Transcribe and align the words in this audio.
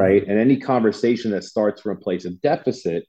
right? 0.00 0.26
And 0.26 0.38
any 0.38 0.56
conversation 0.56 1.30
that 1.32 1.44
starts 1.44 1.82
from 1.82 1.96
a 1.96 2.00
place 2.00 2.24
of 2.24 2.40
deficit, 2.40 3.06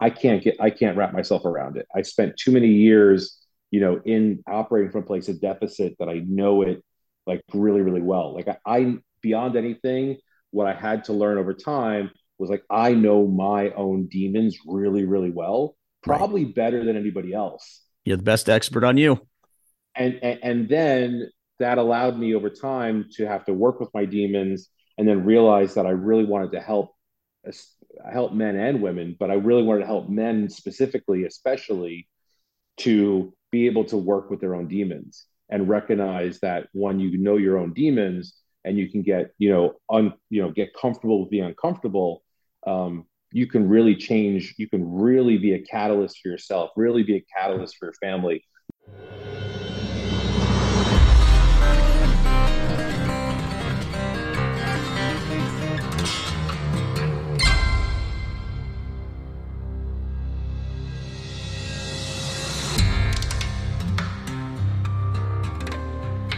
I 0.00 0.10
can't 0.10 0.42
get, 0.42 0.56
I 0.60 0.70
can't 0.70 0.96
wrap 0.96 1.12
myself 1.12 1.44
around 1.44 1.76
it. 1.76 1.86
I 1.94 2.02
spent 2.02 2.36
too 2.36 2.52
many 2.52 2.68
years, 2.68 3.38
you 3.70 3.80
know, 3.80 4.00
in 4.04 4.42
operating 4.48 4.90
from 4.90 5.02
a 5.02 5.06
place 5.06 5.28
of 5.28 5.40
deficit 5.40 5.96
that 5.98 6.08
I 6.08 6.22
know 6.26 6.62
it 6.62 6.82
like 7.26 7.42
really, 7.52 7.82
really 7.82 8.00
well. 8.00 8.34
Like 8.34 8.48
I, 8.48 8.58
I 8.66 8.94
beyond 9.20 9.56
anything, 9.56 10.16
what 10.50 10.66
I 10.66 10.72
had 10.72 11.04
to 11.04 11.12
learn 11.12 11.38
over 11.38 11.54
time 11.54 12.10
was 12.38 12.50
like 12.50 12.64
I 12.70 12.94
know 12.94 13.26
my 13.26 13.70
own 13.70 14.06
demons 14.06 14.58
really, 14.66 15.04
really 15.04 15.30
well, 15.30 15.76
probably 16.02 16.46
right. 16.46 16.54
better 16.54 16.84
than 16.84 16.96
anybody 16.96 17.34
else. 17.34 17.82
You're 18.04 18.16
the 18.16 18.22
best 18.22 18.48
expert 18.48 18.82
on 18.82 18.96
you. 18.96 19.20
And, 19.94 20.18
and 20.22 20.38
and 20.42 20.68
then 20.68 21.30
that 21.58 21.76
allowed 21.76 22.18
me 22.18 22.34
over 22.34 22.48
time 22.48 23.06
to 23.16 23.26
have 23.26 23.44
to 23.44 23.52
work 23.52 23.80
with 23.80 23.90
my 23.92 24.06
demons 24.06 24.70
and 24.98 25.08
then 25.08 25.24
realized 25.24 25.76
that 25.76 25.86
I 25.86 25.90
really 25.90 26.24
wanted 26.24 26.52
to 26.52 26.60
help 26.60 26.94
help 28.12 28.32
men 28.32 28.56
and 28.56 28.82
women, 28.82 29.16
but 29.18 29.30
I 29.30 29.34
really 29.34 29.62
wanted 29.62 29.80
to 29.80 29.86
help 29.86 30.08
men 30.08 30.48
specifically, 30.48 31.24
especially 31.24 32.08
to 32.78 33.34
be 33.50 33.66
able 33.66 33.84
to 33.86 33.96
work 33.96 34.30
with 34.30 34.40
their 34.40 34.54
own 34.54 34.68
demons 34.68 35.26
and 35.48 35.68
recognize 35.68 36.38
that 36.40 36.68
one, 36.72 37.00
you 37.00 37.18
know 37.18 37.36
your 37.36 37.58
own 37.58 37.72
demons 37.72 38.34
and 38.64 38.78
you 38.78 38.90
can 38.90 39.02
get, 39.02 39.30
you 39.38 39.50
know, 39.50 39.74
un, 39.90 40.12
you 40.28 40.42
know, 40.42 40.50
get 40.50 40.74
comfortable 40.74 41.20
with 41.20 41.30
being 41.30 41.44
uncomfortable. 41.44 42.22
Um, 42.66 43.06
you 43.32 43.46
can 43.46 43.68
really 43.68 43.96
change, 43.96 44.54
you 44.58 44.68
can 44.68 44.92
really 44.92 45.38
be 45.38 45.54
a 45.54 45.62
catalyst 45.62 46.18
for 46.22 46.28
yourself, 46.28 46.70
really 46.76 47.02
be 47.02 47.16
a 47.16 47.24
catalyst 47.36 47.76
for 47.78 47.86
your 47.86 47.94
family, 47.94 48.44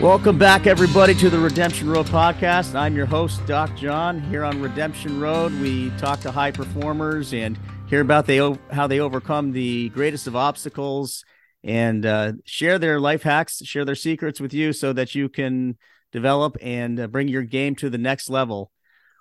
Welcome 0.03 0.37
back, 0.37 0.67
everybody, 0.67 1.15
to 1.15 1.31
the 1.31 1.39
Redemption 1.39 1.89
Road 1.89 2.07
podcast. 2.07 2.75
I'm 2.75 2.97
your 2.97 3.07
host, 3.07 3.47
Doc 3.47 3.77
John. 3.77 4.21
Here 4.21 4.43
on 4.43 4.61
Redemption 4.61 5.21
Road, 5.21 5.53
we 5.61 5.91
talk 5.91 6.19
to 6.23 6.33
high 6.33 6.51
performers 6.51 7.33
and 7.33 7.57
hear 7.87 8.01
about 8.01 8.27
they, 8.27 8.39
how 8.73 8.89
they 8.89 8.99
overcome 8.99 9.53
the 9.53 9.91
greatest 9.91 10.27
of 10.27 10.35
obstacles 10.35 11.25
and 11.63 12.05
uh, 12.05 12.33
share 12.45 12.81
their 12.81 12.99
life 12.99 13.23
hacks, 13.23 13.65
share 13.65 13.85
their 13.85 13.95
secrets 13.95 14.41
with 14.41 14.53
you 14.53 14.73
so 14.73 14.93
that 14.93 15.15
you 15.15 15.29
can 15.29 15.79
develop 16.11 16.57
and 16.61 16.99
uh, 16.99 17.07
bring 17.07 17.29
your 17.29 17.45
game 17.45 17.77
to 17.77 17.89
the 17.89 17.97
next 17.97 18.29
level. 18.29 18.73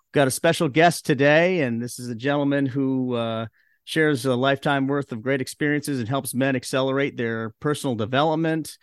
We've 0.07 0.13
got 0.13 0.27
a 0.27 0.31
special 0.31 0.67
guest 0.67 1.05
today, 1.05 1.61
and 1.61 1.79
this 1.79 1.99
is 1.99 2.09
a 2.09 2.15
gentleman 2.15 2.65
who 2.65 3.13
uh, 3.13 3.45
shares 3.83 4.25
a 4.25 4.35
lifetime 4.35 4.87
worth 4.87 5.11
of 5.11 5.21
great 5.21 5.41
experiences 5.41 5.99
and 5.99 6.09
helps 6.09 6.33
men 6.33 6.55
accelerate 6.55 7.17
their 7.17 7.51
personal 7.59 7.95
development 7.95 8.79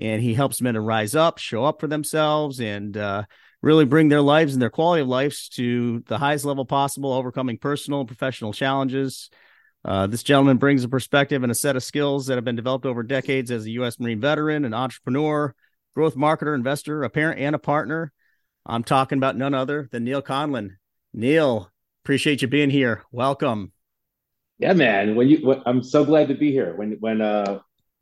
and 0.00 0.22
he 0.22 0.32
helps 0.32 0.62
men 0.62 0.74
to 0.74 0.80
rise 0.80 1.14
up, 1.14 1.38
show 1.38 1.64
up 1.64 1.78
for 1.78 1.86
themselves, 1.86 2.58
and 2.58 2.96
uh, 2.96 3.24
really 3.60 3.84
bring 3.84 4.08
their 4.08 4.22
lives 4.22 4.54
and 4.54 4.62
their 4.62 4.70
quality 4.70 5.02
of 5.02 5.08
lives 5.08 5.50
to 5.50 6.02
the 6.06 6.16
highest 6.16 6.46
level 6.46 6.64
possible, 6.64 7.12
overcoming 7.12 7.58
personal 7.58 8.00
and 8.00 8.08
professional 8.08 8.54
challenges. 8.54 9.28
Uh, 9.84 10.06
this 10.06 10.22
gentleman 10.22 10.56
brings 10.56 10.84
a 10.84 10.88
perspective 10.88 11.42
and 11.42 11.52
a 11.52 11.54
set 11.54 11.76
of 11.76 11.84
skills 11.84 12.26
that 12.26 12.36
have 12.36 12.44
been 12.44 12.56
developed 12.56 12.86
over 12.86 13.02
decades 13.02 13.50
as 13.50 13.66
a 13.66 13.70
U.S. 13.72 14.00
Marine 14.00 14.20
veteran, 14.20 14.64
an 14.64 14.74
entrepreneur, 14.74 15.54
growth 15.94 16.16
marketer, 16.16 16.54
investor, 16.54 17.02
a 17.02 17.10
parent, 17.10 17.38
and 17.38 17.54
a 17.54 17.58
partner. 17.58 18.12
I'm 18.64 18.84
talking 18.84 19.18
about 19.18 19.36
none 19.36 19.54
other 19.54 19.88
than 19.90 20.04
Neal 20.04 20.22
Conlon. 20.22 20.76
Neal, 21.12 21.70
appreciate 22.04 22.40
you 22.40 22.48
being 22.48 22.70
here. 22.70 23.04
Welcome. 23.12 23.72
Yeah, 24.58 24.74
man. 24.74 25.14
When 25.14 25.28
you, 25.28 25.46
when, 25.46 25.62
I'm 25.66 25.82
so 25.82 26.04
glad 26.04 26.28
to 26.28 26.34
be 26.34 26.52
here. 26.52 26.74
When 26.74 26.98
when 27.00 27.20
uh 27.20 27.60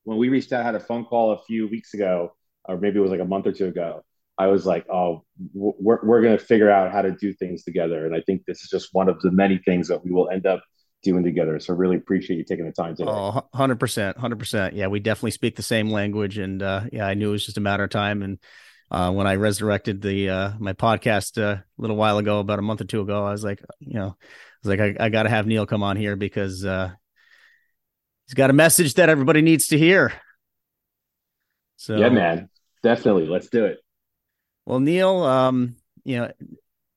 when 0.09 0.17
we 0.17 0.31
reached 0.31 0.55
out, 0.55 0.65
had 0.65 0.75
a 0.75 0.81
phone 0.81 1.05
call 1.05 1.33
a 1.33 1.43
few 1.43 1.69
weeks 1.69 1.93
ago, 1.93 2.33
or 2.65 2.79
maybe 2.79 2.97
it 2.97 3.03
was 3.03 3.11
like 3.11 3.21
a 3.21 3.27
month 3.27 3.47
or 3.47 3.53
two 3.53 3.67
ago. 3.67 4.03
I 4.39 4.47
was 4.47 4.65
like, 4.65 4.87
oh, 4.89 5.23
we're, 5.53 6.03
we're 6.03 6.23
going 6.23 6.39
to 6.39 6.43
figure 6.43 6.71
out 6.71 6.93
how 6.93 7.03
to 7.03 7.11
do 7.13 7.35
things 7.35 7.63
together. 7.63 8.07
And 8.07 8.17
I 8.17 8.23
think 8.23 8.47
this 8.47 8.63
is 8.63 8.71
just 8.71 8.89
one 8.93 9.11
of 9.11 9.21
the 9.21 9.31
many 9.31 9.59
things 9.59 9.89
that 9.89 10.03
we 10.03 10.11
will 10.11 10.31
end 10.31 10.47
up 10.47 10.63
doing 11.03 11.25
together. 11.25 11.61
So 11.61 11.75
really 11.75 11.97
appreciate 11.97 12.39
you 12.39 12.45
taking 12.45 12.65
the 12.65 12.73
time 12.73 12.97
today. 12.97 13.11
Oh, 13.11 13.43
100%. 13.55 14.17
100%. 14.17 14.73
Yeah, 14.73 14.87
we 14.87 14.99
definitely 14.99 15.33
speak 15.33 15.57
the 15.57 15.63
same 15.63 15.91
language. 15.91 16.39
And 16.39 16.63
uh, 16.63 16.85
yeah, 16.91 17.07
I 17.07 17.13
knew 17.13 17.29
it 17.29 17.33
was 17.33 17.45
just 17.45 17.59
a 17.59 17.61
matter 17.61 17.85
of 17.85 17.91
time. 17.91 18.23
And 18.23 18.39
uh, 18.91 19.13
when 19.13 19.27
I 19.27 19.35
resurrected 19.35 20.01
the 20.01 20.31
uh, 20.31 20.53
my 20.59 20.73
podcast 20.73 21.37
uh, 21.37 21.57
a 21.57 21.65
little 21.77 21.97
while 21.97 22.17
ago, 22.17 22.39
about 22.39 22.61
a 22.61 22.63
month 22.63 22.81
or 22.81 22.85
two 22.85 23.03
ago, 23.03 23.27
I 23.27 23.33
was 23.33 23.45
like, 23.45 23.61
you 23.79 23.99
know, 23.99 24.17
I 24.19 24.67
was 24.67 24.79
like, 24.79 24.81
I, 24.81 25.05
I 25.05 25.09
got 25.11 25.25
to 25.25 25.29
have 25.29 25.47
Neal 25.47 25.67
come 25.67 25.83
on 25.83 25.99
here 25.99 26.17
because 26.17 26.65
uh, 26.65 26.93
he's 28.29 28.35
got 28.35 28.51
a 28.51 28.55
message 28.55 28.95
that 28.95 29.09
everybody 29.09 29.41
needs 29.43 29.69
to 29.69 29.79
hear. 29.79 30.13
So 31.77 31.97
yeah, 31.97 32.11
man, 32.11 32.51
definitely, 32.83 33.27
let's 33.27 33.49
do 33.49 33.65
it. 33.65 33.79
Well, 34.67 34.81
Neal, 34.81 35.23
um, 35.23 35.77
you 36.05 36.19
know, 36.19 36.33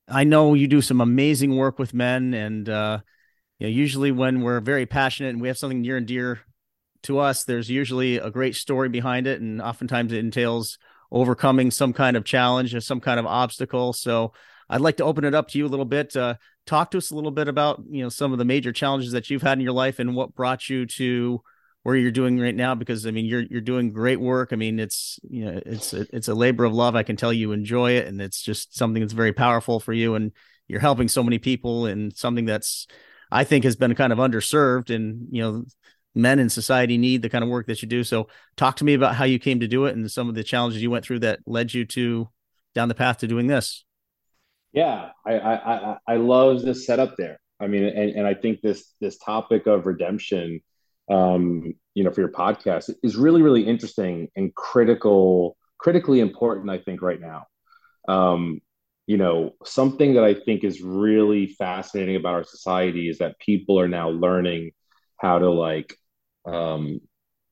I 0.07 0.25
know 0.25 0.53
you 0.53 0.67
do 0.67 0.81
some 0.81 0.99
amazing 0.99 1.55
work 1.55 1.79
with 1.79 1.93
men, 1.93 2.33
and 2.33 2.67
uh, 2.67 2.99
you 3.59 3.67
know, 3.67 3.71
usually 3.71 4.11
when 4.11 4.41
we're 4.41 4.59
very 4.59 4.85
passionate 4.85 5.29
and 5.29 5.41
we 5.41 5.47
have 5.47 5.57
something 5.57 5.81
near 5.81 5.97
and 5.97 6.05
dear 6.05 6.41
to 7.03 7.19
us, 7.19 7.45
there's 7.45 7.69
usually 7.69 8.17
a 8.17 8.29
great 8.29 8.55
story 8.55 8.89
behind 8.89 9.25
it, 9.25 9.39
and 9.39 9.61
oftentimes 9.61 10.11
it 10.11 10.19
entails 10.19 10.77
overcoming 11.11 11.71
some 11.71 11.93
kind 11.93 12.17
of 12.17 12.25
challenge 12.25 12.75
or 12.75 12.81
some 12.81 12.99
kind 12.99 13.19
of 13.19 13.25
obstacle. 13.25 13.93
So 13.93 14.33
I'd 14.69 14.81
like 14.81 14.97
to 14.97 15.03
open 15.03 15.25
it 15.25 15.35
up 15.35 15.49
to 15.49 15.57
you 15.57 15.65
a 15.65 15.69
little 15.69 15.85
bit. 15.85 16.15
Uh, 16.15 16.35
talk 16.65 16.91
to 16.91 16.97
us 16.97 17.11
a 17.11 17.15
little 17.15 17.31
bit 17.31 17.47
about 17.47 17.83
you 17.89 18.03
know 18.03 18.09
some 18.09 18.31
of 18.31 18.37
the 18.37 18.45
major 18.45 18.71
challenges 18.71 19.11
that 19.11 19.29
you've 19.29 19.41
had 19.41 19.57
in 19.57 19.63
your 19.63 19.73
life 19.73 19.99
and 19.99 20.15
what 20.15 20.35
brought 20.35 20.69
you 20.69 20.85
to 20.85 21.41
where 21.83 21.95
you're 21.95 22.11
doing 22.11 22.39
right 22.39 22.55
now 22.55 22.75
because 22.75 23.07
i 23.07 23.11
mean 23.11 23.25
you're 23.25 23.41
you're 23.41 23.61
doing 23.61 23.91
great 23.91 24.19
work. 24.19 24.49
I 24.51 24.55
mean 24.55 24.79
it's 24.79 25.19
you 25.29 25.45
know 25.45 25.61
it's 25.65 25.93
it's 25.93 26.27
a 26.27 26.35
labor 26.35 26.63
of 26.63 26.73
love. 26.73 26.95
I 26.95 27.03
can 27.03 27.15
tell 27.15 27.33
you 27.33 27.51
enjoy 27.51 27.91
it 27.93 28.07
and 28.07 28.21
it's 28.21 28.41
just 28.41 28.75
something 28.77 29.01
that's 29.01 29.13
very 29.13 29.33
powerful 29.33 29.79
for 29.79 29.93
you 29.93 30.15
and 30.15 30.31
you're 30.67 30.79
helping 30.79 31.07
so 31.07 31.23
many 31.23 31.39
people 31.39 31.85
and 31.85 32.15
something 32.15 32.45
that's 32.45 32.87
i 33.31 33.43
think 33.43 33.63
has 33.63 33.75
been 33.75 33.95
kind 33.95 34.13
of 34.13 34.19
underserved 34.19 34.93
and 34.93 35.27
you 35.31 35.41
know 35.41 35.65
men 36.13 36.39
in 36.39 36.49
society 36.49 36.97
need 36.97 37.21
the 37.21 37.29
kind 37.29 37.43
of 37.43 37.49
work 37.49 37.67
that 37.67 37.81
you 37.81 37.87
do. 37.87 38.03
So 38.03 38.27
talk 38.57 38.75
to 38.77 38.83
me 38.83 38.93
about 38.93 39.15
how 39.15 39.25
you 39.25 39.39
came 39.39 39.61
to 39.61 39.67
do 39.67 39.85
it 39.85 39.95
and 39.95 40.11
some 40.11 40.29
of 40.29 40.35
the 40.35 40.43
challenges 40.43 40.81
you 40.81 40.91
went 40.91 41.05
through 41.05 41.19
that 41.19 41.39
led 41.45 41.73
you 41.73 41.85
to 41.85 42.27
down 42.75 42.89
the 42.89 42.95
path 42.95 43.19
to 43.19 43.27
doing 43.27 43.47
this 43.47 43.85
yeah, 44.73 45.09
I 45.25 45.33
I 45.39 45.97
I 46.07 46.15
love 46.15 46.61
this 46.61 46.85
setup 46.85 47.17
there. 47.17 47.39
I 47.59 47.67
mean, 47.67 47.83
and, 47.83 48.11
and 48.11 48.27
I 48.27 48.33
think 48.33 48.61
this 48.61 48.93
this 49.01 49.17
topic 49.17 49.67
of 49.67 49.85
redemption, 49.85 50.61
um, 51.09 51.73
you 51.93 52.03
know, 52.03 52.11
for 52.11 52.21
your 52.21 52.31
podcast 52.31 52.89
is 53.03 53.15
really 53.15 53.41
really 53.41 53.63
interesting 53.63 54.29
and 54.35 54.53
critical, 54.55 55.57
critically 55.77 56.19
important. 56.21 56.69
I 56.69 56.79
think 56.79 57.01
right 57.01 57.19
now, 57.19 57.47
um, 58.07 58.61
you 59.07 59.17
know, 59.17 59.51
something 59.65 60.13
that 60.13 60.23
I 60.23 60.33
think 60.33 60.63
is 60.63 60.81
really 60.81 61.47
fascinating 61.47 62.15
about 62.15 62.33
our 62.35 62.43
society 62.45 63.09
is 63.09 63.17
that 63.17 63.39
people 63.39 63.79
are 63.79 63.89
now 63.89 64.09
learning 64.09 64.71
how 65.17 65.37
to 65.37 65.49
like, 65.49 65.95
um, 66.45 67.01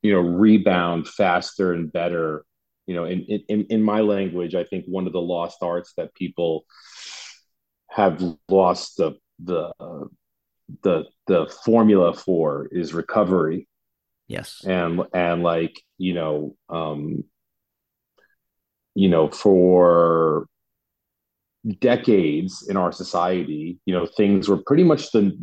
you 0.02 0.14
know, 0.14 0.22
rebound 0.22 1.08
faster 1.08 1.74
and 1.74 1.92
better 1.92 2.46
you 2.90 2.96
know 2.96 3.06
in, 3.06 3.22
in 3.48 3.66
in 3.70 3.84
my 3.84 4.02
language 4.02 4.56
i 4.56 4.64
think 4.64 4.84
one 4.88 5.06
of 5.06 5.14
the 5.14 5.22
lost 5.22 5.60
arts 5.62 5.94
that 5.96 6.14
people 6.16 6.66
have 7.90 8.22
lost 8.48 8.98
the 8.98 9.14
the 9.44 9.72
uh, 9.80 10.06
the 10.84 11.06
the 11.28 11.48
formula 11.64 12.14
for 12.14 12.68
is 12.72 12.94
recovery. 12.94 13.68
Yes. 14.28 14.64
And 14.66 15.02
and 15.14 15.44
like 15.44 15.82
you 15.98 16.14
know 16.14 16.56
um 16.70 17.24
you 18.96 19.10
know 19.10 19.30
for 19.30 20.46
decades 21.80 22.66
in 22.70 22.78
our 22.78 22.92
society 22.92 23.80
you 23.86 23.94
know 23.94 24.06
things 24.06 24.48
were 24.48 24.64
pretty 24.66 24.84
much 24.84 25.12
the 25.12 25.38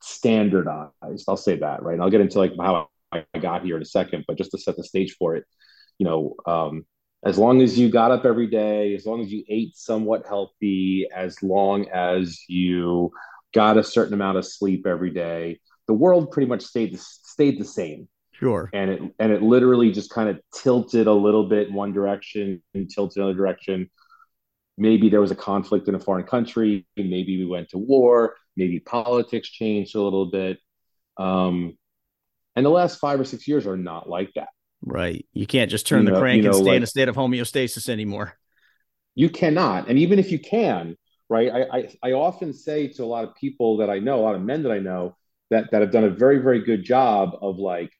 standardized. 0.00 1.24
I'll 1.28 1.36
say 1.36 1.56
that 1.56 1.82
right? 1.82 1.94
And 1.94 2.02
i'll 2.02 2.10
get 2.10 2.20
into 2.20 2.38
like 2.38 2.52
how 2.58 2.88
i 3.12 3.24
got 3.38 3.64
here 3.64 3.76
in 3.76 3.82
a 3.82 3.86
second 3.86 4.24
but 4.26 4.36
just 4.36 4.50
to 4.50 4.58
set 4.58 4.76
the 4.76 4.82
stage 4.82 5.14
for 5.18 5.36
it 5.36 5.44
you 5.98 6.06
know, 6.06 6.34
um, 6.46 6.84
as 7.24 7.38
long 7.38 7.62
as 7.62 7.78
you 7.78 7.88
got 7.88 8.10
up 8.10 8.24
every 8.24 8.46
day, 8.46 8.94
as 8.94 9.06
long 9.06 9.22
as 9.22 9.32
you 9.32 9.44
ate 9.48 9.76
somewhat 9.76 10.26
healthy, 10.26 11.08
as 11.14 11.42
long 11.42 11.88
as 11.88 12.42
you 12.48 13.10
got 13.54 13.78
a 13.78 13.84
certain 13.84 14.14
amount 14.14 14.36
of 14.36 14.44
sleep 14.44 14.86
every 14.86 15.10
day, 15.10 15.58
the 15.86 15.94
world 15.94 16.30
pretty 16.30 16.48
much 16.48 16.62
stayed 16.62 16.98
stayed 16.98 17.58
the 17.58 17.64
same. 17.64 18.08
Sure. 18.32 18.68
And 18.72 18.90
it 18.90 19.02
and 19.18 19.32
it 19.32 19.42
literally 19.42 19.90
just 19.90 20.10
kind 20.10 20.28
of 20.28 20.40
tilted 20.54 21.06
a 21.06 21.12
little 21.12 21.48
bit 21.48 21.68
in 21.68 21.74
one 21.74 21.92
direction 21.92 22.62
and 22.74 22.90
tilted 22.90 23.18
another 23.18 23.34
direction. 23.34 23.90
Maybe 24.76 25.08
there 25.08 25.20
was 25.20 25.30
a 25.30 25.36
conflict 25.36 25.88
in 25.88 25.94
a 25.94 26.00
foreign 26.00 26.26
country. 26.26 26.86
Maybe 26.96 27.38
we 27.38 27.46
went 27.46 27.70
to 27.70 27.78
war. 27.78 28.34
Maybe 28.56 28.80
politics 28.80 29.48
changed 29.48 29.94
a 29.94 30.02
little 30.02 30.26
bit. 30.26 30.58
Um, 31.16 31.78
and 32.56 32.66
the 32.66 32.70
last 32.70 32.98
five 32.98 33.20
or 33.20 33.24
six 33.24 33.46
years 33.46 33.66
are 33.66 33.76
not 33.76 34.08
like 34.08 34.32
that. 34.34 34.48
Right. 34.84 35.26
You 35.32 35.46
can't 35.46 35.70
just 35.70 35.86
turn 35.86 36.06
you 36.06 36.12
the 36.12 36.18
crank 36.18 36.36
you 36.36 36.42
know, 36.42 36.50
and 36.50 36.56
stay 36.56 36.70
like, 36.70 36.76
in 36.76 36.82
a 36.82 36.86
state 36.86 37.08
of 37.08 37.16
homeostasis 37.16 37.88
anymore. 37.88 38.36
You 39.14 39.30
cannot. 39.30 39.88
And 39.88 39.98
even 39.98 40.18
if 40.18 40.30
you 40.30 40.38
can, 40.38 40.96
right? 41.28 41.50
I, 41.50 41.78
I, 41.78 41.88
I 42.02 42.12
often 42.12 42.52
say 42.52 42.88
to 42.88 43.04
a 43.04 43.06
lot 43.06 43.24
of 43.24 43.34
people 43.34 43.78
that 43.78 43.88
I 43.88 43.98
know, 43.98 44.20
a 44.20 44.22
lot 44.22 44.34
of 44.34 44.42
men 44.42 44.62
that 44.64 44.72
I 44.72 44.78
know, 44.78 45.16
that 45.50 45.70
that 45.70 45.80
have 45.80 45.90
done 45.90 46.04
a 46.04 46.10
very 46.10 46.38
very 46.38 46.64
good 46.64 46.84
job 46.84 47.36
of 47.40 47.58
like 47.58 47.90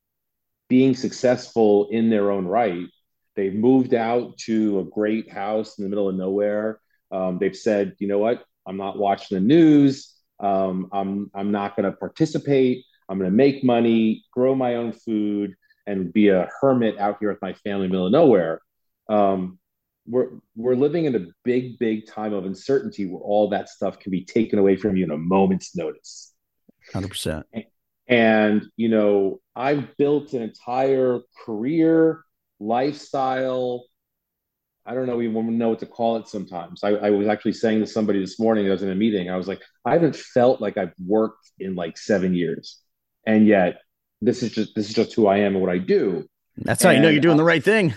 being 0.69 0.95
successful 0.95 1.89
in 1.91 2.11
their 2.11 2.31
own 2.31 2.47
right. 2.47 2.87
They've 3.37 3.55
moved 3.55 3.95
out 3.95 4.37
to 4.39 4.81
a 4.81 4.85
great 4.85 5.31
house 5.31 5.79
in 5.79 5.85
the 5.85 5.91
middle 5.91 6.09
of 6.09 6.15
nowhere. 6.15 6.81
Um, 7.11 7.39
they've 7.39 7.57
said, 7.57 7.95
you 7.99 8.09
know 8.09 8.19
what, 8.19 8.45
I'm 8.67 8.77
not 8.77 8.99
watching 8.99 9.37
the 9.37 9.45
news. 9.45 10.13
Um, 10.41 10.89
I'm 10.93 11.31
I'm 11.35 11.51
not 11.51 11.77
going 11.77 11.91
to 11.91 11.97
participate. 11.97 12.85
I'm 13.09 13.19
going 13.19 13.31
to 13.31 13.37
make 13.37 13.63
money, 13.63 14.25
grow 14.33 14.55
my 14.55 14.77
own 14.77 14.93
food, 14.93 15.55
and 15.87 16.13
be 16.13 16.29
a 16.29 16.49
hermit 16.61 16.99
out 16.99 17.19
here 17.21 17.31
with 17.31 17.43
my 17.43 17.53
family 17.53 17.87
in 17.87 17.91
the 17.91 17.95
middle 17.95 18.07
of 18.07 18.13
nowhere. 18.13 18.61
Um, 19.09 19.59
we're 20.07 20.31
we're 20.55 20.77
living 20.77 21.07
in 21.07 21.15
a 21.15 21.27
big, 21.45 21.79
big 21.79 22.07
time 22.07 22.33
of 22.33 22.45
uncertainty 22.45 23.07
where 23.07 23.21
all 23.21 23.49
that 23.51 23.69
stuff 23.69 23.99
can 23.99 24.11
be 24.11 24.25
taken 24.25 24.59
away 24.59 24.77
from 24.77 24.97
you 24.97 25.05
in 25.05 25.11
a 25.11 25.17
moment's 25.17 25.75
notice. 25.75 26.33
Hundred 26.93 27.09
percent. 27.09 27.47
And 28.07 28.67
you 28.77 28.89
know, 28.89 29.41
I've 29.57 29.97
built 29.97 30.33
an 30.35 30.43
entire 30.43 31.21
career, 31.45 32.23
lifestyle. 32.61 33.87
I 34.87 34.93
don't 34.93 35.07
know 35.07 35.23
even 35.23 35.57
know 35.57 35.71
what 35.71 35.79
to 35.79 35.87
call 35.87 36.19
it 36.19 36.29
sometimes. 36.29 36.85
I, 36.85 36.91
I 36.91 37.11
was 37.11 37.27
actually 37.27 37.55
saying 37.55 37.81
to 37.81 37.87
somebody 37.87 38.21
this 38.21 38.39
morning, 38.39 38.67
I 38.67 38.71
was 38.71 38.83
in 38.83 38.91
a 38.91 38.95
meeting, 38.95 39.31
I 39.31 39.37
was 39.37 39.49
like, 39.49 39.63
I 39.87 39.93
haven't 39.93 40.17
felt 40.17 40.61
like 40.61 40.77
I've 40.77 40.93
worked 41.03 41.51
in 41.59 41.75
like 41.75 41.97
seven 41.97 42.35
years. 42.35 42.83
And 43.27 43.47
yet 43.47 43.79
this 44.27 44.43
is 44.43 44.53
just 44.53 44.75
this 44.75 44.89
is 44.89 44.95
just 44.95 45.15
who 45.15 45.27
I 45.27 45.39
am 45.39 45.55
and 45.55 45.61
what 45.61 45.71
I 45.71 45.79
do. 45.79 46.29
That's 46.57 46.83
how 46.83 46.91
you 46.91 47.01
know 47.01 47.09
you're 47.09 47.21
doing 47.21 47.37
the 47.37 47.45
right 47.45 47.63
thing. 47.63 47.95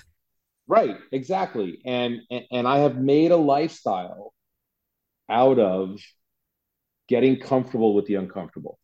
Right, 0.68 0.98
exactly. 1.12 1.82
And, 1.86 2.22
and 2.30 2.44
and 2.52 2.68
I 2.68 2.80
have 2.80 2.98
made 2.98 3.32
a 3.32 3.38
lifestyle 3.38 4.34
out 5.30 5.60
of 5.60 6.00
getting 7.08 7.40
comfortable 7.40 7.94
with 7.94 8.06
the 8.06 8.16
uncomfortable. 8.16 8.78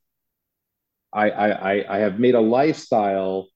I, 1.12 1.30
I, 1.30 1.96
I 1.96 2.00
have 2.00 2.20
made 2.20 2.36
a 2.36 2.42
lifestyle 2.42 3.48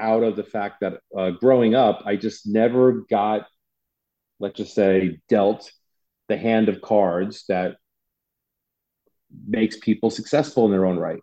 out 0.00 0.22
of 0.22 0.36
the 0.36 0.44
fact 0.44 0.80
that 0.80 1.00
uh, 1.16 1.30
growing 1.30 1.74
up, 1.74 2.02
I 2.06 2.16
just 2.16 2.46
never 2.46 3.04
got, 3.10 3.46
let's 4.38 4.56
just 4.56 4.74
say, 4.74 5.18
dealt 5.28 5.70
the 6.28 6.36
hand 6.36 6.68
of 6.68 6.80
cards 6.80 7.44
that 7.48 7.76
makes 9.46 9.76
people 9.76 10.10
successful 10.10 10.64
in 10.64 10.70
their 10.70 10.86
own 10.86 10.98
right. 10.98 11.20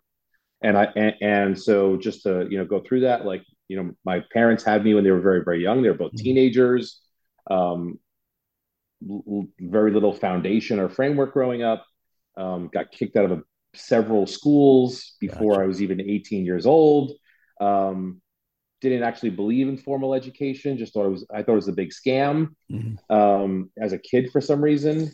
And 0.62 0.76
I 0.76 0.84
and, 0.96 1.14
and 1.20 1.60
so 1.60 1.96
just 1.96 2.22
to 2.22 2.46
you 2.48 2.58
know 2.58 2.64
go 2.64 2.80
through 2.80 3.00
that, 3.00 3.24
like 3.24 3.44
you 3.68 3.82
know, 3.82 3.92
my 4.04 4.22
parents 4.32 4.64
had 4.64 4.84
me 4.84 4.94
when 4.94 5.04
they 5.04 5.10
were 5.10 5.20
very 5.20 5.42
very 5.44 5.62
young. 5.62 5.82
They 5.82 5.88
were 5.88 5.94
both 5.94 6.12
mm-hmm. 6.12 6.24
teenagers. 6.24 7.00
Um, 7.50 7.98
l- 9.08 9.46
very 9.60 9.92
little 9.92 10.12
foundation 10.12 10.78
or 10.78 10.88
framework 10.88 11.32
growing 11.32 11.62
up. 11.62 11.84
Um, 12.36 12.70
got 12.72 12.92
kicked 12.92 13.16
out 13.16 13.26
of 13.26 13.32
a 13.32 13.42
several 13.74 14.26
schools 14.26 15.14
before 15.20 15.52
gotcha. 15.52 15.64
I 15.64 15.66
was 15.66 15.82
even 15.82 16.00
18 16.00 16.44
years 16.44 16.66
old. 16.66 17.12
Um, 17.60 18.20
didn't 18.80 19.04
actually 19.04 19.30
believe 19.30 19.68
in 19.68 19.78
formal 19.78 20.14
education. 20.14 20.76
Just 20.76 20.92
thought 20.92 21.06
it 21.06 21.10
was. 21.10 21.26
I 21.32 21.42
thought 21.42 21.52
it 21.52 21.56
was 21.56 21.68
a 21.68 21.72
big 21.72 21.90
scam. 21.90 22.48
Mm-hmm. 22.70 23.14
Um, 23.14 23.70
as 23.80 23.92
a 23.92 23.98
kid, 23.98 24.30
for 24.32 24.40
some 24.40 24.62
reason, 24.62 25.10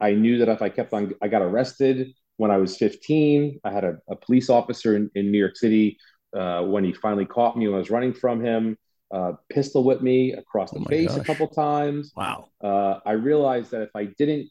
I 0.00 0.12
knew 0.12 0.38
that 0.38 0.48
if 0.48 0.62
I 0.62 0.70
kept 0.70 0.92
on, 0.92 1.12
I 1.20 1.28
got 1.28 1.42
arrested 1.42 2.14
when 2.38 2.50
I 2.50 2.56
was 2.56 2.76
15. 2.76 3.60
I 3.62 3.70
had 3.70 3.84
a, 3.84 3.98
a 4.08 4.16
police 4.16 4.48
officer 4.48 4.96
in, 4.96 5.10
in, 5.14 5.30
New 5.30 5.38
York 5.38 5.56
City 5.56 5.98
uh, 6.36 6.62
when 6.62 6.84
he 6.84 6.92
finally 6.92 7.26
caught 7.26 7.56
me 7.56 7.68
when 7.68 7.74
I 7.74 7.78
was 7.78 7.90
running 7.90 8.14
from 8.14 8.42
him. 8.42 8.78
Uh, 9.12 9.32
pistol 9.50 9.84
whipped 9.84 10.02
me 10.02 10.32
across 10.32 10.70
the 10.70 10.80
oh 10.80 10.84
face 10.84 11.10
gosh. 11.10 11.18
a 11.18 11.24
couple 11.24 11.48
times. 11.48 12.12
Wow. 12.16 12.48
Uh, 12.62 13.00
I 13.04 13.12
realized 13.12 13.70
that 13.72 13.82
if 13.82 13.90
I 13.94 14.06
didn't 14.18 14.48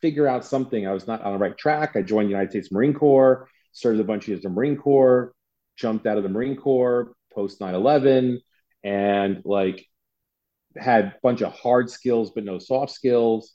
figure 0.00 0.26
out 0.26 0.44
something. 0.44 0.86
I 0.86 0.92
was 0.92 1.06
not 1.06 1.22
on 1.22 1.32
the 1.32 1.38
right 1.38 1.56
track. 1.56 1.96
I 1.96 2.02
joined 2.02 2.26
the 2.26 2.32
United 2.32 2.50
States 2.50 2.72
Marine 2.72 2.94
Corps, 2.94 3.48
served 3.72 4.00
a 4.00 4.04
bunch 4.04 4.24
of 4.24 4.28
years 4.28 4.44
in 4.44 4.50
the 4.50 4.54
Marine 4.54 4.76
Corps, 4.76 5.32
jumped 5.76 6.06
out 6.06 6.16
of 6.16 6.22
the 6.22 6.28
Marine 6.28 6.56
Corps 6.56 7.12
post 7.32 7.60
9 7.60 7.74
11, 7.74 8.40
and 8.84 9.42
like 9.44 9.86
had 10.76 11.04
a 11.04 11.14
bunch 11.22 11.42
of 11.42 11.52
hard 11.52 11.90
skills, 11.90 12.32
but 12.34 12.44
no 12.44 12.58
soft 12.58 12.92
skills, 12.92 13.54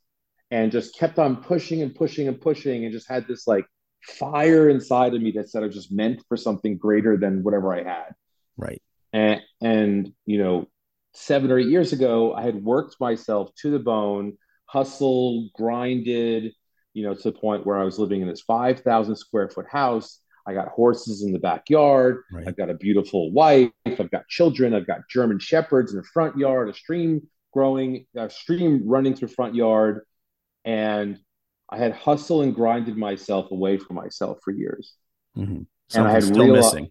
and 0.53 0.71
just 0.71 0.95
kept 0.95 1.17
on 1.17 1.37
pushing 1.37 1.81
and 1.81 1.95
pushing 1.95 2.27
and 2.27 2.39
pushing, 2.39 2.85
and 2.85 2.93
just 2.93 3.09
had 3.09 3.27
this 3.27 3.47
like 3.47 3.65
fire 4.03 4.69
inside 4.69 5.15
of 5.15 5.21
me 5.21 5.31
that 5.31 5.49
said 5.49 5.63
I 5.63 5.65
was 5.65 5.75
just 5.75 5.91
meant 5.91 6.23
for 6.27 6.37
something 6.37 6.77
greater 6.77 7.17
than 7.17 7.41
whatever 7.41 7.73
I 7.73 7.81
had. 7.81 8.13
Right. 8.55 8.79
And, 9.11 9.41
and 9.61 10.13
you 10.27 10.37
know, 10.37 10.67
seven 11.15 11.51
or 11.51 11.57
eight 11.57 11.69
years 11.69 11.91
ago, 11.91 12.35
I 12.35 12.43
had 12.43 12.63
worked 12.63 12.97
myself 12.99 13.49
to 13.61 13.71
the 13.71 13.79
bone 13.79 14.37
hustled, 14.67 15.51
grinded, 15.53 16.53
you 16.93 17.03
know, 17.03 17.15
to 17.15 17.23
the 17.23 17.31
point 17.31 17.65
where 17.65 17.79
I 17.79 17.83
was 17.83 17.97
living 17.97 18.21
in 18.21 18.27
this 18.27 18.41
5,000 18.41 19.15
square 19.15 19.49
foot 19.49 19.67
house. 19.71 20.19
I 20.45 20.53
got 20.53 20.67
horses 20.67 21.23
in 21.23 21.31
the 21.31 21.39
backyard. 21.39 22.23
Right. 22.31 22.47
I've 22.47 22.57
got 22.57 22.69
a 22.69 22.75
beautiful 22.75 23.31
wife. 23.31 23.71
I've 23.85 24.11
got 24.11 24.27
children. 24.27 24.75
I've 24.75 24.87
got 24.87 25.07
German 25.09 25.39
shepherds 25.39 25.93
in 25.93 25.97
the 25.97 26.03
front 26.13 26.37
yard, 26.37 26.69
a 26.69 26.73
stream 26.73 27.27
growing, 27.53 28.05
a 28.15 28.29
stream 28.29 28.83
running 28.85 29.15
through 29.15 29.29
front 29.29 29.55
yard. 29.55 30.01
And 30.65 31.19
I 31.69 31.77
had 31.77 31.93
hustled 31.93 32.43
and 32.43 32.55
grinded 32.55 32.97
myself 32.97 33.51
away 33.51 33.77
from 33.77 33.95
myself 33.95 34.39
for 34.43 34.51
years. 34.51 34.93
Mm-hmm. 35.37 35.63
And 35.95 36.07
I 36.07 36.11
had 36.11 36.23
still 36.23 36.47
missing. 36.47 36.89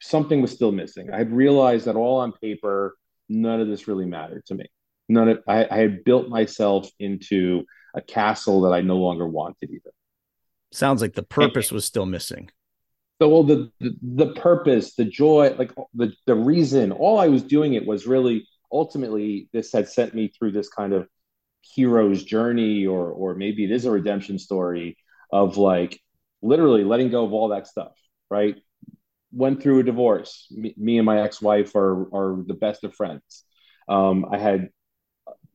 something 0.00 0.40
was 0.40 0.52
still 0.52 0.72
missing. 0.72 1.10
I 1.12 1.18
had 1.18 1.32
realized 1.32 1.86
that 1.86 1.96
all 1.96 2.20
on 2.20 2.32
paper, 2.32 2.96
none 3.28 3.60
of 3.60 3.68
this 3.68 3.88
really 3.88 4.06
mattered 4.06 4.44
to 4.46 4.54
me 4.54 4.66
none 5.08 5.28
of 5.28 5.38
I, 5.46 5.66
I 5.70 5.76
had 5.76 6.04
built 6.04 6.28
myself 6.28 6.88
into 6.98 7.64
a 7.94 8.00
castle 8.00 8.62
that 8.62 8.72
I 8.72 8.80
no 8.80 8.96
longer 8.96 9.26
wanted 9.26 9.70
either. 9.70 9.90
Sounds 10.72 11.00
like 11.00 11.14
the 11.14 11.22
purpose 11.22 11.70
and, 11.70 11.76
was 11.76 11.84
still 11.84 12.06
missing. 12.06 12.50
So 13.20 13.28
well 13.28 13.44
the, 13.44 13.70
the 13.80 13.96
the 14.02 14.32
purpose, 14.34 14.94
the 14.94 15.04
joy, 15.04 15.54
like 15.58 15.72
the 15.94 16.12
the 16.26 16.34
reason, 16.34 16.92
all 16.92 17.18
I 17.18 17.28
was 17.28 17.42
doing 17.42 17.74
it 17.74 17.86
was 17.86 18.06
really 18.06 18.46
ultimately 18.72 19.48
this 19.52 19.72
had 19.72 19.88
sent 19.88 20.14
me 20.14 20.28
through 20.28 20.52
this 20.52 20.68
kind 20.68 20.92
of 20.92 21.08
hero's 21.74 22.24
journey 22.24 22.86
or 22.86 23.10
or 23.10 23.34
maybe 23.34 23.64
it 23.64 23.70
is 23.70 23.84
a 23.84 23.90
redemption 23.90 24.38
story 24.38 24.96
of 25.32 25.56
like 25.56 26.00
literally 26.42 26.84
letting 26.84 27.10
go 27.10 27.24
of 27.24 27.32
all 27.32 27.48
that 27.48 27.66
stuff, 27.66 27.92
right? 28.30 28.56
Went 29.32 29.62
through 29.62 29.80
a 29.80 29.82
divorce. 29.82 30.46
Me, 30.50 30.74
me 30.76 30.98
and 30.98 31.06
my 31.06 31.22
ex-wife 31.22 31.74
are 31.74 32.14
are 32.14 32.44
the 32.46 32.54
best 32.54 32.84
of 32.84 32.94
friends. 32.94 33.44
Um, 33.88 34.26
I 34.30 34.38
had 34.38 34.70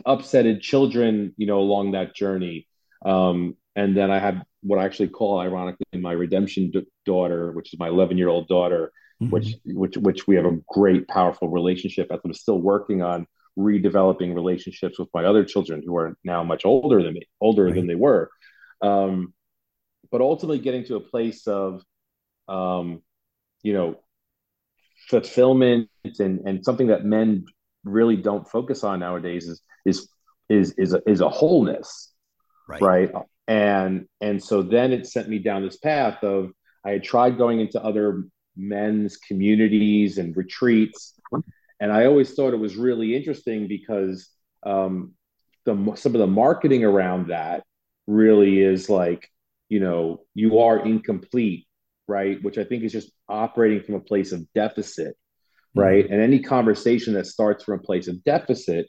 upsetted 0.05 0.61
children, 0.61 1.33
you 1.37 1.47
know, 1.47 1.59
along 1.59 1.91
that 1.91 2.15
journey. 2.15 2.67
Um, 3.05 3.55
and 3.75 3.95
then 3.95 4.11
I 4.11 4.19
had 4.19 4.43
what 4.61 4.79
I 4.79 4.85
actually 4.85 5.09
call, 5.09 5.39
ironically, 5.39 5.85
my 5.93 6.11
redemption 6.11 6.71
d- 6.71 6.85
daughter, 7.05 7.51
which 7.51 7.73
is 7.73 7.79
my 7.79 7.87
11 7.87 8.17
year 8.17 8.27
old 8.27 8.47
daughter, 8.47 8.91
mm-hmm. 9.21 9.31
which 9.31 9.55
which 9.65 9.97
which 9.97 10.27
we 10.27 10.35
have 10.35 10.45
a 10.45 10.57
great, 10.67 11.07
powerful 11.07 11.49
relationship. 11.49 12.11
As 12.11 12.19
I'm 12.25 12.33
still 12.33 12.59
working 12.59 13.01
on 13.01 13.25
redeveloping 13.57 14.33
relationships 14.33 14.99
with 14.99 15.09
my 15.13 15.25
other 15.25 15.43
children 15.43 15.83
who 15.85 15.95
are 15.97 16.17
now 16.23 16.43
much 16.43 16.65
older 16.65 17.03
than 17.03 17.13
me, 17.13 17.21
older 17.41 17.65
right. 17.65 17.75
than 17.75 17.87
they 17.87 17.95
were. 17.95 18.29
Um, 18.81 19.33
but 20.11 20.21
ultimately, 20.21 20.59
getting 20.59 20.85
to 20.85 20.95
a 20.95 21.01
place 21.01 21.47
of, 21.47 21.83
um, 22.47 23.01
you 23.61 23.73
know, 23.73 23.99
fulfillment 25.07 25.89
and 26.19 26.39
and 26.45 26.63
something 26.63 26.87
that 26.87 27.05
men 27.05 27.45
really 27.83 28.15
don't 28.15 28.49
focus 28.49 28.83
on 28.83 28.99
nowadays 28.99 29.47
is 29.47 29.61
is 29.85 30.09
is 30.49 30.73
is 30.77 30.93
a, 30.93 31.01
is 31.07 31.21
a 31.21 31.29
wholeness, 31.29 32.11
right. 32.67 32.81
right? 32.81 33.11
And 33.47 34.07
and 34.21 34.43
so 34.43 34.61
then 34.61 34.93
it 34.93 35.07
sent 35.07 35.29
me 35.29 35.39
down 35.39 35.63
this 35.63 35.77
path 35.77 36.23
of 36.23 36.51
I 36.85 36.91
had 36.91 37.03
tried 37.03 37.37
going 37.37 37.59
into 37.59 37.83
other 37.83 38.23
men's 38.55 39.17
communities 39.17 40.17
and 40.17 40.35
retreats, 40.35 41.15
and 41.79 41.91
I 41.91 42.05
always 42.05 42.33
thought 42.33 42.53
it 42.53 42.59
was 42.59 42.75
really 42.75 43.15
interesting 43.15 43.67
because 43.67 44.29
um, 44.65 45.13
the 45.65 45.95
some 45.95 46.15
of 46.15 46.19
the 46.19 46.27
marketing 46.27 46.83
around 46.83 47.27
that 47.27 47.63
really 48.07 48.61
is 48.61 48.89
like 48.89 49.29
you 49.69 49.79
know 49.79 50.21
you 50.33 50.59
are 50.59 50.83
incomplete 50.83 51.67
right 52.07 52.41
which 52.41 52.57
i 52.57 52.63
think 52.63 52.83
is 52.83 52.91
just 52.91 53.11
operating 53.27 53.83
from 53.83 53.93
a 53.93 53.99
place 53.99 54.31
of 54.31 54.51
deficit 54.53 55.15
right 55.75 56.05
mm-hmm. 56.05 56.13
and 56.13 56.23
any 56.23 56.39
conversation 56.39 57.13
that 57.13 57.27
starts 57.27 57.63
from 57.63 57.75
a 57.79 57.83
place 57.83 58.07
of 58.07 58.23
deficit 58.23 58.87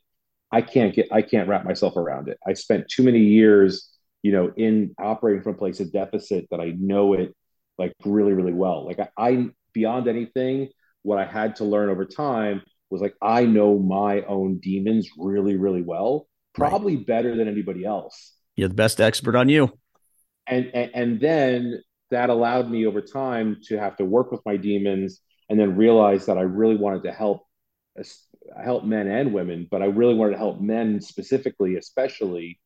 I 0.53 0.63
can't 0.63 0.95
get 0.95 1.09
I 1.13 1.23
can't 1.23 1.49
wrap 1.49 1.65
myself 1.65 1.97
around 1.97 2.29
it. 2.29 2.39
I 2.47 2.55
spent 2.55 2.89
too 2.89 3.03
many 3.03 3.21
years, 3.21 3.89
you 4.23 4.33
know, 4.33 4.53
in 4.57 4.95
operating 4.99 5.43
from 5.43 5.55
a 5.55 5.59
place 5.59 5.81
of 5.81 5.93
deficit 5.93 6.47
that 6.51 6.61
I 6.61 6.75
know 6.79 7.15
it 7.15 7.35
like 7.79 7.95
really, 8.05 8.33
really 8.33 8.53
well. 8.53 8.87
Like 8.87 8.99
I, 8.99 9.09
I 9.17 9.47
beyond 9.73 10.09
anything, 10.09 10.69
what 11.03 11.19
I 11.19 11.25
had 11.25 11.57
to 11.57 11.65
learn 11.65 11.89
over 11.89 12.05
time 12.05 12.63
was 12.91 13.01
like 13.01 13.15
I 13.23 13.45
know 13.45 13.79
my 13.79 14.23
own 14.23 14.59
demons 14.59 15.09
really, 15.17 15.57
really 15.57 15.83
well, 15.83 16.29
probably 16.55 16.97
right. 16.97 17.07
better 17.07 17.37
than 17.37 17.49
anybody 17.49 17.85
else. 17.85 18.35
You're 18.57 18.69
the 18.69 18.75
best 18.75 19.01
expert 19.01 19.37
on 19.37 19.49
you. 19.49 19.73
And, 20.47 20.71
and 20.75 20.91
and 20.95 21.21
then 21.21 21.83
that 22.11 22.31
allowed 22.31 22.71
me 22.71 22.87
over 22.87 23.01
time 23.01 23.59
to 23.67 23.79
have 23.79 23.97
to 23.99 24.05
work 24.05 24.33
with 24.33 24.41
my 24.45 24.57
demons 24.57 25.21
and 25.49 25.59
then 25.59 25.77
realize 25.77 26.27
that 26.27 26.39
I 26.39 26.43
really 26.43 26.77
wanted 26.77 27.05
to 27.05 27.13
help 27.13 27.47
help 28.63 28.85
men 28.85 29.09
and 29.09 29.33
women, 29.33 29.69
but 29.71 29.83
I 29.83 29.87
really 29.87 30.15
wanted 30.15 30.33
to 30.33 30.39
help 30.39 30.61
men 30.61 31.01
specifically, 31.01 31.77
especially 31.77 32.61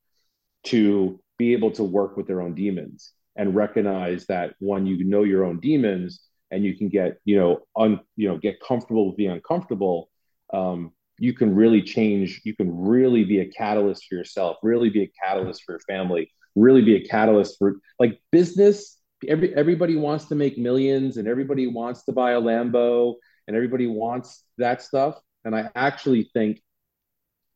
to 0.65 1.19
be 1.37 1.53
able 1.53 1.71
to 1.71 1.83
work 1.83 2.17
with 2.17 2.27
their 2.27 2.41
own 2.41 2.55
demons 2.55 3.13
and 3.35 3.55
recognize 3.55 4.25
that 4.27 4.53
when 4.59 4.85
you 4.85 5.03
know 5.03 5.23
your 5.23 5.43
own 5.43 5.59
demons 5.59 6.21
and 6.51 6.63
you 6.63 6.77
can 6.77 6.89
get 6.89 7.17
you 7.25 7.37
know 7.37 7.59
un 7.75 7.99
you 8.15 8.27
know 8.27 8.37
get 8.37 8.59
comfortable 8.65 9.07
with 9.07 9.17
being 9.17 9.31
uncomfortable 9.31 10.09
um, 10.55 10.91
you 11.19 11.33
can 11.33 11.55
really 11.55 11.81
change 11.81 12.41
you 12.43 12.55
can 12.55 12.69
really 12.75 13.23
be 13.23 13.39
a 13.39 13.45
catalyst 13.45 14.05
for 14.07 14.15
yourself 14.15 14.57
really 14.63 14.89
be 14.89 15.03
a 15.03 15.11
catalyst 15.23 15.63
for 15.63 15.73
your 15.73 15.79
family 15.81 16.29
really 16.55 16.81
be 16.81 16.95
a 16.95 17.05
catalyst 17.05 17.57
for 17.59 17.75
like 17.99 18.19
business. 18.31 18.97
Every 19.27 19.53
everybody 19.55 19.95
wants 19.95 20.25
to 20.25 20.35
make 20.35 20.57
millions 20.57 21.17
and 21.17 21.27
everybody 21.27 21.67
wants 21.67 22.03
to 22.05 22.11
buy 22.11 22.31
a 22.31 22.41
lambo 22.41 23.15
and 23.47 23.55
everybody 23.55 23.87
wants 23.87 24.43
that 24.57 24.81
stuff. 24.81 25.19
And 25.43 25.55
i 25.55 25.69
actually 25.75 26.29
think 26.33 26.61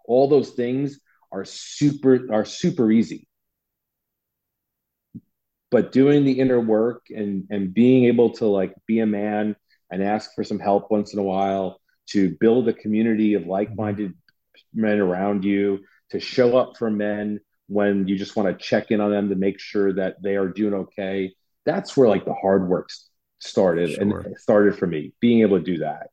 all 0.06 0.28
those 0.28 0.52
things 0.52 1.00
are 1.32 1.46
super 1.46 2.28
are 2.32 2.46
super 2.46 2.92
easy. 2.92 3.28
But 5.72 5.92
doing 5.92 6.26
the 6.26 6.40
inner 6.40 6.60
work 6.60 7.08
and 7.10 7.46
and 7.50 7.74
being 7.74 8.06
able 8.06 8.32
to 8.34 8.46
like 8.46 8.74
be 8.86 9.00
a 9.00 9.06
man 9.06 9.56
and 9.92 10.04
ask 10.04 10.34
for 10.36 10.44
some 10.44 10.60
help 10.60 10.92
once 10.92 11.14
in 11.14 11.20
a 11.20 11.24
while 11.24 11.80
to 12.12 12.36
build 12.40 12.68
a 12.68 12.74
community 12.74 13.34
of 13.34 13.46
like-minded 13.46 14.14
men 14.74 15.00
around 15.00 15.44
you 15.44 15.80
to 16.12 16.20
show 16.20 16.58
up 16.58 16.78
for 16.78 16.90
men 16.90 17.40
when 17.68 18.08
you 18.08 18.18
just 18.18 18.36
want 18.36 18.48
to 18.48 18.66
check 18.66 18.92
in 18.92 19.00
on 19.00 19.12
them 19.12 19.30
to 19.30 19.36
make 19.36 19.60
sure 19.60 19.94
that 19.94 20.22
they 20.22 20.36
are 20.36 20.48
doing 20.48 20.74
okay 20.74 21.34
that's 21.66 21.96
where 21.96 22.10
like 22.10 22.26
the 22.26 22.34
hard 22.34 22.68
work 22.68 22.90
started 23.40 23.92
sure. 23.92 24.02
and 24.02 24.26
it 24.26 24.40
started 24.40 24.76
for 24.76 24.88
me 24.88 25.14
being 25.20 25.42
able 25.42 25.58
to 25.58 25.64
do 25.64 25.78
that 25.78 26.08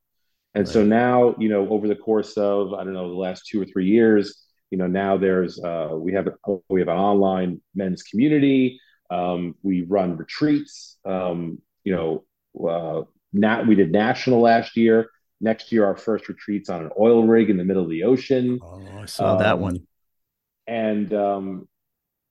and 0.55 0.67
right. 0.67 0.73
so 0.73 0.85
now 0.85 1.35
you 1.39 1.49
know 1.49 1.69
over 1.69 1.89
the 1.89 1.97
course 1.97 2.37
of 2.37 2.73
i 2.75 2.85
don't 2.85 2.95
know 2.95 3.09
the 3.09 3.15
last 3.15 3.47
two 3.47 3.61
or 3.61 3.65
three 3.65 3.87
years 3.87 4.45
you 4.71 4.79
know 4.79 4.87
now 4.87 5.17
there's 5.17 5.59
uh, 5.63 5.91
we 5.93 6.13
have 6.13 6.29
we 6.69 6.81
have 6.81 6.89
an 6.89 6.97
online 6.97 7.61
men's 7.75 8.03
community 8.03 8.79
um, 9.11 9.55
we 9.63 9.83
run 9.83 10.17
retreats. 10.17 10.99
Um, 11.05 11.61
you 11.85 11.95
know, 11.95 12.69
uh, 12.69 13.03
not 13.33 13.67
we 13.67 13.75
did 13.75 13.93
national 13.93 14.41
last 14.41 14.77
year. 14.77 15.11
Next 15.41 15.71
year, 15.71 15.85
our 15.85 15.97
first 15.97 16.29
retreats 16.29 16.71
on 16.71 16.85
an 16.85 16.91
oil 16.99 17.27
rig 17.27 17.51
in 17.51 17.57
the 17.57 17.65
middle 17.65 17.83
of 17.83 17.91
the 17.91 18.05
ocean. 18.05 18.59
Oh, 18.63 19.01
I 19.03 19.07
saw 19.07 19.33
um, 19.33 19.39
that 19.39 19.59
one. 19.59 19.87
And 20.67 21.13
um, 21.13 21.69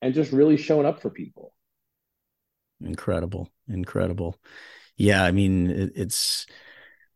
and 0.02 0.14
just 0.14 0.32
really 0.32 0.58
showing 0.58 0.86
up 0.86 1.02
for 1.02 1.10
people. 1.10 1.54
Incredible, 2.82 3.50
incredible. 3.68 4.38
Yeah, 4.98 5.24
I 5.24 5.32
mean, 5.32 5.70
it, 5.70 5.92
it's 5.96 6.46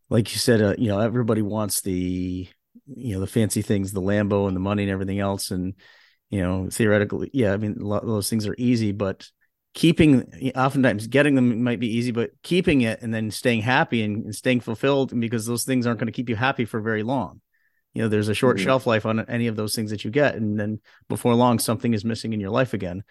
like 0.08 0.32
you 0.32 0.38
said. 0.38 0.62
Uh, 0.62 0.74
you 0.78 0.88
know, 0.88 1.00
everybody 1.00 1.42
wants 1.42 1.80
the 1.80 2.48
you 2.86 3.14
know 3.14 3.20
the 3.20 3.26
fancy 3.26 3.62
things, 3.62 3.92
the 3.92 4.00
Lambo 4.00 4.46
and 4.46 4.56
the 4.56 4.60
money 4.60 4.84
and 4.84 4.92
everything 4.92 5.18
else, 5.18 5.50
and 5.50 5.74
you 6.30 6.40
know, 6.40 6.68
theoretically, 6.70 7.30
yeah, 7.32 7.52
I 7.52 7.56
mean, 7.56 7.76
a 7.80 7.86
lot 7.86 8.02
of 8.02 8.08
those 8.08 8.30
things 8.30 8.46
are 8.46 8.54
easy, 8.56 8.92
but 8.92 9.28
keeping 9.74 10.52
oftentimes 10.56 11.06
getting 11.06 11.34
them 11.34 11.62
might 11.62 11.78
be 11.78 11.96
easy 11.96 12.10
but 12.10 12.30
keeping 12.42 12.80
it 12.80 13.00
and 13.02 13.14
then 13.14 13.30
staying 13.30 13.62
happy 13.62 14.02
and, 14.02 14.24
and 14.24 14.34
staying 14.34 14.60
fulfilled 14.60 15.18
because 15.18 15.46
those 15.46 15.64
things 15.64 15.86
aren't 15.86 16.00
going 16.00 16.06
to 16.06 16.12
keep 16.12 16.28
you 16.28 16.36
happy 16.36 16.64
for 16.64 16.80
very 16.80 17.02
long 17.02 17.40
you 17.94 18.02
know 18.02 18.08
there's 18.08 18.28
a 18.28 18.34
short 18.34 18.56
mm-hmm. 18.56 18.64
shelf 18.64 18.86
life 18.86 19.06
on 19.06 19.20
any 19.28 19.46
of 19.46 19.56
those 19.56 19.74
things 19.74 19.90
that 19.90 20.04
you 20.04 20.10
get 20.10 20.34
and 20.34 20.58
then 20.58 20.80
before 21.08 21.34
long 21.34 21.58
something 21.58 21.94
is 21.94 22.04
missing 22.04 22.32
in 22.32 22.40
your 22.40 22.50
life 22.50 22.74
again 22.74 23.04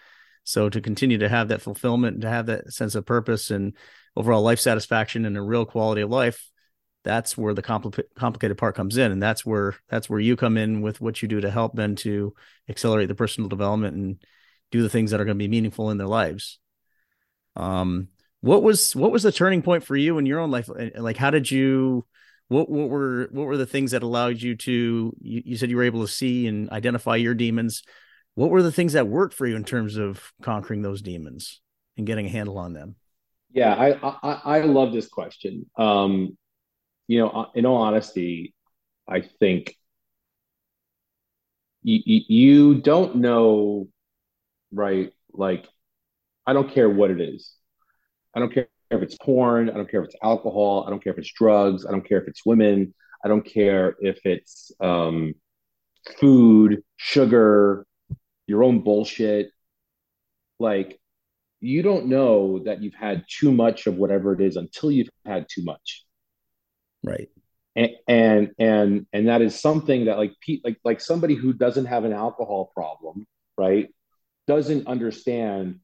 so 0.43 0.69
to 0.69 0.81
continue 0.81 1.17
to 1.17 1.29
have 1.29 1.47
that 1.47 1.61
fulfillment 1.61 2.15
and 2.15 2.21
to 2.23 2.29
have 2.29 2.47
that 2.47 2.73
sense 2.73 2.95
of 2.95 3.05
purpose 3.05 3.51
and 3.51 3.75
overall 4.15 4.41
life 4.41 4.59
satisfaction 4.59 5.25
and 5.25 5.37
a 5.37 5.41
real 5.41 5.65
quality 5.65 6.01
of 6.01 6.09
life 6.09 6.49
that's 7.05 7.37
where 7.37 7.53
the 7.53 7.63
compl- 7.63 8.03
complicated 8.15 8.57
part 8.57 8.75
comes 8.75 8.97
in 8.97 9.13
and 9.13 9.23
that's 9.23 9.45
where 9.45 9.75
that's 9.87 10.09
where 10.09 10.19
you 10.19 10.35
come 10.35 10.57
in 10.57 10.81
with 10.81 10.99
what 10.99 11.21
you 11.21 11.27
do 11.29 11.39
to 11.39 11.49
help 11.49 11.73
men 11.73 11.95
to 11.95 12.33
accelerate 12.67 13.07
the 13.07 13.15
personal 13.15 13.47
development 13.47 13.95
and 13.95 14.23
do 14.71 14.81
the 14.81 14.89
things 14.89 15.11
that 15.11 15.19
are 15.19 15.25
going 15.25 15.38
to 15.38 15.43
be 15.43 15.47
meaningful 15.47 15.89
in 15.91 15.97
their 15.97 16.07
lives. 16.07 16.59
Um, 17.55 18.09
what 18.41 18.63
was 18.63 18.95
what 18.95 19.11
was 19.11 19.23
the 19.23 19.31
turning 19.31 19.61
point 19.61 19.83
for 19.83 19.95
you 19.95 20.17
in 20.17 20.25
your 20.25 20.39
own 20.39 20.51
life? 20.51 20.69
Like, 20.95 21.17
how 21.17 21.29
did 21.29 21.49
you? 21.49 22.05
What 22.47 22.69
what 22.69 22.89
were 22.89 23.27
what 23.31 23.45
were 23.45 23.57
the 23.57 23.65
things 23.65 23.91
that 23.91 24.03
allowed 24.03 24.41
you 24.41 24.55
to? 24.55 25.15
You, 25.21 25.41
you 25.45 25.57
said 25.57 25.69
you 25.69 25.77
were 25.77 25.83
able 25.83 26.01
to 26.01 26.11
see 26.11 26.47
and 26.47 26.69
identify 26.71 27.15
your 27.15 27.33
demons. 27.33 27.83
What 28.35 28.49
were 28.49 28.63
the 28.63 28.71
things 28.71 28.93
that 28.93 29.07
worked 29.07 29.33
for 29.33 29.45
you 29.45 29.55
in 29.55 29.65
terms 29.65 29.97
of 29.97 30.31
conquering 30.41 30.81
those 30.81 31.01
demons 31.01 31.61
and 31.97 32.07
getting 32.07 32.25
a 32.25 32.29
handle 32.29 32.57
on 32.57 32.73
them? 32.73 32.95
Yeah, 33.51 33.73
I 33.75 34.17
I, 34.23 34.57
I 34.57 34.61
love 34.61 34.93
this 34.93 35.07
question. 35.07 35.69
Um, 35.77 36.38
you 37.07 37.19
know, 37.19 37.47
in 37.53 37.65
all 37.65 37.77
honesty, 37.77 38.53
I 39.07 39.21
think 39.21 39.75
you, 41.81 42.01
you 42.05 42.75
don't 42.75 43.15
know 43.17 43.88
right? 44.71 45.11
Like, 45.33 45.65
I 46.45 46.53
don't 46.53 46.71
care 46.71 46.89
what 46.89 47.11
it 47.11 47.21
is. 47.21 47.53
I 48.35 48.39
don't 48.39 48.53
care 48.53 48.67
if 48.91 49.01
it's 49.01 49.17
porn. 49.17 49.69
I 49.69 49.73
don't 49.73 49.89
care 49.89 50.01
if 50.01 50.07
it's 50.07 50.15
alcohol. 50.23 50.83
I 50.85 50.89
don't 50.89 51.03
care 51.03 51.13
if 51.13 51.19
it's 51.19 51.31
drugs. 51.31 51.85
I 51.85 51.91
don't 51.91 52.07
care 52.07 52.21
if 52.21 52.27
it's 52.27 52.45
women. 52.45 52.93
I 53.23 53.27
don't 53.27 53.45
care 53.45 53.95
if 53.99 54.19
it's 54.25 54.71
um, 54.79 55.33
food, 56.19 56.83
sugar, 56.97 57.85
your 58.47 58.63
own 58.63 58.81
bullshit. 58.81 59.51
Like, 60.59 60.99
you 61.61 61.81
don't 61.81 62.07
know 62.07 62.59
that 62.59 62.81
you've 62.81 62.95
had 62.95 63.25
too 63.29 63.51
much 63.51 63.88
of 63.88 63.95
whatever 63.95 64.33
it 64.33 64.41
is 64.41 64.55
until 64.55 64.91
you've 64.91 65.09
had 65.25 65.47
too 65.49 65.63
much. 65.63 66.05
Right. 67.03 67.29
And 67.75 67.91
and 68.07 68.51
and, 68.57 69.05
and 69.13 69.27
that 69.27 69.41
is 69.41 69.59
something 69.59 70.05
that 70.05 70.17
like 70.17 70.33
Pete 70.41 70.63
like 70.63 70.77
like 70.83 71.01
somebody 71.01 71.35
who 71.35 71.53
doesn't 71.53 71.85
have 71.85 72.05
an 72.05 72.13
alcohol 72.13 72.71
problem, 72.73 73.27
right? 73.57 73.89
Doesn't 74.50 74.88
understand 74.88 75.79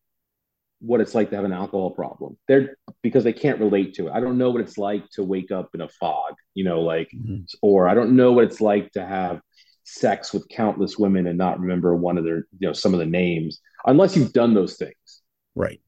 what 0.80 1.00
it's 1.00 1.14
like 1.14 1.30
to 1.30 1.36
have 1.36 1.46
an 1.46 1.54
alcohol 1.54 1.92
problem. 1.92 2.36
They're 2.48 2.78
because 3.04 3.24
they 3.24 3.32
can't 3.32 3.60
relate 3.60 3.94
to 3.96 4.08
it. 4.08 4.14
I 4.14 4.20
don't 4.20 4.40
know 4.40 4.50
what 4.50 4.62
it's 4.62 4.78
like 4.78 5.08
to 5.12 5.24
wake 5.24 5.52
up 5.52 5.70
in 5.76 5.82
a 5.82 5.88
fog, 5.88 6.34
you 6.56 6.64
know, 6.64 6.82
like, 6.82 7.10
mm-hmm. 7.16 7.44
or 7.62 7.88
I 7.88 7.94
don't 7.94 8.16
know 8.16 8.32
what 8.32 8.46
it's 8.46 8.62
like 8.62 8.92
to 8.94 9.06
have 9.06 9.40
sex 9.84 10.34
with 10.34 10.50
countless 10.50 10.98
women 10.98 11.28
and 11.28 11.38
not 11.38 11.60
remember 11.60 11.96
one 11.96 12.18
of 12.18 12.24
their, 12.24 12.48
you 12.58 12.68
know, 12.68 12.74
some 12.74 12.94
of 12.94 13.00
the 13.00 13.06
names, 13.06 13.62
unless 13.86 14.18
you've 14.18 14.34
done 14.34 14.56
those 14.56 14.78
things. 14.78 15.22
Right. 15.54 15.80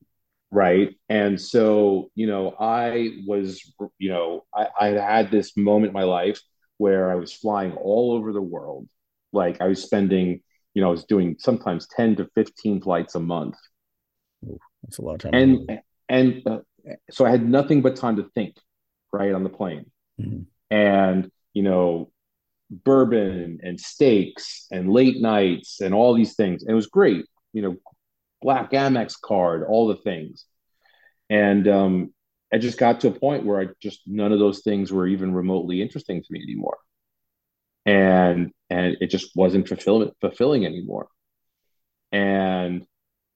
Right. 0.51 0.95
And 1.09 1.41
so, 1.41 2.11
you 2.13 2.27
know, 2.27 2.55
I 2.59 3.23
was, 3.25 3.73
you 3.97 4.09
know, 4.09 4.45
I, 4.53 4.67
I 4.79 4.87
had 4.89 5.31
this 5.31 5.57
moment 5.57 5.89
in 5.89 5.93
my 5.93 6.03
life 6.03 6.39
where 6.77 7.11
I 7.11 7.15
was 7.15 7.33
flying 7.33 7.73
all 7.73 8.13
over 8.13 8.31
the 8.31 8.41
world. 8.41 8.87
Like 9.33 9.61
I 9.61 9.67
was 9.67 9.81
spending 9.81 10.41
you 10.77 10.81
know, 10.81 10.89
I 10.89 10.91
was 10.91 11.05
doing 11.05 11.37
sometimes 11.39 11.87
10 11.87 12.17
to 12.17 12.29
15 12.35 12.81
flights 12.81 13.15
a 13.15 13.19
month. 13.19 13.55
Ooh, 14.45 14.59
that's 14.83 14.99
a 14.99 15.01
lot 15.01 15.15
of 15.15 15.21
time. 15.21 15.33
And, 15.33 15.81
and 16.07 16.43
uh, 16.45 16.59
so 17.09 17.25
I 17.25 17.31
had 17.31 17.49
nothing 17.49 17.81
but 17.81 17.95
time 17.95 18.17
to 18.17 18.29
think, 18.35 18.57
right, 19.11 19.33
on 19.33 19.43
the 19.43 19.49
plane. 19.49 19.89
Mm-hmm. 20.21 20.41
And, 20.69 21.31
you 21.55 21.63
know, 21.63 22.11
bourbon 22.69 23.57
and 23.63 23.79
steaks 23.81 24.67
and 24.69 24.93
late 24.93 25.19
nights 25.19 25.81
and 25.81 25.95
all 25.95 26.13
these 26.13 26.35
things. 26.35 26.61
And 26.61 26.69
it 26.69 26.75
was 26.75 26.85
great, 26.85 27.25
you 27.53 27.63
know, 27.63 27.77
black 28.39 28.69
Amex 28.69 29.19
card, 29.19 29.63
all 29.67 29.87
the 29.87 29.95
things. 29.95 30.45
And 31.27 31.67
um, 31.67 32.13
I 32.53 32.59
just 32.59 32.77
got 32.77 32.99
to 32.99 33.07
a 33.07 33.19
point 33.19 33.47
where 33.47 33.59
I 33.59 33.69
just 33.81 34.01
none 34.05 34.31
of 34.31 34.37
those 34.37 34.61
things 34.61 34.91
were 34.91 35.07
even 35.07 35.33
remotely 35.33 35.81
interesting 35.81 36.21
to 36.21 36.27
me 36.29 36.43
anymore 36.43 36.77
and 37.87 38.51
and 38.69 38.97
it 38.99 39.07
just 39.07 39.35
wasn't 39.35 39.67
fulfilling 39.67 40.11
fulfilling 40.21 40.65
anymore. 40.65 41.07
And 42.11 42.85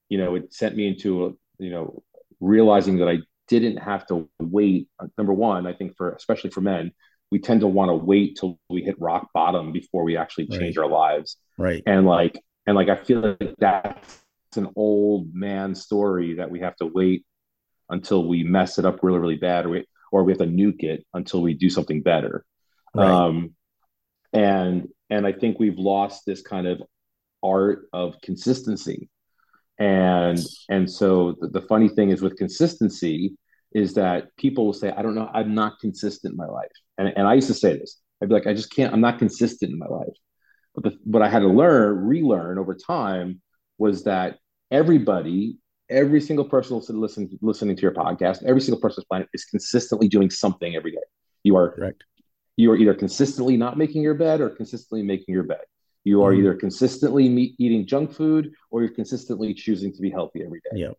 you 0.10 0.18
know 0.18 0.36
it 0.36 0.54
sent 0.54 0.76
me 0.76 0.88
into 0.88 1.26
a, 1.26 1.32
you 1.58 1.72
know 1.72 2.04
realizing 2.40 2.98
that 2.98 3.08
i 3.08 3.20
didn't 3.48 3.78
have 3.78 4.06
to 4.08 4.30
wait. 4.40 4.88
Number 5.18 5.34
one 5.34 5.66
i 5.66 5.74
think 5.74 5.96
for 5.98 6.12
especially 6.14 6.52
for 6.52 6.62
men 6.62 6.92
we 7.32 7.40
tend 7.40 7.62
to 7.62 7.68
want 7.68 7.90
to 7.90 7.96
wait 7.96 8.38
till 8.38 8.60
we 8.70 8.84
hit 8.84 9.00
rock 9.00 9.30
bottom 9.34 9.72
before 9.72 10.04
we 10.04 10.18
actually 10.18 10.48
change 10.48 10.76
right. 10.76 10.84
our 10.84 10.90
lives. 10.90 11.38
Right. 11.58 11.82
And 11.86 12.06
like 12.06 12.38
and 12.68 12.76
like 12.76 12.90
i 12.90 12.96
feel 12.96 13.22
like 13.40 13.56
that's 13.58 14.20
an 14.56 14.70
old 14.76 15.34
man 15.34 15.74
story 15.74 16.36
that 16.36 16.52
we 16.52 16.60
have 16.60 16.76
to 16.76 16.86
wait 16.86 17.26
until 17.90 18.28
we 18.28 18.44
mess 18.44 18.78
it 18.78 18.86
up 18.86 19.02
really 19.02 19.20
really 19.20 19.38
bad 19.38 19.66
or 19.66 19.70
we, 19.70 19.86
or 20.12 20.24
we 20.24 20.34
have 20.34 20.40
to 20.40 20.46
nuke 20.46 20.84
it 20.84 21.06
until 21.14 21.42
we 21.42 21.54
do 21.54 21.70
something 21.70 22.02
better. 22.02 22.46
Right. 22.94 23.10
um 23.10 23.56
and 24.34 24.88
and 25.10 25.28
i 25.28 25.32
think 25.32 25.60
we've 25.60 25.78
lost 25.78 26.24
this 26.26 26.42
kind 26.42 26.68
of 26.68 26.82
art 27.44 27.88
of 27.94 28.16
consistency. 28.22 29.10
And 29.80 30.40
and 30.70 30.90
so 30.90 31.36
the, 31.40 31.48
the 31.48 31.62
funny 31.62 31.90
thing 31.90 32.10
is 32.10 32.22
with 32.22 32.38
consistency 32.38 33.36
is 33.74 33.94
that 33.94 34.36
people 34.38 34.66
will 34.66 34.74
say 34.74 34.92
i 34.92 35.02
don't 35.02 35.16
know 35.16 35.30
i'm 35.34 35.56
not 35.56 35.80
consistent 35.80 36.34
in 36.34 36.38
my 36.38 36.46
life. 36.46 36.72
And, 36.98 37.12
and 37.16 37.28
i 37.28 37.34
used 37.34 37.48
to 37.48 37.54
say 37.54 37.78
this. 37.78 38.00
I'd 38.22 38.30
be 38.30 38.36
like 38.36 38.48
i 38.48 38.54
just 38.54 38.74
can't 38.74 38.94
i'm 38.94 39.02
not 39.02 39.18
consistent 39.18 39.72
in 39.72 39.80
my 39.80 39.88
life. 39.88 40.16
But 40.76 40.84
the, 40.84 40.98
what 41.06 41.24
i 41.24 41.30
had 41.30 41.40
to 41.40 41.48
learn 41.48 42.06
relearn 42.06 42.60
over 42.60 42.76
time 42.76 43.42
was 43.78 44.04
that 44.04 44.38
everybody 44.70 45.58
every 45.90 46.22
single 46.22 46.46
person 46.46 46.80
listening 46.90 47.38
listening 47.42 47.76
to 47.76 47.82
your 47.82 47.94
podcast 47.94 48.44
every 48.44 48.62
single 48.62 48.80
person 48.80 49.04
is 49.34 49.46
consistently 49.46 50.08
doing 50.08 50.30
something 50.30 50.76
every 50.76 50.92
day. 50.92 51.06
You 51.44 51.56
are 51.56 51.72
Correct 51.72 52.04
you 52.62 52.72
are 52.72 52.78
either 52.78 52.94
consistently 52.94 53.58
not 53.58 53.78
making 53.78 54.04
your 54.04 54.14
bed 54.14 54.40
or 54.40 54.50
consistently 54.50 55.02
making 55.02 55.34
your 55.34 55.44
bed. 55.44 55.62
You 56.04 56.24
are 56.24 56.32
mm-hmm. 56.32 56.42
either 56.42 56.54
consistently 56.56 57.28
meet, 57.28 57.56
eating 57.58 57.88
junk 57.88 58.14
food 58.14 58.54
or 58.70 58.82
you're 58.82 58.94
consistently 58.94 59.54
choosing 59.54 59.92
to 59.94 60.02
be 60.02 60.12
healthy 60.12 60.44
every 60.46 60.60
day. 60.60 60.80
Yeah. 60.82 60.92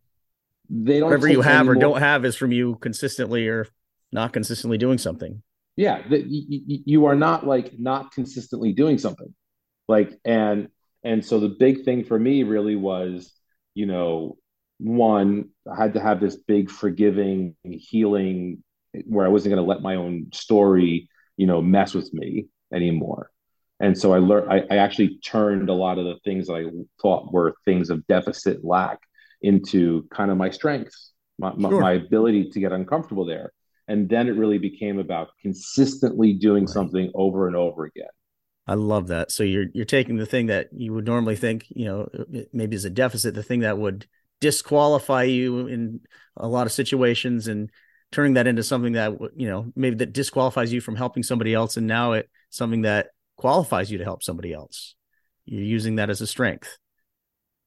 They 0.69 0.99
don't 0.99 1.11
whatever 1.11 1.29
you 1.29 1.43
have 1.43 1.69
or 1.69 1.77
don't 1.77 2.01
have 2.01 2.25
is 2.25 2.35
from 2.35 2.51
you 2.51 2.77
consistently 2.77 3.47
or 3.47 3.67
not 4.11 4.33
consistently 4.33 4.77
doing 4.77 4.99
something. 4.99 5.43
Yeah, 5.77 6.03
the, 6.07 6.19
you, 6.21 6.83
you 6.85 7.07
are 7.07 7.15
not 7.15 7.47
like 7.47 7.79
not 7.79 8.13
consistently 8.13 8.73
doing 8.73 8.99
something. 8.99 9.33
Like 9.89 10.19
and 10.25 10.69
and 11.05 11.25
so 11.25 11.41
the 11.41 11.49
big 11.49 11.85
thing 11.85 12.05
for 12.05 12.19
me 12.19 12.43
really 12.43 12.77
was, 12.77 13.33
you 13.75 13.87
know, 13.87 14.39
one, 14.79 15.51
I 15.71 15.77
had 15.77 15.95
to 15.95 16.01
have 16.01 16.21
this 16.21 16.37
big 16.37 16.71
forgiving, 16.71 17.57
healing 17.65 18.63
where 19.07 19.27
I 19.27 19.31
wasn't 19.31 19.55
going 19.55 19.65
to 19.65 19.69
let 19.69 19.83
my 19.83 19.97
own 19.97 20.29
story, 20.33 21.09
you 21.37 21.47
know, 21.47 21.63
mess 21.63 21.95
with 21.95 22.13
me 22.13 22.47
anymore. 22.73 23.31
And 23.81 23.99
so 23.99 24.13
I 24.13 24.19
learned, 24.19 24.53
I, 24.53 24.63
I, 24.71 24.77
actually 24.77 25.19
turned 25.25 25.69
a 25.69 25.75
lot 25.75 25.99
of 25.99 26.05
the 26.05 26.17
things 26.25 26.47
that 26.47 26.55
I 26.55 26.65
thought 27.01 27.33
were 27.33 27.55
things 27.65 27.91
of 27.91 28.07
deficit 28.07 28.65
lack 28.65 29.01
into 29.43 30.07
kind 30.15 30.31
of 30.31 30.37
my 30.37 30.51
strengths, 30.51 31.13
my, 31.39 31.53
sure. 31.59 31.81
my, 31.81 31.93
ability 31.95 32.51
to 32.51 32.61
get 32.61 32.71
uncomfortable 32.71 33.25
there. 33.25 33.53
And 33.89 34.09
then 34.09 34.29
it 34.29 34.37
really 34.37 34.59
became 34.59 35.01
about 35.01 35.31
consistently 35.41 36.33
doing 36.33 36.65
right. 36.65 36.73
something 36.73 37.11
over 37.15 37.49
and 37.49 37.57
over 37.57 37.85
again. 37.85 38.07
I 38.69 38.75
love 38.75 39.09
that. 39.09 39.33
So 39.33 39.43
you're 39.43 39.67
you're 39.75 39.85
taking 39.85 40.17
the 40.17 40.27
thing 40.27 40.47
that 40.47 40.69
you 40.73 40.95
would 40.95 41.05
normally 41.05 41.35
think, 41.35 41.67
you 41.69 41.87
know, 41.87 42.09
uh, 42.17 42.43
maybe 42.53 42.77
as 42.77 42.85
a 42.85 42.91
deficit, 42.91 43.35
the 43.35 43.43
thing 43.43 43.61
that 43.61 43.77
would 43.77 44.07
disqualify 44.41 45.25
you 45.25 45.67
in 45.67 46.01
a 46.37 46.47
lot 46.47 46.67
of 46.67 46.73
situations 46.73 47.49
and 47.49 47.71
turning 48.13 48.35
that 48.35 48.47
into 48.47 48.63
something 48.63 48.93
that 48.93 49.13
you 49.35 49.49
know 49.49 49.73
maybe 49.75 49.97
that 49.97 50.13
disqualifies 50.13 50.73
you 50.73 50.81
from 50.81 50.97
helping 50.97 51.23
somebody 51.23 51.55
else 51.55 51.77
and 51.77 51.87
now 51.87 52.13
it 52.13 52.31
something 52.51 52.83
that 52.83 53.09
qualifies 53.37 53.91
you 53.91 53.99
to 53.99 54.05
help 54.05 54.23
somebody 54.23 54.53
else. 54.53 54.95
You're 55.45 55.65
using 55.65 55.97
that 55.97 56.11
as 56.11 56.21
a 56.21 56.27
strength. 56.27 56.79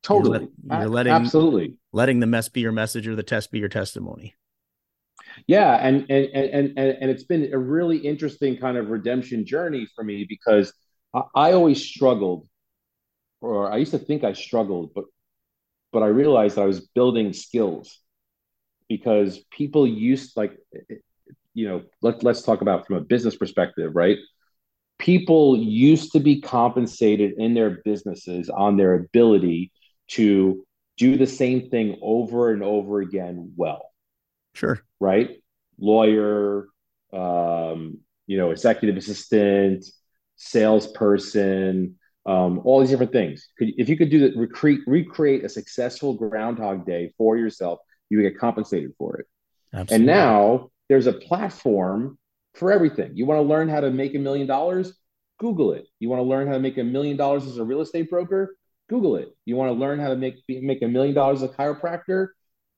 Totally. 0.03 0.47
you're, 0.63 0.79
you're 0.79 0.89
letting 0.89 1.13
absolutely. 1.13 1.75
letting 1.91 2.19
the 2.19 2.27
mess 2.27 2.47
be 2.47 2.61
your 2.61 2.71
message 2.71 3.07
or 3.07 3.15
the 3.15 3.23
test 3.23 3.51
be 3.51 3.59
your 3.59 3.69
testimony. 3.69 4.35
Yeah 5.47 5.75
and 5.75 6.05
and 6.09 6.25
and 6.33 6.77
and, 6.77 6.97
and 7.01 7.11
it's 7.11 7.23
been 7.23 7.51
a 7.51 7.57
really 7.57 7.97
interesting 7.97 8.55
kind 8.57 8.77
of 8.77 8.89
redemption 8.89 9.45
journey 9.45 9.87
for 9.95 10.03
me 10.03 10.25
because 10.29 10.71
I, 11.13 11.23
I 11.35 11.51
always 11.53 11.83
struggled 11.83 12.47
or 13.41 13.69
i 13.69 13.77
used 13.77 13.91
to 13.91 13.99
think 13.99 14.23
i 14.23 14.31
struggled 14.31 14.93
but 14.93 15.05
but 15.95 16.03
I 16.03 16.07
realized 16.07 16.57
that 16.57 16.63
I 16.63 16.65
was 16.65 16.81
building 16.81 17.31
skills 17.31 18.01
because 18.87 19.39
people 19.51 19.87
used 19.87 20.35
like 20.37 20.57
you 21.53 21.67
know 21.67 21.83
let, 22.01 22.23
let's 22.23 22.41
talk 22.41 22.61
about 22.61 22.85
from 22.85 22.97
a 22.97 23.01
business 23.01 23.35
perspective 23.35 23.91
right? 23.95 24.17
People 24.97 25.57
used 25.57 26.13
to 26.13 26.19
be 26.19 26.39
compensated 26.39 27.33
in 27.37 27.53
their 27.53 27.81
businesses 27.83 28.49
on 28.49 28.77
their 28.77 28.93
ability 28.93 29.71
to 30.07 30.65
do 30.97 31.17
the 31.17 31.27
same 31.27 31.69
thing 31.69 31.97
over 32.01 32.51
and 32.51 32.63
over 32.63 33.01
again 33.01 33.51
well 33.57 33.91
sure. 34.53 34.81
right? 34.99 35.41
Lawyer 35.77 36.67
um, 37.11 37.99
you 38.27 38.37
know 38.37 38.51
executive 38.51 38.97
assistant 38.97 39.85
salesperson 40.37 41.95
um, 42.25 42.61
all 42.63 42.79
these 42.79 42.89
different 42.89 43.11
things. 43.11 43.47
Could, 43.57 43.73
if 43.77 43.87
you 43.87 43.97
could 43.97 44.09
do 44.09 44.19
that, 44.21 44.35
recreate, 44.35 44.81
recreate 44.87 45.43
a 45.43 45.49
successful 45.49 46.15
Groundhog 46.15 46.85
Day 46.85 47.13
for 47.17 47.37
yourself, 47.37 47.79
you 48.09 48.17
would 48.17 48.23
get 48.23 48.39
compensated 48.39 48.93
for 48.97 49.17
it. 49.17 49.27
Absolutely. 49.73 49.95
And 49.95 50.05
now 50.05 50.69
there's 50.89 51.07
a 51.07 51.13
platform 51.13 52.17
for 52.53 52.71
everything. 52.71 53.11
You 53.15 53.25
want 53.25 53.39
to 53.39 53.47
learn 53.47 53.69
how 53.69 53.81
to 53.81 53.91
make 53.91 54.15
a 54.15 54.19
million 54.19 54.47
dollars? 54.47 54.93
Google 55.39 55.73
it. 55.73 55.85
You 55.99 56.09
want 56.09 56.21
to 56.21 56.23
learn 56.23 56.47
how 56.47 56.53
to 56.53 56.59
make 56.59 56.77
a 56.77 56.83
million 56.83 57.17
dollars 57.17 57.45
as 57.45 57.57
a 57.57 57.63
real 57.63 57.81
estate 57.81 58.09
broker? 58.09 58.55
Google 58.89 59.17
it. 59.17 59.35
You 59.45 59.55
want 59.55 59.69
to 59.69 59.79
learn 59.79 59.99
how 59.99 60.09
to 60.09 60.15
make 60.15 60.35
make 60.47 60.81
a 60.81 60.87
million 60.87 61.15
dollars 61.15 61.41
as 61.41 61.49
a 61.49 61.53
chiropractor? 61.53 62.29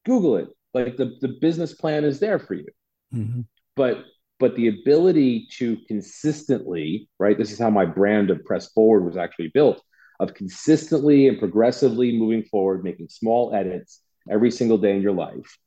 Google 0.05 0.37
it. 0.37 0.47
Like 0.73 0.97
the, 0.97 1.17
the 1.21 1.37
business 1.41 1.73
plan 1.73 2.03
is 2.03 2.19
there 2.19 2.39
for 2.39 2.55
you. 2.55 2.67
Mm-hmm. 3.13 3.41
But 3.75 4.05
but 4.39 4.55
the 4.55 4.67
ability 4.67 5.47
to 5.57 5.77
consistently, 5.87 7.09
right? 7.19 7.37
This 7.37 7.51
is 7.51 7.59
how 7.59 7.69
my 7.69 7.85
brand 7.85 8.29
of 8.29 8.43
Press 8.45 8.71
Forward 8.71 9.05
was 9.05 9.17
actually 9.17 9.49
built 9.53 9.81
of 10.19 10.33
consistently 10.33 11.27
and 11.27 11.37
progressively 11.37 12.17
moving 12.17 12.43
forward, 12.43 12.83
making 12.83 13.09
small 13.09 13.53
edits 13.53 14.01
every 14.31 14.51
single 14.51 14.77
day 14.77 14.95
in 14.95 15.01
your 15.01 15.13
life 15.13 15.57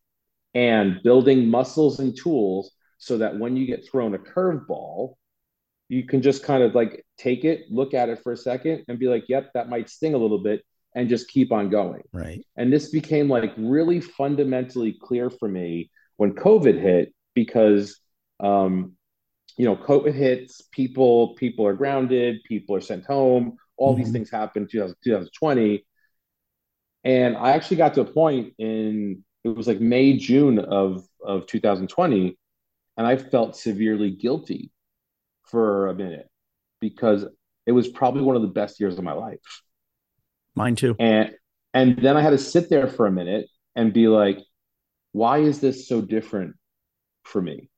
and 0.54 1.00
building 1.02 1.48
muscles 1.48 2.00
and 2.00 2.16
tools 2.16 2.72
so 2.98 3.18
that 3.18 3.38
when 3.38 3.56
you 3.56 3.66
get 3.66 3.88
thrown 3.88 4.14
a 4.14 4.18
curveball, 4.18 5.14
you 5.88 6.04
can 6.04 6.22
just 6.22 6.44
kind 6.44 6.62
of 6.62 6.74
like 6.74 7.04
take 7.18 7.44
it, 7.44 7.62
look 7.70 7.94
at 7.94 8.08
it 8.08 8.22
for 8.22 8.32
a 8.32 8.36
second 8.36 8.84
and 8.88 8.98
be 8.98 9.08
like, 9.08 9.24
yep, 9.28 9.50
that 9.54 9.68
might 9.68 9.88
sting 9.88 10.14
a 10.14 10.18
little 10.18 10.42
bit 10.42 10.62
and 10.94 11.08
just 11.08 11.28
keep 11.28 11.52
on 11.52 11.70
going. 11.70 12.02
Right. 12.12 12.44
And 12.56 12.72
this 12.72 12.90
became 12.90 13.28
like 13.28 13.52
really 13.56 14.00
fundamentally 14.00 14.96
clear 15.00 15.30
for 15.30 15.48
me 15.48 15.90
when 16.16 16.34
COVID 16.34 16.80
hit 16.80 17.14
because 17.34 18.00
um, 18.40 18.96
you 19.56 19.66
know, 19.66 19.76
COVID 19.76 20.14
hits, 20.14 20.62
people 20.72 21.34
people 21.34 21.66
are 21.66 21.74
grounded, 21.74 22.42
people 22.44 22.74
are 22.76 22.80
sent 22.80 23.04
home. 23.04 23.56
All 23.76 23.92
mm-hmm. 23.92 24.02
these 24.02 24.12
things 24.12 24.30
happen 24.30 24.62
in 24.62 24.68
2020. 24.68 25.84
And 27.04 27.36
I 27.36 27.52
actually 27.52 27.78
got 27.78 27.94
to 27.94 28.02
a 28.02 28.04
point 28.04 28.54
in 28.58 29.24
it 29.42 29.48
was 29.48 29.66
like 29.66 29.80
May, 29.80 30.16
June 30.16 30.58
of 30.58 31.04
of 31.24 31.46
2020, 31.46 32.38
and 32.96 33.06
I 33.06 33.16
felt 33.16 33.56
severely 33.56 34.10
guilty 34.10 34.70
for 35.44 35.88
a 35.88 35.94
minute 35.94 36.28
because 36.80 37.24
it 37.66 37.72
was 37.72 37.88
probably 37.88 38.22
one 38.22 38.36
of 38.36 38.42
the 38.42 38.48
best 38.48 38.80
years 38.80 38.98
of 38.98 39.04
my 39.04 39.12
life. 39.12 39.38
Mine 40.54 40.76
too. 40.76 40.96
And 40.98 41.32
and 41.72 41.96
then 41.98 42.16
I 42.16 42.20
had 42.20 42.30
to 42.30 42.38
sit 42.38 42.68
there 42.68 42.88
for 42.88 43.06
a 43.06 43.12
minute 43.12 43.46
and 43.76 43.92
be 43.92 44.08
like, 44.08 44.38
why 45.12 45.38
is 45.38 45.60
this 45.60 45.88
so 45.88 46.00
different 46.00 46.56
for 47.24 47.40
me? 47.40 47.70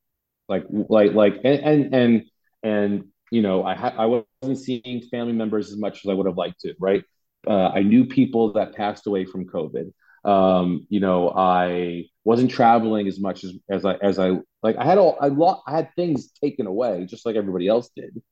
like 0.49 0.65
like 0.69 1.13
like 1.13 1.35
and 1.45 1.61
and 1.61 1.95
and, 1.95 2.23
and 2.63 3.05
you 3.31 3.43
know 3.43 3.65
I 3.65 3.75
ha- 3.75 3.95
I 3.99 4.07
wasn't 4.07 4.59
seeing 4.59 5.03
family 5.11 5.33
members 5.33 5.71
as 5.73 5.79
much 5.79 6.05
as 6.05 6.11
I 6.11 6.15
would 6.15 6.27
have 6.27 6.37
liked 6.37 6.61
to. 6.61 6.75
Right, 6.79 7.05
uh, 7.47 7.69
I 7.69 7.83
knew 7.83 8.05
people 8.05 8.53
that 8.55 8.75
passed 8.75 9.07
away 9.07 9.25
from 9.25 9.47
COVID. 9.47 9.93
Um, 10.25 10.87
you 10.89 11.01
know, 11.01 11.31
I 11.31 12.05
wasn't 12.25 12.51
traveling 12.51 13.09
as 13.09 13.19
much 13.19 13.43
as, 13.45 13.55
as 13.69 13.85
I 13.85 13.95
as 13.97 14.19
I 14.19 14.39
like. 14.63 14.77
I 14.77 14.85
had 14.85 14.99
all 14.99 15.19
I 15.21 15.29
lo- 15.29 15.61
I 15.67 15.73
had 15.73 15.95
things 15.97 16.31
taken 16.41 16.67
away 16.67 17.07
just 17.07 17.27
like 17.27 17.35
everybody 17.35 17.67
else 17.67 17.91
did. 17.97 18.23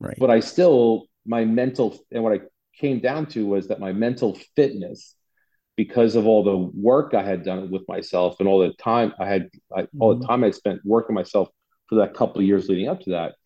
Right. 0.00 0.16
But 0.18 0.30
I 0.30 0.40
still 0.40 1.06
my 1.24 1.44
mental 1.44 1.96
and 2.10 2.24
what 2.24 2.32
I 2.32 2.40
came 2.78 3.00
down 3.00 3.26
to 3.26 3.46
was 3.46 3.68
that 3.68 3.80
my 3.80 3.92
mental 3.92 4.38
fitness 4.56 5.14
because 5.78 6.16
of 6.16 6.26
all 6.26 6.42
the 6.42 6.56
work 6.56 7.14
I 7.14 7.22
had 7.22 7.44
done 7.44 7.70
with 7.70 7.86
myself 7.86 8.40
and 8.40 8.48
all 8.48 8.58
the 8.58 8.72
time 8.74 9.14
I 9.20 9.26
had, 9.26 9.48
I, 9.74 9.86
all 10.00 10.10
the 10.10 10.16
mm-hmm. 10.16 10.26
time 10.26 10.42
I 10.42 10.50
spent 10.50 10.80
working 10.84 11.14
myself 11.14 11.48
for 11.88 11.94
that 11.96 12.14
couple 12.14 12.40
of 12.40 12.46
years 12.48 12.68
leading 12.68 12.88
up 12.88 13.00
to 13.02 13.10
that, 13.10 13.36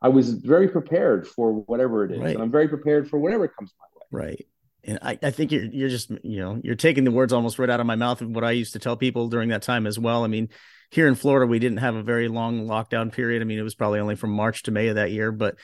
I 0.00 0.08
was 0.08 0.34
very 0.34 0.68
prepared 0.68 1.26
for 1.26 1.52
whatever 1.52 2.04
it 2.04 2.12
is, 2.12 2.20
right. 2.20 2.34
and 2.34 2.42
I'm 2.42 2.50
very 2.50 2.68
prepared 2.68 3.10
for 3.10 3.18
whatever 3.18 3.48
comes 3.48 3.74
my 3.80 4.18
way. 4.20 4.26
Right. 4.28 4.46
And 4.84 4.98
I, 5.02 5.18
I 5.22 5.30
think 5.30 5.52
you're 5.52 5.64
you're 5.64 5.88
just 5.88 6.10
you 6.22 6.40
know 6.40 6.60
you're 6.62 6.74
taking 6.74 7.04
the 7.04 7.10
words 7.10 7.32
almost 7.32 7.58
right 7.58 7.70
out 7.70 7.80
of 7.80 7.86
my 7.86 7.96
mouth 7.96 8.20
of 8.22 8.30
what 8.30 8.44
I 8.44 8.52
used 8.52 8.72
to 8.74 8.78
tell 8.78 8.96
people 8.96 9.28
during 9.28 9.50
that 9.50 9.62
time 9.62 9.86
as 9.86 9.98
well. 9.98 10.24
I 10.24 10.28
mean, 10.28 10.48
here 10.90 11.06
in 11.06 11.14
Florida, 11.14 11.46
we 11.46 11.58
didn't 11.58 11.78
have 11.78 11.94
a 11.94 12.02
very 12.02 12.28
long 12.28 12.66
lockdown 12.66 13.12
period. 13.12 13.42
I 13.42 13.44
mean, 13.44 13.58
it 13.58 13.62
was 13.62 13.74
probably 13.74 14.00
only 14.00 14.16
from 14.16 14.30
March 14.30 14.62
to 14.64 14.70
May 14.70 14.88
of 14.88 14.96
that 14.96 15.12
year. 15.12 15.32
But 15.32 15.56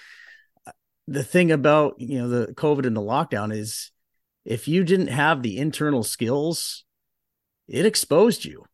uh, 0.66 0.72
the 1.08 1.24
thing 1.24 1.50
about 1.50 2.00
you 2.00 2.18
know 2.18 2.28
the 2.28 2.52
COVID 2.54 2.86
and 2.86 2.96
the 2.96 3.00
lockdown 3.00 3.54
is 3.54 3.90
if 4.44 4.68
you 4.68 4.84
didn't 4.84 5.08
have 5.08 5.42
the 5.42 5.58
internal 5.58 6.02
skills, 6.02 6.84
it 7.68 7.86
exposed 7.86 8.44
you 8.44 8.64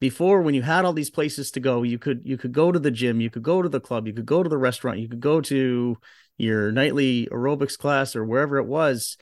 before 0.00 0.40
when 0.40 0.54
you 0.54 0.62
had 0.62 0.84
all 0.84 0.94
these 0.94 1.10
places 1.10 1.50
to 1.50 1.60
go 1.60 1.82
you 1.82 1.98
could 1.98 2.22
you 2.24 2.38
could 2.38 2.52
go 2.52 2.72
to 2.72 2.78
the 2.78 2.90
gym 2.90 3.20
you 3.20 3.30
could 3.30 3.42
go 3.42 3.60
to 3.60 3.68
the 3.68 3.80
club 3.80 4.06
you 4.06 4.14
could 4.14 4.26
go 4.26 4.42
to 4.42 4.48
the 4.48 4.56
restaurant 4.56 4.98
you 4.98 5.08
could 5.08 5.20
go 5.20 5.40
to 5.40 5.96
your 6.38 6.72
nightly 6.72 7.28
aerobics 7.30 7.76
class 7.78 8.16
or 8.16 8.24
wherever 8.24 8.56
it 8.56 8.66
was 8.66 9.18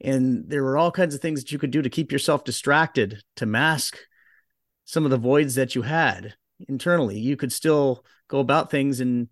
and 0.00 0.48
there 0.48 0.62
were 0.62 0.76
all 0.76 0.90
kinds 0.90 1.14
of 1.14 1.20
things 1.20 1.40
that 1.40 1.52
you 1.52 1.58
could 1.58 1.70
do 1.70 1.82
to 1.82 1.90
keep 1.90 2.12
yourself 2.12 2.44
distracted 2.44 3.22
to 3.36 3.46
mask 3.46 3.98
some 4.84 5.04
of 5.04 5.10
the 5.10 5.18
voids 5.18 5.56
that 5.56 5.74
you 5.74 5.82
had 5.82 6.34
internally 6.68 7.18
you 7.18 7.36
could 7.36 7.52
still 7.52 8.04
go 8.28 8.38
about 8.38 8.70
things 8.70 9.00
and 9.00 9.28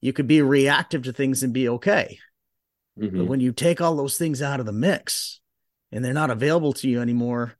you 0.00 0.12
could 0.12 0.26
be 0.26 0.42
reactive 0.42 1.02
to 1.02 1.12
things 1.12 1.42
and 1.42 1.52
be 1.52 1.68
okay 1.68 2.18
mm-hmm. 2.98 3.18
but 3.18 3.26
when 3.26 3.40
you 3.40 3.52
take 3.52 3.80
all 3.80 3.96
those 3.96 4.18
things 4.18 4.42
out 4.42 4.60
of 4.60 4.66
the 4.66 4.72
mix 4.72 5.40
and 5.92 6.04
they're 6.04 6.12
not 6.12 6.30
available 6.30 6.72
to 6.72 6.88
you 6.88 7.00
anymore 7.00 7.54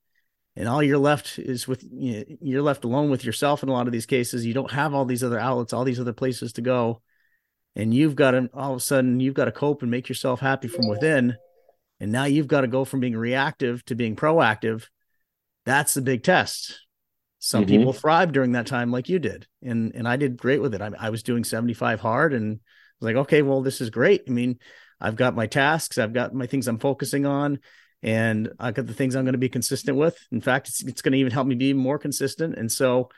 and 0.57 0.69
all 0.69 0.83
you're 0.83 0.99
left 0.99 1.39
is 1.39 1.69
with 1.69 1.85
you 1.93 2.19
know, 2.19 2.25
you're 2.41 2.63
left 2.63 2.85
alone 2.85 3.11
with 3.11 3.25
yourself 3.25 3.63
in 3.63 3.69
a 3.69 3.73
lot 3.73 3.87
of 3.87 3.93
these 3.93 4.07
cases 4.07 4.45
you 4.45 4.55
don't 4.55 4.73
have 4.73 4.95
all 4.95 5.05
these 5.05 5.23
other 5.23 5.39
outlets 5.39 5.73
all 5.73 5.85
these 5.85 6.01
other 6.01 6.13
places 6.13 6.53
to 6.53 6.61
go 6.63 7.01
and 7.77 7.93
you've 7.93 8.17
got 8.17 8.33
to 8.33 8.51
all 8.55 8.73
of 8.73 8.79
a 8.79 8.81
sudden 8.81 9.21
you've 9.21 9.35
got 9.35 9.45
to 9.45 9.53
cope 9.53 9.83
and 9.83 9.91
make 9.91 10.09
yourself 10.09 10.41
happy 10.41 10.69
from 10.69 10.89
within 10.89 11.37
and 12.01 12.13
now 12.13 12.25
you've 12.25 12.47
got 12.47 12.63
to 12.63 12.67
go 12.67 12.85
from 12.85 13.01
being 13.01 13.17
reactive 13.17 13.85
to 13.85 13.95
being 13.95 14.17
proactive 14.17 14.87
that's 15.65 15.95
the 15.95 16.03
big 16.03 16.23
test 16.23 16.81
some 17.39 17.65
mm-hmm. 17.65 17.77
people 17.77 17.93
thrive 17.93 18.33
during 18.33 18.53
that 18.53 18.67
time 18.67 18.91
like 18.91 19.09
you 19.09 19.19
did 19.19 19.47
and 19.63 19.95
and 19.95 20.09
i 20.09 20.17
did 20.17 20.37
great 20.37 20.61
with 20.61 20.75
it 20.75 20.83
I, 20.83 20.91
I 20.99 21.11
was 21.11 21.23
doing 21.23 21.45
75 21.45 22.01
hard 22.01 22.33
and 22.33 22.55
I 22.55 23.05
was 23.05 23.15
like 23.15 23.25
okay 23.25 23.43
well 23.43 23.63
this 23.63 23.81
is 23.81 23.91
great 23.91 24.23
i 24.29 24.31
mean 24.31 24.59
I've 25.01 25.17
got 25.17 25.35
my 25.35 25.47
tasks, 25.47 25.99
I've 25.99 26.13
got 26.13 26.35
my 26.35 26.47
things 26.47 26.69
I'm 26.69 26.79
focusing 26.79 27.27
on, 27.27 27.59
and 28.03 28.51
I've 28.59 28.75
got 28.75 28.87
the 28.87 28.95
things 28.95 29.15
I'm 29.15 29.25
going 29.25 29.33
to 29.33 29.39
be 29.39 29.49
consistent 29.49 29.97
with. 29.97 30.19
In 30.33 30.41
fact, 30.41 30.69
it's, 30.69 30.83
it's 30.85 31.03
going 31.03 31.13
to 31.13 31.19
even 31.19 31.33
help 31.33 31.47
me 31.47 31.55
be 31.55 31.73
more 31.73 31.99
consistent. 31.99 32.57
And 32.57 32.71
so 32.71 33.11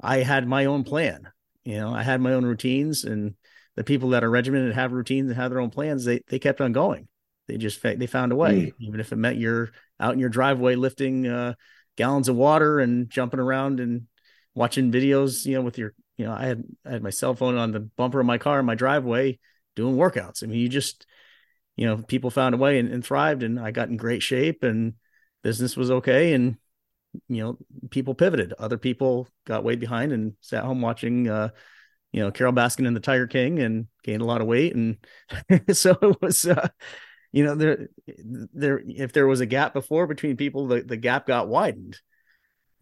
I 0.00 0.18
had 0.18 0.46
my 0.46 0.64
own 0.64 0.84
plan. 0.84 1.28
You 1.64 1.78
know, 1.78 1.94
I 1.94 2.02
had 2.02 2.20
my 2.20 2.32
own 2.32 2.44
routines, 2.44 3.04
and 3.04 3.34
the 3.76 3.84
people 3.84 4.10
that 4.10 4.24
are 4.24 4.30
regimented 4.30 4.74
have 4.74 4.92
routines 4.92 5.30
and 5.30 5.38
have 5.38 5.50
their 5.50 5.60
own 5.60 5.70
plans. 5.70 6.04
They 6.04 6.20
they 6.28 6.38
kept 6.38 6.60
on 6.60 6.72
going. 6.72 7.06
They 7.50 7.58
just 7.58 7.82
they 7.82 8.06
found 8.06 8.32
a 8.32 8.36
way, 8.36 8.66
mm. 8.66 8.74
even 8.80 9.00
if 9.00 9.12
it 9.12 9.16
meant 9.16 9.38
you're 9.38 9.70
out 9.98 10.14
in 10.14 10.20
your 10.20 10.28
driveway 10.28 10.76
lifting 10.76 11.26
uh, 11.26 11.54
gallons 11.96 12.28
of 12.28 12.36
water 12.36 12.80
and 12.80 13.10
jumping 13.10 13.40
around 13.40 13.80
and 13.80 14.06
watching 14.54 14.92
videos. 14.92 15.44
You 15.44 15.56
know, 15.56 15.62
with 15.62 15.78
your 15.78 15.94
you 16.16 16.26
know, 16.26 16.32
I 16.32 16.46
had 16.46 16.64
I 16.86 16.92
had 16.92 17.02
my 17.02 17.10
cell 17.10 17.34
phone 17.34 17.56
on 17.56 17.72
the 17.72 17.80
bumper 17.80 18.20
of 18.20 18.26
my 18.26 18.38
car 18.38 18.60
in 18.60 18.66
my 18.66 18.74
driveway 18.74 19.38
doing 19.76 19.96
workouts. 19.96 20.42
I 20.42 20.46
mean, 20.46 20.60
you 20.60 20.68
just 20.68 21.06
you 21.76 21.86
know, 21.86 21.98
people 21.98 22.30
found 22.30 22.54
a 22.54 22.58
way 22.58 22.78
and, 22.78 22.88
and 22.88 23.04
thrived, 23.04 23.42
and 23.42 23.58
I 23.58 23.70
got 23.70 23.88
in 23.88 23.96
great 23.96 24.22
shape, 24.22 24.62
and 24.62 24.94
business 25.42 25.76
was 25.76 25.90
okay, 25.90 26.34
and 26.34 26.56
you 27.28 27.42
know, 27.42 27.58
people 27.90 28.14
pivoted. 28.14 28.52
Other 28.58 28.78
people 28.78 29.28
got 29.46 29.64
way 29.64 29.76
behind 29.76 30.12
and 30.12 30.34
sat 30.40 30.64
home 30.64 30.80
watching, 30.80 31.28
uh, 31.28 31.50
you 32.12 32.20
know, 32.20 32.30
Carole 32.30 32.52
Baskin 32.52 32.86
and 32.86 32.96
the 32.96 33.00
Tiger 33.00 33.26
King 33.26 33.60
and 33.60 33.86
gained 34.02 34.22
a 34.22 34.26
lot 34.26 34.40
of 34.40 34.46
weight. 34.46 34.74
And 34.74 34.98
so 35.76 35.96
it 36.02 36.20
was, 36.20 36.44
uh, 36.44 36.68
you 37.32 37.44
know, 37.44 37.54
there, 37.54 37.88
there, 38.06 38.82
if 38.86 39.12
there 39.12 39.26
was 39.26 39.40
a 39.40 39.46
gap 39.46 39.72
before 39.72 40.06
between 40.06 40.36
people, 40.36 40.66
the, 40.66 40.82
the 40.82 40.96
gap 40.96 41.26
got 41.26 41.48
widened 41.48 41.98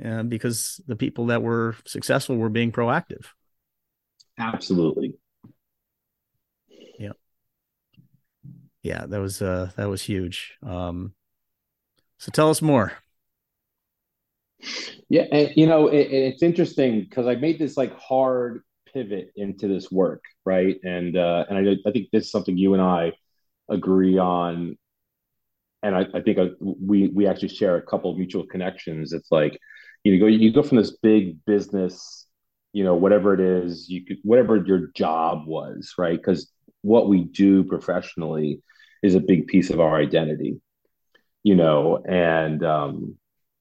uh, 0.04 0.22
because 0.22 0.80
the 0.86 0.96
people 0.96 1.26
that 1.26 1.42
were 1.42 1.76
successful 1.86 2.36
were 2.36 2.48
being 2.48 2.72
proactive. 2.72 3.26
Absolutely. 4.38 5.14
Yeah. 6.98 7.12
Yeah. 8.82 9.06
That 9.06 9.20
was, 9.20 9.42
uh, 9.42 9.70
that 9.76 9.88
was 9.88 10.02
huge. 10.02 10.56
Um, 10.62 11.14
so 12.18 12.30
tell 12.32 12.50
us 12.50 12.62
more. 12.62 12.92
Yeah, 15.08 15.22
and 15.30 15.52
you 15.56 15.66
know 15.66 15.86
it, 15.86 16.08
it's 16.10 16.42
interesting 16.42 17.00
because 17.00 17.26
I 17.26 17.36
made 17.36 17.58
this 17.58 17.76
like 17.76 17.96
hard 17.96 18.62
pivot 18.92 19.30
into 19.36 19.68
this 19.68 19.90
work, 19.90 20.24
right? 20.44 20.76
And 20.82 21.16
uh, 21.16 21.46
and 21.48 21.70
I, 21.70 21.88
I 21.88 21.92
think 21.92 22.08
this 22.12 22.24
is 22.24 22.30
something 22.30 22.56
you 22.56 22.74
and 22.74 22.82
I 22.82 23.12
agree 23.68 24.18
on, 24.18 24.76
and 25.82 25.94
I, 25.94 26.06
I 26.14 26.20
think 26.20 26.38
I, 26.38 26.48
we 26.60 27.08
we 27.08 27.26
actually 27.26 27.48
share 27.48 27.76
a 27.76 27.82
couple 27.82 28.10
of 28.10 28.16
mutual 28.16 28.46
connections. 28.46 29.12
It's 29.12 29.30
like 29.30 29.58
you 30.04 30.12
know 30.12 30.20
go 30.20 30.26
you 30.26 30.52
go 30.52 30.62
from 30.62 30.78
this 30.78 30.96
big 31.02 31.44
business, 31.44 32.26
you 32.72 32.84
know, 32.84 32.94
whatever 32.96 33.34
it 33.34 33.40
is, 33.40 33.88
you 33.88 34.04
could 34.04 34.18
whatever 34.22 34.56
your 34.56 34.88
job 34.94 35.46
was, 35.46 35.94
right? 35.98 36.18
Because 36.18 36.50
what 36.82 37.08
we 37.08 37.24
do 37.24 37.64
professionally 37.64 38.62
is 39.02 39.14
a 39.14 39.20
big 39.20 39.46
piece 39.46 39.70
of 39.70 39.80
our 39.80 40.00
identity, 40.00 40.60
you 41.42 41.54
know, 41.54 42.02
and 42.08 42.64
um, 42.64 43.16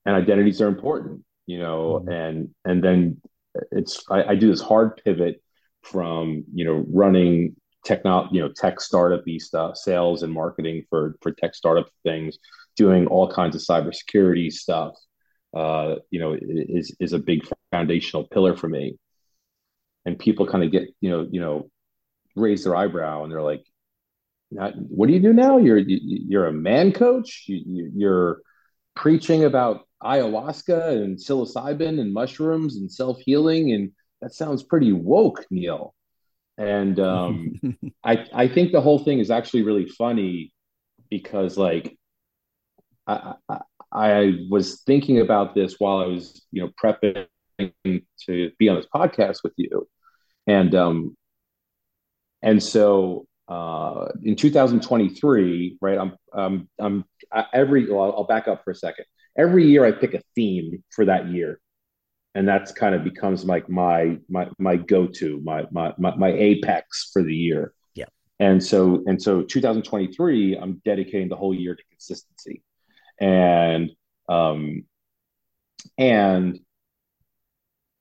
and 0.05 0.15
identities 0.15 0.61
are 0.61 0.67
important 0.67 1.23
you 1.47 1.57
know 1.57 2.03
mm-hmm. 2.03 2.11
and 2.11 2.49
and 2.65 2.83
then 2.83 3.19
it's 3.71 4.03
I, 4.11 4.23
I, 4.23 4.35
do 4.35 4.51
this 4.51 4.61
hard 4.61 5.01
pivot 5.03 5.41
from 5.81 6.43
you 6.53 6.63
know 6.65 6.85
running 6.87 7.55
techno 7.87 8.27
you 8.31 8.41
know 8.41 8.49
tech 8.55 8.81
startup 8.81 9.23
stuff 9.39 9.77
sales 9.77 10.23
and 10.23 10.33
marketing 10.33 10.83
for 10.89 11.15
for 11.21 11.31
tech 11.31 11.55
startup 11.55 11.87
things 12.03 12.37
doing 12.75 13.07
all 13.07 13.31
kinds 13.31 13.55
of 13.55 13.61
cybersecurity 13.61 14.51
stuff 14.51 14.93
uh 15.55 15.95
you 16.11 16.19
know 16.19 16.37
is 16.39 16.95
is 16.99 17.13
a 17.13 17.19
big 17.19 17.41
foundational 17.71 18.27
pillar 18.27 18.55
for 18.55 18.69
me. 18.69 18.97
And 20.05 20.17
people 20.17 20.47
kind 20.47 20.63
of 20.63 20.71
get 20.71 20.89
you 21.01 21.09
know 21.09 21.27
you 21.29 21.41
know 21.41 21.69
raise 22.35 22.63
their 22.63 22.75
eyebrow 22.75 23.23
and 23.23 23.31
they're 23.31 23.41
like 23.41 23.65
what 24.49 25.07
do 25.07 25.13
you 25.13 25.19
do 25.19 25.33
now? 25.33 25.57
You're 25.57 25.79
you're 25.79 26.47
a 26.47 26.53
man 26.53 26.93
coach? 26.93 27.43
You, 27.47 27.91
you're 27.93 28.41
preaching 28.95 29.43
about 29.43 29.87
ayahuasca 30.01 31.03
and 31.03 31.17
psilocybin 31.17 31.99
and 31.99 32.13
mushrooms 32.13 32.77
and 32.77 32.89
self 32.89 33.19
healing, 33.19 33.73
and 33.73 33.91
that 34.21 34.33
sounds 34.33 34.63
pretty 34.63 34.93
woke, 34.93 35.45
Neal. 35.51 35.93
And 36.57 36.99
um, 36.99 37.53
I 38.03 38.25
I 38.33 38.47
think 38.47 38.71
the 38.71 38.81
whole 38.81 38.99
thing 38.99 39.19
is 39.19 39.31
actually 39.31 39.63
really 39.63 39.87
funny 39.87 40.53
because 41.09 41.57
like 41.57 41.97
I, 43.05 43.33
I, 43.49 43.59
I 43.91 44.33
was 44.49 44.81
thinking 44.81 45.19
about 45.19 45.55
this 45.55 45.75
while 45.79 45.99
I 45.99 46.05
was 46.05 46.45
you 46.51 46.63
know 46.63 46.71
prepping 46.81 47.27
to 47.57 48.51
be 48.59 48.69
on 48.69 48.75
this 48.75 48.87
podcast 48.93 49.39
with 49.43 49.53
you, 49.57 49.87
and 50.45 50.73
um, 50.75 51.17
and 52.41 52.61
so 52.61 53.27
uh, 53.47 54.07
in 54.23 54.35
2023, 54.35 55.77
right? 55.81 55.97
I'm 55.97 56.15
um, 56.33 56.69
I'm 56.79 57.05
every. 57.53 57.91
Well, 57.91 58.13
I'll 58.15 58.23
back 58.25 58.47
up 58.47 58.63
for 58.63 58.71
a 58.71 58.75
second 58.75 59.05
every 59.37 59.65
year 59.67 59.85
I 59.85 59.91
pick 59.91 60.13
a 60.13 60.21
theme 60.35 60.83
for 60.89 61.05
that 61.05 61.27
year. 61.27 61.59
And 62.37 62.47
that's 62.47 62.71
kind 62.71 62.93
of 62.93 63.03
becomes 63.03 63.45
like 63.45 63.67
my 63.67 64.19
my 64.29 64.47
my 64.59 64.75
go-to, 64.75 65.41
my 65.43 65.65
my 65.71 65.91
my, 65.97 66.15
my 66.15 66.31
apex 66.31 67.09
for 67.11 67.23
the 67.23 67.35
year. 67.35 67.73
Yeah. 67.95 68.05
And 68.39 68.63
so 68.63 69.03
and 69.07 69.19
so 69.19 69.41
2023, 69.41 70.55
I'm 70.55 70.79
dedicating 70.85 71.29
the 71.29 71.35
whole 71.35 71.55
year 71.55 71.73
to 71.73 71.83
consistency. 71.89 72.61
And 73.19 73.89
um 74.29 74.85
and 75.97 76.59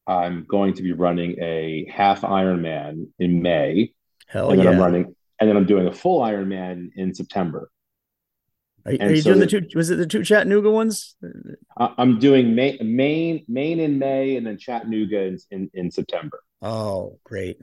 I'm 0.07 0.44
going 0.44 0.75
to 0.75 0.83
be 0.83 0.92
running 0.92 1.37
a 1.40 1.90
half 1.90 2.20
Ironman 2.20 3.09
in 3.18 3.40
May. 3.40 3.94
Hell 4.27 4.51
and 4.51 4.59
then 4.59 4.66
yeah. 4.66 4.72
I'm 4.72 4.79
running 4.79 5.16
and 5.40 5.49
then 5.49 5.57
I'm 5.57 5.66
doing 5.66 5.87
a 5.87 5.92
full 5.92 6.20
Ironman 6.20 6.90
in 6.94 7.14
September. 7.14 7.70
Are, 8.87 9.07
are 9.07 9.11
you 9.11 9.20
so 9.20 9.31
doing 9.31 9.40
the 9.40 9.46
two? 9.46 9.66
Was 9.75 9.90
it 9.90 9.96
the 9.96 10.07
two 10.07 10.22
Chattanooga 10.22 10.70
ones? 10.70 11.16
I'm 11.77 12.18
doing 12.18 12.55
Maine, 12.55 12.79
Maine, 12.83 13.44
Maine 13.49 13.81
in 13.81 13.99
May, 13.99 14.37
and 14.37 14.46
then 14.46 14.59
Chattanooga 14.59 15.22
in, 15.22 15.38
in, 15.51 15.70
in 15.75 15.90
September. 15.90 16.40
Oh, 16.62 17.18
great! 17.25 17.59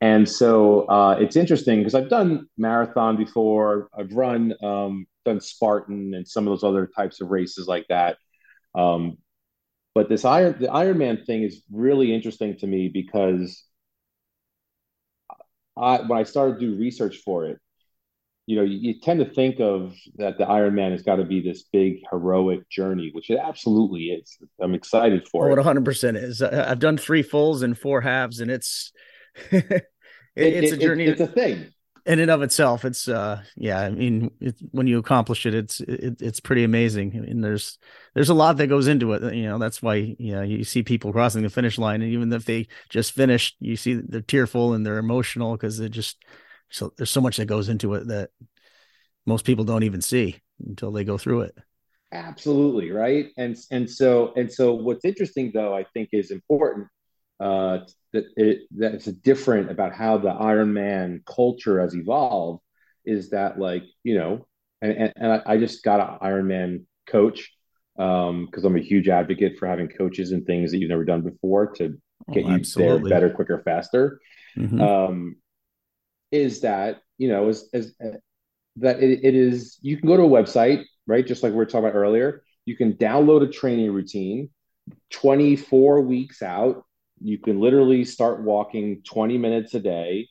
And 0.00 0.26
so 0.26 0.88
uh, 0.88 1.18
it's 1.20 1.36
interesting 1.36 1.80
because 1.80 1.94
I've 1.94 2.08
done 2.08 2.48
marathon 2.56 3.16
before. 3.16 3.88
I've 3.96 4.12
run 4.12 4.54
um, 4.62 5.06
done 5.26 5.40
Spartan 5.40 6.14
and 6.14 6.26
some 6.26 6.46
of 6.46 6.52
those 6.52 6.64
other 6.64 6.88
types 6.96 7.20
of 7.20 7.28
races 7.28 7.66
like 7.66 7.86
that. 7.88 8.16
Um, 8.74 9.18
but 9.94 10.08
this 10.08 10.24
Iron 10.24 10.56
the 10.58 10.68
Ironman 10.68 11.26
thing 11.26 11.42
is 11.42 11.62
really 11.70 12.14
interesting 12.14 12.56
to 12.58 12.66
me 12.66 12.88
because 12.88 13.62
I 15.76 15.98
when 15.98 16.18
I 16.18 16.22
started 16.22 16.60
to 16.60 16.66
do 16.66 16.78
research 16.78 17.18
for 17.18 17.44
it, 17.46 17.58
you 18.48 18.56
know, 18.56 18.62
you, 18.62 18.78
you, 18.78 19.00
tend 19.02 19.20
to 19.20 19.26
think 19.26 19.60
of 19.60 19.94
that 20.16 20.38
the 20.38 20.44
Ironman 20.44 20.92
has 20.92 21.02
got 21.02 21.16
to 21.16 21.24
be 21.24 21.42
this 21.42 21.64
big 21.70 21.98
heroic 22.10 22.66
journey, 22.70 23.10
which 23.12 23.28
it 23.28 23.38
absolutely 23.38 24.04
is. 24.04 24.38
I'm 24.58 24.72
excited 24.72 25.28
for 25.28 25.50
oh, 25.50 25.52
it. 25.52 25.56
100 25.56 25.84
percent 25.84 26.16
is. 26.16 26.40
I've 26.40 26.78
done 26.78 26.96
three 26.96 27.22
fulls 27.22 27.60
and 27.60 27.78
four 27.78 28.00
halves, 28.00 28.40
and 28.40 28.50
it's 28.50 28.90
it, 29.50 29.84
it's 30.34 30.72
it, 30.72 30.76
a 30.76 30.78
journey. 30.78 31.04
it's 31.04 31.20
a 31.20 31.26
thing 31.26 31.74
in 32.06 32.20
and 32.20 32.30
of 32.30 32.40
itself. 32.40 32.86
It's 32.86 33.06
uh, 33.06 33.42
yeah. 33.54 33.80
I 33.80 33.90
mean, 33.90 34.30
when 34.70 34.86
you 34.86 34.98
accomplish 34.98 35.44
it, 35.44 35.52
it's 35.52 35.82
it's 35.82 36.40
pretty 36.40 36.64
amazing. 36.64 37.12
I 37.16 37.20
mean, 37.20 37.42
there's 37.42 37.76
there's 38.14 38.30
a 38.30 38.34
lot 38.34 38.56
that 38.56 38.68
goes 38.68 38.88
into 38.88 39.12
it. 39.12 39.34
You 39.34 39.42
know, 39.42 39.58
that's 39.58 39.82
why 39.82 40.16
you 40.18 40.32
know 40.32 40.40
you 40.40 40.64
see 40.64 40.82
people 40.82 41.12
crossing 41.12 41.42
the 41.42 41.50
finish 41.50 41.76
line, 41.76 42.00
and 42.00 42.14
even 42.14 42.32
if 42.32 42.46
they 42.46 42.68
just 42.88 43.12
finished, 43.12 43.56
you 43.60 43.76
see 43.76 43.92
they're 43.92 44.22
tearful 44.22 44.72
and 44.72 44.86
they're 44.86 44.96
emotional 44.96 45.52
because 45.52 45.80
it 45.80 45.90
just 45.90 46.24
so 46.70 46.92
there's 46.96 47.10
so 47.10 47.20
much 47.20 47.36
that 47.38 47.46
goes 47.46 47.68
into 47.68 47.94
it 47.94 48.08
that 48.08 48.30
most 49.26 49.44
people 49.44 49.64
don't 49.64 49.82
even 49.82 50.00
see 50.00 50.36
until 50.66 50.90
they 50.90 51.04
go 51.04 51.18
through 51.18 51.42
it. 51.42 51.56
Absolutely 52.12 52.90
right? 52.90 53.30
And 53.36 53.56
and 53.70 53.88
so 53.88 54.32
and 54.36 54.50
so 54.50 54.74
what's 54.74 55.04
interesting 55.04 55.50
though 55.52 55.74
i 55.74 55.84
think 55.92 56.10
is 56.12 56.30
important 56.30 56.88
uh 57.40 57.78
that 58.12 58.24
it 58.36 58.62
that's 58.74 59.04
different 59.04 59.70
about 59.70 59.94
how 59.94 60.18
the 60.18 60.30
iron 60.30 60.72
man 60.72 61.22
culture 61.24 61.80
has 61.80 61.94
evolved 61.94 62.60
is 63.04 63.30
that 63.30 63.58
like 63.58 63.84
you 64.02 64.16
know 64.16 64.46
and 64.82 64.92
and, 64.92 65.12
and 65.16 65.42
I, 65.46 65.56
just 65.56 65.84
got 65.84 66.00
an 66.00 66.18
iron 66.20 66.48
man 66.48 66.86
coach 67.06 67.52
um 67.98 68.46
because 68.46 68.64
i'm 68.64 68.76
a 68.76 68.80
huge 68.80 69.08
advocate 69.08 69.56
for 69.58 69.66
having 69.66 69.88
coaches 69.88 70.32
and 70.32 70.44
things 70.46 70.72
that 70.72 70.78
you've 70.78 70.90
never 70.90 71.04
done 71.04 71.22
before 71.22 71.68
to 71.74 71.96
oh, 72.28 72.32
get 72.32 72.44
oh, 72.44 72.56
you 72.56 72.64
there 72.76 72.98
better 72.98 73.30
quicker 73.30 73.62
faster. 73.64 74.20
Mm-hmm. 74.56 74.80
um 74.80 75.36
is 76.30 76.60
that 76.60 77.00
you 77.16 77.28
know 77.28 77.48
Is 77.48 77.68
as 77.72 77.94
that 78.76 79.02
it, 79.02 79.20
it 79.24 79.34
is 79.34 79.78
you 79.82 79.96
can 79.96 80.08
go 80.08 80.16
to 80.16 80.22
a 80.22 80.28
website 80.28 80.84
right 81.06 81.26
just 81.26 81.42
like 81.42 81.52
we 81.52 81.58
were 81.58 81.66
talking 81.66 81.88
about 81.88 81.96
earlier. 81.96 82.42
You 82.64 82.76
can 82.76 82.94
download 82.94 83.42
a 83.42 83.50
training 83.50 83.92
routine 83.92 84.50
24 85.10 86.02
weeks 86.02 86.42
out. 86.42 86.84
You 87.20 87.38
can 87.38 87.60
literally 87.60 88.04
start 88.04 88.42
walking 88.42 89.02
20 89.02 89.38
minutes 89.38 89.74
a 89.74 89.80
day. 89.80 90.28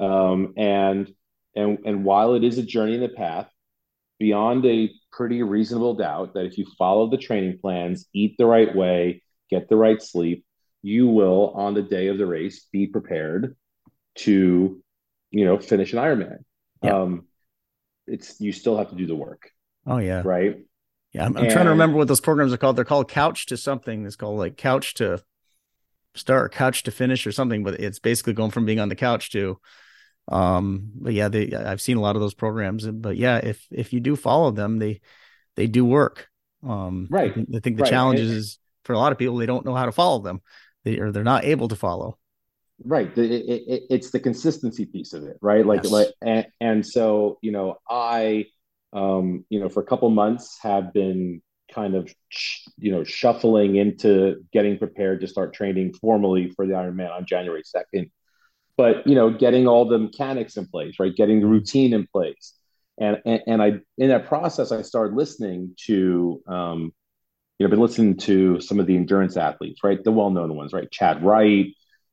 Um, 0.00 0.54
and 0.56 1.12
and 1.54 1.78
and 1.84 2.04
while 2.04 2.34
it 2.34 2.42
is 2.44 2.58
a 2.58 2.62
journey 2.62 2.94
in 2.94 3.00
the 3.00 3.08
path 3.08 3.48
beyond 4.18 4.64
a 4.66 4.90
pretty 5.12 5.42
reasonable 5.42 5.94
doubt 5.94 6.34
that 6.34 6.46
if 6.46 6.58
you 6.58 6.66
follow 6.78 7.08
the 7.08 7.16
training 7.16 7.58
plans 7.60 8.06
eat 8.12 8.36
the 8.38 8.46
right 8.46 8.74
way 8.74 9.22
get 9.50 9.68
the 9.68 9.76
right 9.76 10.02
sleep 10.02 10.44
you 10.82 11.06
will 11.06 11.52
on 11.54 11.74
the 11.74 11.82
day 11.82 12.08
of 12.08 12.18
the 12.18 12.26
race 12.26 12.66
be 12.72 12.86
prepared 12.86 13.56
to 14.14 14.82
you 15.36 15.44
know 15.44 15.58
finish 15.58 15.92
an 15.92 15.98
ironman 15.98 16.38
Yeah. 16.82 17.00
um, 17.02 17.26
it's 18.06 18.40
you 18.40 18.52
still 18.52 18.76
have 18.78 18.90
to 18.90 18.96
do 18.96 19.06
the 19.06 19.16
work, 19.16 19.50
Oh 19.86 19.98
yeah. 19.98 20.22
right? 20.24 20.56
Yeah. 21.12 21.24
I'm, 21.26 21.36
I'm 21.36 21.48
trying 21.50 21.64
to 21.66 21.70
remember 21.70 21.96
what 21.96 22.08
those 22.08 22.20
programs 22.20 22.52
are 22.52 22.56
called. 22.56 22.76
They're 22.76 22.84
called 22.84 23.08
couch 23.08 23.46
to 23.46 23.56
something. 23.56 24.04
It's 24.06 24.16
called 24.16 24.38
like 24.38 24.56
couch 24.56 24.94
to 24.94 25.22
start, 26.14 26.52
couch 26.52 26.82
to 26.84 26.90
finish 26.90 27.26
or 27.26 27.32
something, 27.32 27.64
but 27.64 27.74
it's 27.80 27.98
basically 27.98 28.32
going 28.34 28.50
from 28.50 28.66
being 28.66 28.80
on 28.80 28.88
the 28.88 28.94
couch 28.96 29.30
to 29.32 29.58
um 30.28 30.90
but 30.94 31.12
yeah 31.12 31.28
they 31.28 31.52
i've 31.52 31.82
seen 31.82 31.98
a 31.98 32.00
lot 32.00 32.16
of 32.16 32.22
those 32.22 32.32
programs 32.32 32.86
but 32.86 33.14
yeah 33.18 33.36
if 33.36 33.66
if 33.70 33.92
you 33.92 34.00
do 34.00 34.16
follow 34.16 34.50
them 34.50 34.78
they 34.78 34.98
they 35.54 35.66
do 35.66 35.84
work 35.84 36.28
um 36.66 37.06
Right. 37.10 37.30
I 37.32 37.60
think 37.60 37.76
the 37.76 37.82
Right. 37.82 37.90
challenge 37.90 38.20
And- 38.20 38.30
is 38.30 38.58
for 38.86 38.94
a 38.94 38.98
lot 38.98 39.12
of 39.12 39.18
people 39.18 39.36
they 39.36 39.44
don't 39.44 39.66
know 39.66 39.74
how 39.74 39.84
to 39.84 39.92
follow 39.92 40.20
them 40.20 40.40
they 40.82 40.98
or 40.98 41.12
they're 41.12 41.24
not 41.24 41.44
able 41.44 41.68
to 41.68 41.76
follow 41.76 42.16
Right. 42.82 43.16
It, 43.16 43.30
it, 43.30 43.82
it's 43.88 44.10
the 44.10 44.20
consistency 44.20 44.84
piece 44.86 45.12
of 45.12 45.24
it, 45.24 45.38
right? 45.40 45.64
Like, 45.64 45.84
Yes. 45.84 45.92
like, 45.92 46.08
and, 46.22 46.46
and 46.60 46.86
so, 46.86 47.38
you 47.40 47.52
know, 47.52 47.76
I, 47.88 48.46
um, 48.92 49.44
you 49.48 49.60
know, 49.60 49.68
for 49.68 49.82
a 49.82 49.86
couple 49.86 50.08
months 50.10 50.58
have 50.62 50.92
been 50.92 51.40
kind 51.72 51.94
of, 51.94 52.12
sh- 52.28 52.66
you 52.76 52.90
know, 52.92 53.04
shuffling 53.04 53.76
into 53.76 54.44
getting 54.52 54.78
prepared 54.78 55.20
to 55.20 55.28
start 55.28 55.54
training 55.54 55.94
formally 55.94 56.50
for 56.50 56.66
the 56.66 56.74
Ironman 56.74 57.10
on 57.10 57.26
January 57.26 57.62
2nd. 57.64 58.10
But, 58.76 59.06
you 59.06 59.14
know, 59.14 59.30
getting 59.30 59.68
all 59.68 59.86
the 59.86 59.98
mechanics 59.98 60.56
in 60.56 60.66
place, 60.66 60.96
right? 60.98 61.14
Getting 61.14 61.40
the 61.40 61.46
routine 61.46 61.92
in 61.94 62.06
place. 62.08 62.54
And, 62.98 63.22
and, 63.24 63.40
and 63.46 63.62
I, 63.62 63.72
in 63.98 64.08
that 64.08 64.26
process, 64.26 64.72
I 64.72 64.82
started 64.82 65.16
listening 65.16 65.74
to, 65.86 66.42
um, 66.48 66.92
you 67.58 67.66
know, 67.66 67.70
been 67.70 67.80
listening 67.80 68.16
to 68.18 68.60
some 68.60 68.80
of 68.80 68.86
the 68.86 68.96
endurance 68.96 69.36
athletes, 69.36 69.84
right? 69.84 70.02
The 70.02 70.12
well-known 70.12 70.56
ones, 70.56 70.72
right? 70.72 70.90
Chadd 70.90 71.22
Wright, 71.22 71.66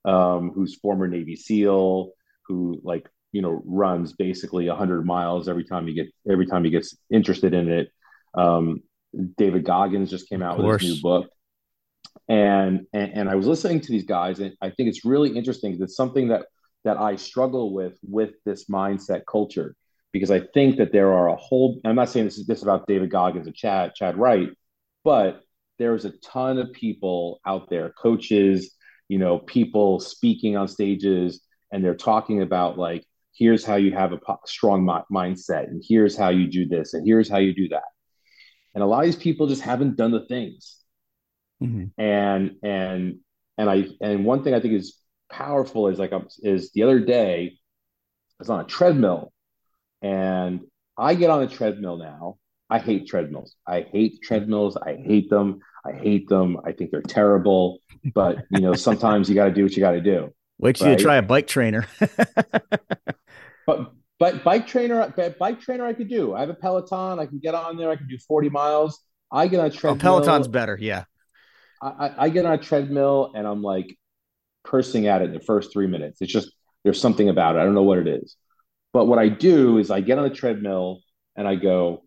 um, 0.05 0.51
who's 0.53 0.75
former 0.75 1.07
Navy 1.07 1.35
SEAL, 1.35 2.11
who 2.47 2.79
like 2.83 3.07
you 3.31 3.41
know 3.41 3.61
runs 3.65 4.13
basically 4.13 4.67
100 4.67 5.05
miles 5.05 5.47
every 5.47 5.63
time 5.63 5.87
he 5.87 5.93
get 5.93 6.07
every 6.29 6.45
time 6.45 6.63
he 6.63 6.69
gets 6.69 6.95
interested 7.09 7.53
in 7.53 7.69
it. 7.69 7.89
Um, 8.33 8.83
David 9.37 9.65
Goggins 9.65 10.09
just 10.09 10.29
came 10.29 10.41
out 10.41 10.57
with 10.57 10.81
his 10.81 10.95
new 10.95 11.01
book, 11.01 11.29
and, 12.27 12.85
and 12.93 13.11
and 13.13 13.29
I 13.29 13.35
was 13.35 13.47
listening 13.47 13.81
to 13.81 13.91
these 13.91 14.05
guys, 14.05 14.39
and 14.39 14.55
I 14.61 14.69
think 14.69 14.89
it's 14.89 15.05
really 15.05 15.35
interesting. 15.35 15.77
It's 15.81 15.95
something 15.95 16.29
that 16.29 16.45
that 16.83 16.97
I 16.97 17.15
struggle 17.15 17.73
with 17.73 17.97
with 18.03 18.31
this 18.45 18.65
mindset 18.65 19.23
culture 19.29 19.75
because 20.11 20.31
I 20.31 20.41
think 20.53 20.77
that 20.77 20.91
there 20.91 21.13
are 21.13 21.29
a 21.29 21.35
whole. 21.35 21.79
I'm 21.85 21.95
not 21.95 22.09
saying 22.09 22.25
this 22.25 22.37
is 22.37 22.47
this 22.47 22.63
about 22.63 22.87
David 22.87 23.11
Goggins 23.11 23.47
and 23.47 23.55
Chad 23.55 23.93
Chadd 23.95 24.17
Wright, 24.17 24.49
but 25.03 25.41
there's 25.77 26.05
a 26.05 26.11
ton 26.23 26.57
of 26.57 26.71
people 26.73 27.41
out 27.45 27.69
there, 27.69 27.89
coaches, 27.89 28.75
you 29.11 29.17
know, 29.17 29.39
people 29.39 29.99
speaking 29.99 30.55
on 30.55 30.69
stages, 30.69 31.41
and 31.69 31.83
they're 31.83 31.95
talking 32.11 32.41
about 32.41 32.77
like, 32.77 33.05
here's 33.33 33.65
how 33.65 33.75
you 33.75 33.91
have 33.91 34.13
a 34.13 34.17
po- 34.17 34.39
strong 34.45 34.85
mi- 34.85 35.07
mindset, 35.11 35.65
and 35.67 35.83
here's 35.85 36.15
how 36.15 36.29
you 36.29 36.47
do 36.47 36.65
this, 36.65 36.93
and 36.93 37.05
here's 37.05 37.27
how 37.27 37.39
you 37.39 37.53
do 37.53 37.67
that. 37.67 37.83
And 38.73 38.81
a 38.81 38.87
lot 38.87 38.99
of 38.99 39.05
these 39.07 39.17
people 39.17 39.47
just 39.47 39.63
haven't 39.63 39.97
done 39.97 40.11
the 40.11 40.25
things. 40.27 40.77
Mhm. 41.61 41.91
And 41.97 42.55
and 42.63 43.19
and 43.57 43.69
I 43.69 43.89
and 43.99 44.23
one 44.23 44.45
thing 44.45 44.53
I 44.53 44.61
think 44.61 44.75
is 44.75 44.97
powerful 45.29 45.89
is 45.89 45.99
like 45.99 46.13
is 46.41 46.71
the 46.71 46.83
other 46.83 47.01
day 47.01 47.35
I 47.51 48.37
was 48.39 48.49
on 48.49 48.61
a 48.61 48.63
treadmill, 48.77 49.33
and 50.01 50.61
I 50.97 51.15
get 51.15 51.29
on 51.29 51.43
a 51.43 51.49
treadmill 51.49 51.97
now. 51.97 52.37
I 52.71 52.79
hate 52.79 53.07
treadmills. 53.07 53.55
I 53.67 53.81
hate 53.81 54.21
treadmills. 54.23 54.77
I 54.77 54.95
hate 54.95 55.29
them. 55.29 55.59
I 55.85 55.91
hate 55.91 56.29
them. 56.29 56.57
I 56.65 56.71
think 56.71 56.91
they're 56.91 57.01
terrible. 57.01 57.79
But 58.13 58.37
you 58.49 58.61
know, 58.61 58.73
sometimes 58.73 59.27
you 59.29 59.35
got 59.35 59.45
to 59.45 59.51
do 59.51 59.63
what 59.63 59.73
you 59.73 59.81
got 59.81 59.91
to 59.91 60.01
do. 60.01 60.33
wait 60.57 60.77
till 60.77 60.89
you 60.89 60.95
try 60.95 61.17
a 61.17 61.21
bike 61.21 61.47
trainer 61.47 61.85
But 63.67 63.93
but 64.19 64.43
bike 64.43 64.67
trainer, 64.67 65.13
bike 65.39 65.61
trainer, 65.61 65.85
I 65.85 65.93
could 65.93 66.09
do. 66.09 66.33
I 66.33 66.39
have 66.39 66.49
a 66.49 66.55
Peloton. 66.55 67.19
I 67.19 67.25
can 67.25 67.39
get 67.39 67.53
on 67.53 67.77
there. 67.77 67.91
I 67.91 67.95
can 67.95 68.07
do 68.07 68.17
forty 68.17 68.49
miles. 68.49 68.99
I 69.31 69.47
get 69.47 69.59
on 69.59 69.65
a 69.65 69.69
oh, 69.69 69.71
treadmill. 69.71 70.01
peloton's 70.01 70.49
better 70.49 70.77
yeah 70.79 71.05
I, 71.81 71.87
I- 71.87 72.23
I 72.25 72.29
get 72.29 72.45
on 72.45 72.53
a 72.53 72.57
treadmill 72.57 73.31
and 73.33 73.47
I'm 73.47 73.61
like 73.61 73.97
cursing 74.63 75.07
at 75.07 75.21
it 75.21 75.25
in 75.25 75.33
the 75.33 75.39
first 75.39 75.73
three 75.73 75.87
minutes. 75.87 76.21
It's 76.21 76.31
just 76.31 76.51
there's 76.83 76.99
something 76.99 77.29
about 77.29 77.55
it. 77.55 77.59
I 77.59 77.63
don't 77.63 77.73
know 77.73 77.83
what 77.83 77.99
it 77.99 78.07
is. 78.07 78.35
But 78.93 79.05
what 79.05 79.19
I 79.19 79.29
do 79.29 79.77
is 79.77 79.91
I 79.91 80.01
get 80.01 80.17
on 80.17 80.23
the 80.27 80.35
treadmill 80.35 81.01
and 81.35 81.47
I 81.47 81.55
go, 81.55 82.03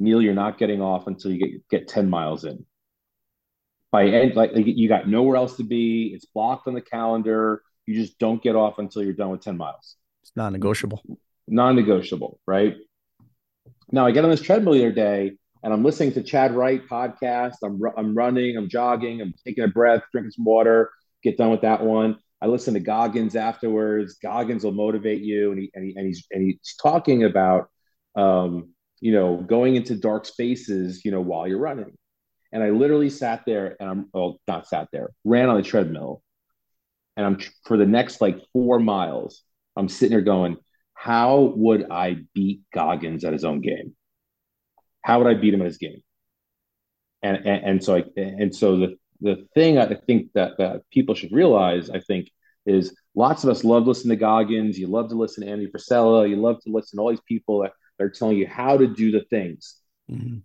Neal, 0.00 0.22
you're 0.22 0.34
not 0.34 0.58
getting 0.58 0.80
off 0.80 1.06
until 1.06 1.30
you 1.30 1.38
get 1.38 1.68
get 1.68 1.88
10 1.88 2.08
miles 2.08 2.44
in. 2.44 2.64
By 3.92 4.06
end, 4.06 4.36
like 4.36 4.52
you 4.54 4.88
got 4.88 5.08
nowhere 5.08 5.36
else 5.36 5.56
to 5.56 5.64
be. 5.64 6.12
It's 6.14 6.24
blocked 6.24 6.66
on 6.68 6.74
the 6.74 6.80
calendar. 6.80 7.62
You 7.86 8.00
just 8.00 8.18
don't 8.18 8.42
get 8.42 8.56
off 8.56 8.78
until 8.78 9.02
you're 9.02 9.12
done 9.12 9.30
with 9.30 9.42
10 9.42 9.56
miles. 9.56 9.96
it's 10.22 10.32
non-negotiable 10.36 11.02
Non-negotiable, 11.48 12.38
right? 12.46 12.76
Now 13.90 14.06
I 14.06 14.12
get 14.12 14.24
on 14.24 14.30
this 14.30 14.40
treadmill 14.40 14.74
the 14.74 14.80
other 14.86 14.92
day 14.92 15.32
and 15.62 15.72
I'm 15.72 15.84
listening 15.84 16.12
to 16.12 16.22
Chadd 16.22 16.54
Wright 16.54 16.86
podcast. 16.86 17.56
I'm 17.62 17.80
I'm 17.96 18.14
running, 18.14 18.56
I'm 18.56 18.68
jogging, 18.68 19.20
I'm 19.20 19.34
taking 19.44 19.64
a 19.64 19.68
breath, 19.68 20.02
drinking 20.12 20.32
some 20.32 20.44
water. 20.44 20.90
Get 21.22 21.36
done 21.36 21.50
with 21.50 21.62
that 21.62 21.82
one. 21.82 22.18
I 22.40 22.46
listen 22.46 22.74
to 22.74 22.80
Goggins 22.80 23.36
afterwards. 23.36 24.16
Goggins 24.22 24.64
will 24.64 24.72
motivate 24.72 25.20
you, 25.20 25.52
and 25.52 25.60
he 25.60 25.70
and, 25.74 25.84
he, 25.84 25.96
and 25.96 26.06
he's 26.06 26.26
and 26.30 26.42
he's 26.42 26.74
talking 26.82 27.24
about 27.24 27.68
um, 28.16 28.70
you 29.00 29.12
know 29.12 29.36
going 29.36 29.76
into 29.76 29.96
dark 29.96 30.26
spaces, 30.26 31.04
you 31.04 31.10
know, 31.10 31.20
while 31.20 31.46
you're 31.46 31.58
running. 31.58 31.96
And 32.52 32.62
I 32.62 32.70
literally 32.70 33.10
sat 33.10 33.42
there 33.46 33.76
and 33.78 33.88
I'm 33.88 34.08
well, 34.12 34.40
not 34.48 34.66
sat 34.66 34.88
there, 34.92 35.10
ran 35.24 35.48
on 35.48 35.56
the 35.56 35.62
treadmill, 35.62 36.22
and 37.16 37.26
I'm 37.26 37.38
for 37.66 37.76
the 37.76 37.86
next 37.86 38.20
like 38.20 38.40
four 38.52 38.78
miles. 38.78 39.42
I'm 39.76 39.88
sitting 39.88 40.10
there 40.10 40.20
going, 40.20 40.56
how 40.94 41.54
would 41.56 41.90
I 41.90 42.18
beat 42.34 42.62
Goggins 42.74 43.24
at 43.24 43.32
his 43.32 43.44
own 43.44 43.60
game? 43.60 43.94
How 45.02 45.18
would 45.18 45.28
I 45.28 45.34
beat 45.34 45.54
him 45.54 45.62
at 45.62 45.66
his 45.66 45.78
game? 45.78 46.02
And 47.22 47.36
and, 47.38 47.64
and 47.64 47.84
so 47.84 47.96
I 47.96 48.04
and 48.16 48.54
so 48.54 48.76
the 48.76 48.96
the 49.20 49.46
thing 49.54 49.78
I 49.78 49.94
think 49.94 50.32
that 50.34 50.58
that 50.58 50.82
people 50.90 51.14
should 51.14 51.32
realize, 51.32 51.90
I 51.90 52.00
think, 52.00 52.28
is 52.66 52.94
lots 53.14 53.44
of 53.44 53.50
us 53.50 53.64
love 53.64 53.86
listening 53.86 54.16
to 54.16 54.20
Goggins. 54.20 54.78
You 54.78 54.88
love 54.88 55.08
to 55.10 55.14
listen 55.14 55.44
to 55.44 55.50
Andy 55.50 55.68
Frisella. 55.68 56.28
You 56.28 56.36
love 56.36 56.60
to 56.64 56.70
listen 56.70 56.98
to 56.98 57.02
all 57.02 57.10
these 57.10 57.20
people 57.26 57.62
that 57.62 57.72
are 58.00 58.10
telling 58.10 58.36
you 58.36 58.46
how 58.46 58.76
to 58.76 58.86
do 58.86 59.10
the 59.10 59.24
things. 59.30 59.76
Mhm. 60.10 60.42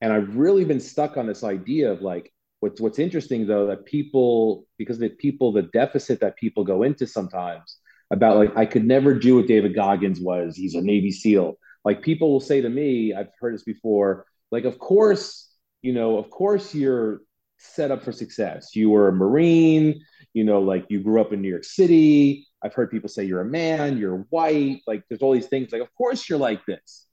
And 0.00 0.12
I've 0.12 0.36
really 0.36 0.64
been 0.64 0.80
stuck 0.80 1.16
on 1.16 1.26
this 1.26 1.44
idea 1.44 1.92
of 1.92 2.02
like 2.02 2.32
what's 2.60 2.80
what's 2.80 2.98
interesting 2.98 3.46
though 3.46 3.66
that 3.66 3.84
people 3.84 4.66
because 4.78 4.98
the 4.98 5.08
people 5.08 5.52
the 5.52 5.62
deficit 5.62 6.20
that 6.20 6.36
people 6.36 6.64
go 6.64 6.82
into 6.82 7.06
sometimes 7.06 7.78
about 8.10 8.36
like 8.36 8.56
I 8.56 8.66
could 8.66 8.84
never 8.84 9.14
do 9.14 9.36
what 9.36 9.46
David 9.46 9.74
Goggins 9.74 10.20
was. 10.20 10.56
He's 10.56 10.74
a 10.74 10.82
Navy 10.82 11.10
SEAL. 11.10 11.56
Like 11.84 12.02
people 12.02 12.30
will 12.30 12.40
say 12.40 12.60
to 12.60 12.68
me, 12.68 13.14
I've 13.14 13.30
heard 13.40 13.54
this 13.54 13.64
before. 13.64 14.26
Like 14.50 14.64
of 14.64 14.78
course, 14.78 15.52
you 15.82 15.92
know, 15.92 16.18
of 16.18 16.30
course 16.30 16.74
you're 16.74 17.22
set 17.62 17.90
up 17.90 18.02
for 18.02 18.12
success. 18.12 18.74
You 18.74 18.90
were 18.90 19.08
a 19.08 19.12
Marine. 19.12 20.04
You 20.34 20.44
know, 20.44 20.60
like 20.60 20.86
you 20.88 21.02
grew 21.02 21.20
up 21.20 21.32
in 21.32 21.42
New 21.42 21.48
York 21.48 21.64
City. 21.64 22.46
I've 22.62 22.74
heard 22.74 22.90
people 22.90 23.08
say 23.08 23.24
you're 23.24 23.40
a 23.40 23.46
man. 23.46 23.98
You're 23.98 24.26
white. 24.30 24.82
Like 24.86 25.04
there's 25.08 25.22
all 25.22 25.32
these 25.32 25.48
things. 25.48 25.72
Like 25.72 25.82
of 25.82 25.94
course 25.94 26.28
you're 26.28 26.38
like 26.38 26.64
this. 26.66 27.06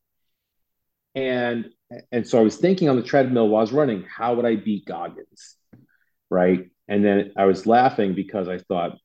And 1.16 1.70
and 2.12 2.28
so 2.28 2.40
I 2.40 2.42
was 2.42 2.58
thinking 2.58 2.88
on 2.88 2.96
the 2.96 3.04
treadmill 3.04 3.50
while 3.50 3.60
I 3.60 3.64
was 3.64 3.72
running, 3.72 4.04
how 4.04 4.36
would 4.36 4.46
I 4.46 4.56
beat 4.56 4.86
Goggins? 4.86 5.56
Right. 6.30 6.70
And 6.88 7.04
then 7.04 7.34
I 7.38 7.46
was 7.46 7.66
laughing 7.66 8.14
because 8.14 8.48
I 8.48 8.60
thought, 8.60 8.98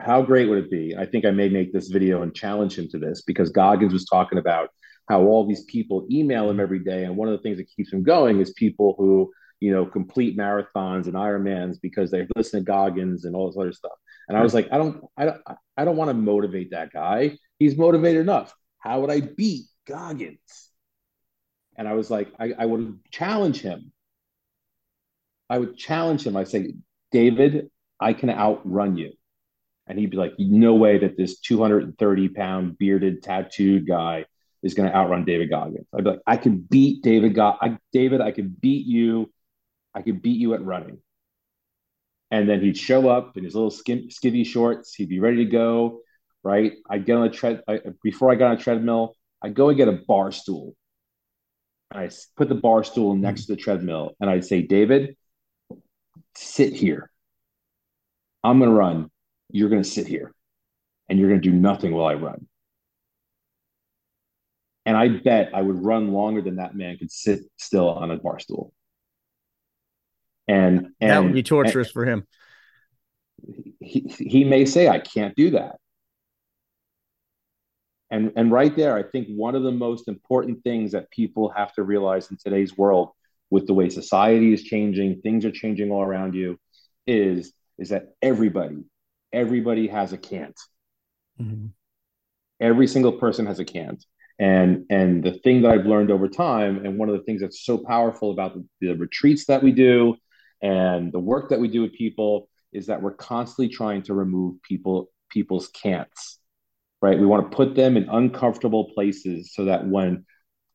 how 0.00 0.22
great 0.22 0.48
would 0.48 0.64
it 0.64 0.70
be? 0.70 0.96
I 0.96 1.06
think 1.06 1.24
I 1.24 1.30
may 1.30 1.48
make 1.48 1.72
this 1.72 1.88
video 1.88 2.22
and 2.22 2.34
challenge 2.34 2.78
him 2.78 2.88
to 2.90 2.98
this 2.98 3.22
because 3.22 3.50
Goggins 3.50 3.92
was 3.92 4.04
talking 4.04 4.38
about 4.38 4.70
how 5.08 5.22
all 5.22 5.46
these 5.46 5.64
people 5.64 6.06
email 6.10 6.48
him 6.50 6.60
every 6.60 6.78
day. 6.78 7.04
And 7.04 7.16
one 7.16 7.28
of 7.28 7.32
the 7.32 7.42
things 7.42 7.56
that 7.58 7.70
keeps 7.74 7.92
him 7.92 8.02
going 8.02 8.40
is 8.40 8.52
people 8.52 8.94
who, 8.98 9.32
you 9.60 9.72
know, 9.72 9.84
complete 9.84 10.36
marathons 10.36 11.06
and 11.06 11.14
Ironmans 11.14 11.76
because 11.80 12.10
they 12.10 12.26
listen 12.36 12.60
to 12.60 12.64
Goggins 12.64 13.24
and 13.24 13.34
all 13.34 13.48
this 13.48 13.58
other 13.58 13.72
stuff. 13.72 13.92
And 14.28 14.36
I 14.36 14.42
was 14.42 14.54
like, 14.54 14.68
I 14.70 14.78
don't, 14.78 15.04
I 15.16 15.24
don't, 15.24 15.40
I 15.76 15.84
don't 15.84 15.96
want 15.96 16.10
to 16.10 16.14
motivate 16.14 16.70
that 16.72 16.92
guy. 16.92 17.38
He's 17.58 17.76
motivated 17.76 18.20
enough. 18.20 18.54
How 18.78 19.00
would 19.00 19.10
I 19.10 19.20
beat 19.20 19.66
Goggins? 19.86 20.70
And 21.76 21.88
I 21.88 21.94
was 21.94 22.10
like, 22.10 22.28
I, 22.38 22.52
I 22.58 22.66
would 22.66 22.98
challenge 23.10 23.60
him. 23.60 23.92
I 25.48 25.58
would 25.58 25.76
challenge 25.76 26.26
him. 26.26 26.36
I 26.36 26.44
say, 26.44 26.74
David, 27.10 27.70
I 28.00 28.12
can 28.12 28.30
outrun 28.30 28.96
you. 28.96 29.12
And 29.86 29.98
he'd 29.98 30.10
be 30.10 30.18
like, 30.18 30.34
no 30.38 30.74
way 30.74 30.98
that 30.98 31.16
this 31.16 31.40
230 31.40 32.28
pound 32.28 32.76
bearded 32.78 33.22
tattooed 33.22 33.88
guy 33.88 34.26
is 34.62 34.74
going 34.74 34.88
to 34.88 34.94
outrun 34.94 35.24
David 35.24 35.50
Goggins. 35.50 35.86
I'd 35.94 36.04
be 36.04 36.10
like, 36.10 36.20
I 36.26 36.36
can 36.36 36.58
beat 36.58 37.02
David. 37.02 37.34
Go- 37.34 37.56
I, 37.60 37.78
David, 37.92 38.20
I 38.20 38.32
can 38.32 38.54
beat 38.60 38.86
you. 38.86 39.32
I 39.98 40.02
could 40.02 40.22
beat 40.22 40.38
you 40.38 40.54
at 40.54 40.64
running. 40.64 40.98
And 42.30 42.48
then 42.48 42.60
he'd 42.60 42.76
show 42.76 43.08
up 43.08 43.36
in 43.36 43.42
his 43.42 43.54
little 43.54 43.70
skin, 43.70 44.08
skivvy 44.08 44.46
shorts. 44.46 44.94
He'd 44.94 45.08
be 45.08 45.18
ready 45.18 45.38
to 45.38 45.50
go. 45.50 46.00
Right. 46.44 46.74
I'd 46.88 47.04
get 47.04 47.16
on 47.16 47.24
a 47.24 47.30
tread. 47.30 47.62
I, 47.66 47.80
before 48.02 48.30
I 48.30 48.36
got 48.36 48.52
on 48.52 48.56
a 48.56 48.60
treadmill, 48.60 49.16
I'd 49.42 49.54
go 49.54 49.70
and 49.70 49.76
get 49.76 49.88
a 49.88 50.00
bar 50.06 50.30
stool. 50.30 50.76
I 51.90 52.10
put 52.36 52.48
the 52.48 52.54
bar 52.54 52.84
stool 52.84 53.14
hmm. 53.14 53.20
next 53.20 53.46
to 53.46 53.56
the 53.56 53.60
treadmill, 53.60 54.14
and 54.20 54.30
I'd 54.30 54.44
say, 54.44 54.62
David, 54.62 55.16
sit 56.36 56.74
here. 56.74 57.10
I'm 58.44 58.58
going 58.58 58.70
to 58.70 58.76
run. 58.76 59.10
You're 59.50 59.70
going 59.70 59.82
to 59.82 59.88
sit 59.88 60.06
here, 60.06 60.32
and 61.08 61.18
you're 61.18 61.28
going 61.28 61.42
to 61.42 61.50
do 61.50 61.56
nothing 61.56 61.92
while 61.92 62.06
I 62.06 62.14
run. 62.14 62.46
And 64.86 64.96
I 64.96 65.08
bet 65.08 65.50
I 65.54 65.60
would 65.60 65.84
run 65.84 66.12
longer 66.12 66.40
than 66.40 66.56
that 66.56 66.76
man 66.76 66.98
could 66.98 67.10
sit 67.10 67.40
still 67.56 67.88
on 67.88 68.10
a 68.10 68.16
bar 68.16 68.38
stool. 68.38 68.72
And, 70.48 70.88
and 71.00 71.10
that 71.10 71.22
would 71.22 71.34
be 71.34 71.42
torturous 71.42 71.90
for 71.90 72.06
him. 72.06 72.26
He, 73.80 74.00
he 74.18 74.44
may 74.44 74.64
say, 74.64 74.88
I 74.88 74.98
can't 74.98 75.36
do 75.36 75.50
that. 75.50 75.76
And, 78.10 78.32
and 78.36 78.50
right 78.50 78.74
there, 78.74 78.96
I 78.96 79.02
think 79.02 79.28
one 79.28 79.54
of 79.54 79.62
the 79.62 79.70
most 79.70 80.08
important 80.08 80.64
things 80.64 80.92
that 80.92 81.10
people 81.10 81.50
have 81.50 81.74
to 81.74 81.82
realize 81.82 82.30
in 82.30 82.38
today's 82.38 82.76
world 82.76 83.10
with 83.50 83.66
the 83.66 83.74
way 83.74 83.90
society 83.90 84.52
is 84.54 84.62
changing, 84.62 85.20
things 85.20 85.44
are 85.44 85.52
changing 85.52 85.90
all 85.90 86.02
around 86.02 86.34
you, 86.34 86.58
is, 87.06 87.52
is 87.78 87.90
that 87.90 88.14
everybody, 88.22 88.84
everybody 89.32 89.88
has 89.88 90.14
a 90.14 90.18
can't. 90.18 90.58
Mm-hmm. 91.40 91.66
Every 92.60 92.86
single 92.86 93.12
person 93.12 93.46
has 93.46 93.60
a 93.60 93.64
can't. 93.64 94.02
And 94.40 94.86
and 94.88 95.22
the 95.22 95.32
thing 95.32 95.62
that 95.62 95.72
I've 95.72 95.86
learned 95.86 96.10
over 96.10 96.28
time, 96.28 96.84
and 96.86 96.96
one 96.96 97.08
of 97.08 97.16
the 97.16 97.24
things 97.24 97.40
that's 97.40 97.64
so 97.64 97.76
powerful 97.76 98.30
about 98.30 98.54
the, 98.54 98.64
the 98.80 98.94
retreats 98.94 99.46
that 99.46 99.62
we 99.62 99.72
do 99.72 100.16
and 100.62 101.12
the 101.12 101.20
work 101.20 101.50
that 101.50 101.60
we 101.60 101.68
do 101.68 101.82
with 101.82 101.92
people 101.92 102.48
is 102.72 102.86
that 102.86 103.00
we're 103.00 103.14
constantly 103.14 103.68
trying 103.68 104.02
to 104.02 104.14
remove 104.14 104.62
people 104.62 105.10
people's 105.30 105.68
can'ts. 105.68 106.38
Right. 107.00 107.18
We 107.18 107.26
want 107.26 107.50
to 107.50 107.56
put 107.56 107.74
them 107.74 107.96
in 107.96 108.08
uncomfortable 108.08 108.90
places 108.92 109.52
so 109.54 109.66
that 109.66 109.86
when 109.86 110.24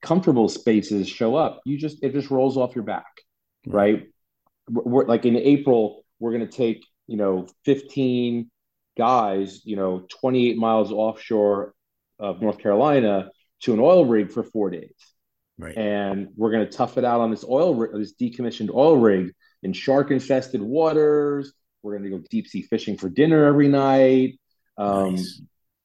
comfortable 0.01 0.47
spaces 0.47 1.09
show 1.09 1.35
up, 1.35 1.61
you 1.65 1.77
just 1.77 2.03
it 2.03 2.13
just 2.13 2.31
rolls 2.31 2.57
off 2.57 2.75
your 2.75 2.85
back. 2.85 3.05
Mm-hmm. 3.67 3.75
Right. 3.75 4.03
We're, 4.69 5.05
like 5.05 5.25
in 5.25 5.35
April, 5.35 6.05
we're 6.19 6.31
gonna 6.31 6.47
take, 6.47 6.85
you 7.07 7.17
know, 7.17 7.47
15 7.65 8.49
guys, 8.97 9.65
you 9.65 9.75
know, 9.75 10.05
28 10.21 10.57
miles 10.57 10.91
offshore 10.91 11.73
of 12.19 12.41
North 12.41 12.59
Carolina 12.59 13.29
to 13.61 13.73
an 13.73 13.79
oil 13.79 14.05
rig 14.05 14.31
for 14.31 14.43
four 14.43 14.69
days. 14.69 14.95
Right. 15.57 15.77
And 15.77 16.29
we're 16.35 16.51
going 16.51 16.65
to 16.65 16.71
tough 16.71 16.97
it 16.97 17.05
out 17.05 17.21
on 17.21 17.31
this 17.31 17.45
oil 17.47 17.75
this 17.93 18.13
decommissioned 18.13 18.73
oil 18.73 18.97
rig 18.97 19.33
in 19.63 19.73
shark 19.73 20.11
infested 20.11 20.61
waters. 20.61 21.53
We're 21.81 21.97
going 21.97 22.09
to 22.09 22.17
go 22.17 22.23
deep 22.29 22.47
sea 22.47 22.61
fishing 22.61 22.97
for 22.97 23.09
dinner 23.09 23.45
every 23.45 23.67
night. 23.67 24.39
Um, 24.77 25.15
nice. 25.15 25.41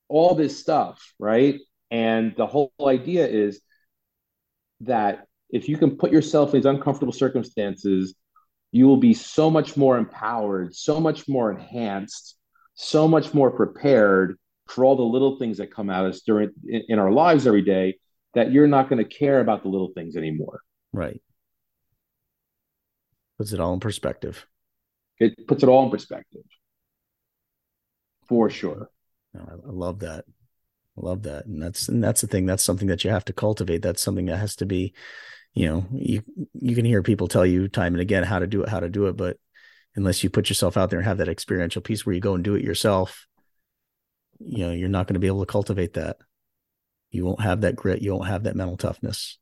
All 0.08 0.34
this 0.34 0.58
stuff, 0.58 1.14
right? 1.18 1.58
And 1.90 2.34
the 2.36 2.46
whole 2.46 2.72
idea 2.80 3.26
is 3.26 3.60
that 4.80 5.26
if 5.50 5.68
you 5.68 5.76
can 5.76 5.96
put 5.96 6.12
yourself 6.12 6.50
in 6.50 6.60
these 6.60 6.66
uncomfortable 6.66 7.12
circumstances, 7.12 8.14
you 8.70 8.86
will 8.86 8.98
be 8.98 9.14
so 9.14 9.50
much 9.50 9.76
more 9.76 9.96
empowered, 9.96 10.74
so 10.74 11.00
much 11.00 11.28
more 11.28 11.50
enhanced, 11.50 12.36
so 12.74 13.08
much 13.08 13.32
more 13.34 13.50
prepared 13.50 14.38
for 14.66 14.84
all 14.84 14.96
the 14.96 15.02
little 15.02 15.38
things 15.38 15.58
that 15.58 15.72
come 15.74 15.88
at 15.90 16.04
us 16.04 16.20
during 16.20 16.50
in, 16.66 16.82
in 16.88 16.98
our 16.98 17.10
lives 17.10 17.46
every 17.46 17.62
day 17.62 17.98
that 18.34 18.52
you're 18.52 18.66
not 18.66 18.90
going 18.90 19.02
to 19.02 19.08
care 19.08 19.40
about 19.40 19.62
the 19.62 19.68
little 19.68 19.90
things 19.94 20.16
anymore. 20.16 20.60
Right. 20.92 21.20
Puts 23.38 23.52
it 23.52 23.60
all 23.60 23.74
in 23.74 23.80
perspective. 23.80 24.46
It 25.18 25.46
puts 25.46 25.62
it 25.62 25.68
all 25.68 25.84
in 25.84 25.90
perspective. 25.90 26.42
For 28.28 28.50
sure. 28.50 28.90
I 29.34 29.54
love 29.64 30.00
that. 30.00 30.24
I 30.96 31.00
love 31.00 31.22
that. 31.22 31.46
And 31.46 31.62
that's 31.62 31.88
and 31.88 32.02
that's 32.02 32.20
the 32.20 32.26
thing. 32.26 32.46
That's 32.46 32.62
something 32.62 32.88
that 32.88 33.04
you 33.04 33.10
have 33.10 33.24
to 33.26 33.32
cultivate. 33.32 33.82
That's 33.82 34.02
something 34.02 34.26
that 34.26 34.36
has 34.38 34.56
to 34.56 34.66
be, 34.66 34.94
you 35.54 35.68
know, 35.68 35.86
you 35.92 36.22
you 36.54 36.74
can 36.74 36.84
hear 36.84 37.02
people 37.02 37.28
tell 37.28 37.46
you 37.46 37.68
time 37.68 37.94
and 37.94 38.00
again 38.00 38.24
how 38.24 38.38
to 38.38 38.46
do 38.46 38.62
it, 38.62 38.68
how 38.68 38.80
to 38.80 38.88
do 38.88 39.06
it, 39.06 39.16
but 39.16 39.38
unless 39.96 40.22
you 40.22 40.30
put 40.30 40.48
yourself 40.48 40.76
out 40.76 40.90
there 40.90 40.98
and 40.98 41.08
have 41.08 41.18
that 41.18 41.28
experiential 41.28 41.82
piece 41.82 42.04
where 42.04 42.14
you 42.14 42.20
go 42.20 42.34
and 42.34 42.44
do 42.44 42.54
it 42.54 42.64
yourself, 42.64 43.26
you 44.38 44.66
know 44.66 44.72
you're 44.72 44.88
not 44.88 45.06
going 45.06 45.14
to 45.14 45.20
be 45.20 45.26
able 45.26 45.40
to 45.40 45.50
cultivate 45.50 45.94
that 45.94 46.16
you 47.10 47.24
won't 47.24 47.40
have 47.40 47.62
that 47.62 47.76
grit 47.76 48.02
you 48.02 48.12
won't 48.12 48.28
have 48.28 48.44
that 48.44 48.56
mental 48.56 48.76
toughness 48.76 49.38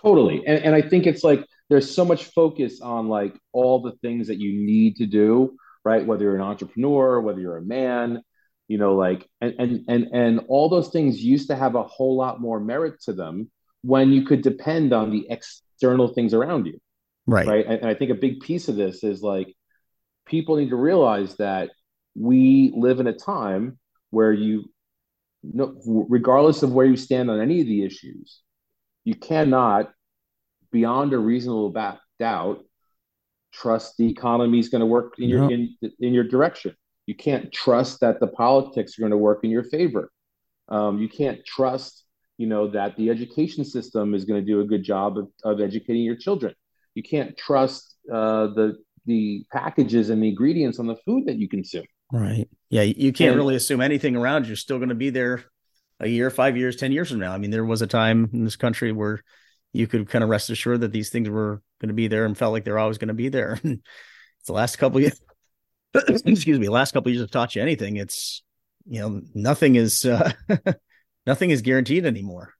totally 0.00 0.42
and, 0.46 0.64
and 0.64 0.74
i 0.74 0.82
think 0.82 1.06
it's 1.06 1.24
like 1.24 1.44
there's 1.70 1.94
so 1.94 2.04
much 2.04 2.24
focus 2.26 2.80
on 2.80 3.08
like 3.08 3.34
all 3.52 3.82
the 3.82 3.92
things 4.02 4.28
that 4.28 4.38
you 4.38 4.52
need 4.52 4.96
to 4.96 5.06
do 5.06 5.56
right? 5.84 6.06
Whether 6.06 6.24
you're 6.24 6.36
an 6.36 6.42
entrepreneur 6.42 7.20
whether 7.20 7.40
you're 7.40 7.58
a 7.58 7.62
man 7.62 8.22
you 8.68 8.78
know 8.78 8.94
like 8.94 9.28
and 9.40 9.54
and 9.58 9.84
and, 9.88 10.06
and 10.12 10.40
all 10.48 10.68
those 10.68 10.88
things 10.88 11.22
used 11.22 11.48
to 11.48 11.56
have 11.56 11.74
a 11.74 11.82
whole 11.82 12.16
lot 12.16 12.40
more 12.40 12.58
merit 12.58 13.00
to 13.02 13.12
them 13.12 13.50
when 13.82 14.10
you 14.12 14.24
could 14.24 14.42
depend 14.42 14.94
on 14.94 15.10
the 15.10 15.26
external 15.28 16.08
things 16.08 16.32
around 16.32 16.66
you. 16.66 16.80
Right. 17.26 17.46
Right? 17.46 17.66
And, 17.66 17.80
and 17.80 17.88
i 17.88 17.94
think 17.94 18.10
a 18.10 18.14
big 18.14 18.40
piece 18.40 18.68
of 18.68 18.76
this 18.76 19.04
is 19.04 19.22
like 19.22 19.54
people 20.26 20.56
need 20.56 20.70
to 20.70 20.76
realize 20.76 21.36
that 21.36 21.70
we 22.14 22.72
live 22.74 23.00
in 23.00 23.06
a 23.06 23.12
time 23.12 23.78
where 24.10 24.32
you 24.32 24.64
no, 25.52 25.74
regardless 25.84 26.62
of 26.62 26.72
where 26.72 26.86
you 26.86 26.96
stand 26.96 27.30
on 27.30 27.40
any 27.40 27.60
of 27.60 27.66
the 27.66 27.84
issues, 27.84 28.40
you 29.04 29.14
cannot, 29.14 29.92
beyond 30.74 31.12
a 31.12 31.18
reasonable 31.18 31.72
doubt, 32.18 32.64
trust 33.52 33.96
the 33.96 34.10
economy 34.10 34.58
is 34.58 34.68
going 34.68 34.80
to 34.80 34.86
work 34.86 35.14
in 35.18 35.28
your 35.28 35.50
in, 35.50 35.76
in 36.00 36.12
your 36.12 36.24
direction. 36.24 36.74
You 37.06 37.14
can't 37.14 37.52
trust 37.52 38.00
that 38.00 38.18
the 38.18 38.26
politics 38.26 38.98
are 38.98 39.02
going 39.02 39.12
to 39.12 39.16
work 39.16 39.44
in 39.44 39.50
your 39.50 39.62
favor. 39.62 40.10
Um, 40.68 40.98
you 40.98 41.08
can't 41.08 41.44
trust, 41.46 42.04
you 42.38 42.48
know, 42.48 42.68
that 42.72 42.96
the 42.96 43.08
education 43.10 43.64
system 43.64 44.14
is 44.14 44.24
going 44.24 44.40
to 44.40 44.46
do 44.46 44.60
a 44.60 44.64
good 44.64 44.82
job 44.82 45.16
of, 45.16 45.28
of 45.44 45.60
educating 45.60 46.02
your 46.02 46.16
children. 46.16 46.54
You 46.94 47.04
can't 47.04 47.36
trust 47.38 47.94
uh, 48.12 48.48
the 48.48 48.76
the 49.06 49.44
packages 49.52 50.10
and 50.10 50.20
the 50.22 50.28
ingredients 50.28 50.80
on 50.80 50.88
the 50.88 50.96
food 51.06 51.26
that 51.26 51.36
you 51.36 51.48
consume. 51.48 51.84
Right. 52.10 52.48
Yeah. 52.68 52.82
You 52.82 53.12
can't 53.12 53.32
and, 53.32 53.38
really 53.38 53.54
assume 53.54 53.80
anything 53.80 54.16
around 54.16 54.46
you're 54.46 54.56
still 54.56 54.78
going 54.78 54.88
to 54.88 54.94
be 54.94 55.10
there 55.10 55.44
a 56.00 56.08
year, 56.08 56.30
five 56.30 56.56
years, 56.56 56.76
10 56.76 56.90
years 56.90 57.10
from 57.10 57.20
now. 57.20 57.32
I 57.32 57.38
mean, 57.38 57.50
there 57.50 57.64
was 57.64 57.82
a 57.82 57.86
time 57.86 58.30
in 58.32 58.44
this 58.44 58.56
country 58.56 58.92
where 58.92 59.22
you 59.74 59.86
could 59.86 60.08
kind 60.08 60.24
of 60.24 60.30
rest 60.30 60.48
assured 60.50 60.80
that 60.80 60.92
these 60.92 61.10
things 61.10 61.28
were 61.28 61.60
going 61.80 61.88
to 61.88 61.94
be 61.94 62.08
there 62.08 62.24
and 62.24 62.38
felt 62.38 62.52
like 62.52 62.64
they're 62.64 62.78
always 62.78 62.96
going 62.96 63.08
to 63.08 63.14
be 63.14 63.28
there. 63.28 63.60
it's 63.64 64.46
the 64.46 64.52
last 64.52 64.76
couple 64.76 65.00
years, 65.00 65.20
excuse 66.24 66.58
me, 66.58 66.68
last 66.68 66.92
couple 66.92 67.10
years 67.10 67.20
have 67.20 67.30
taught 67.30 67.54
you 67.56 67.62
anything. 67.62 67.96
It's, 67.96 68.42
you 68.86 69.00
know, 69.00 69.20
nothing 69.34 69.74
is, 69.74 70.04
uh, 70.04 70.32
nothing 71.26 71.50
is 71.50 71.60
guaranteed 71.60 72.06
anymore. 72.06 72.54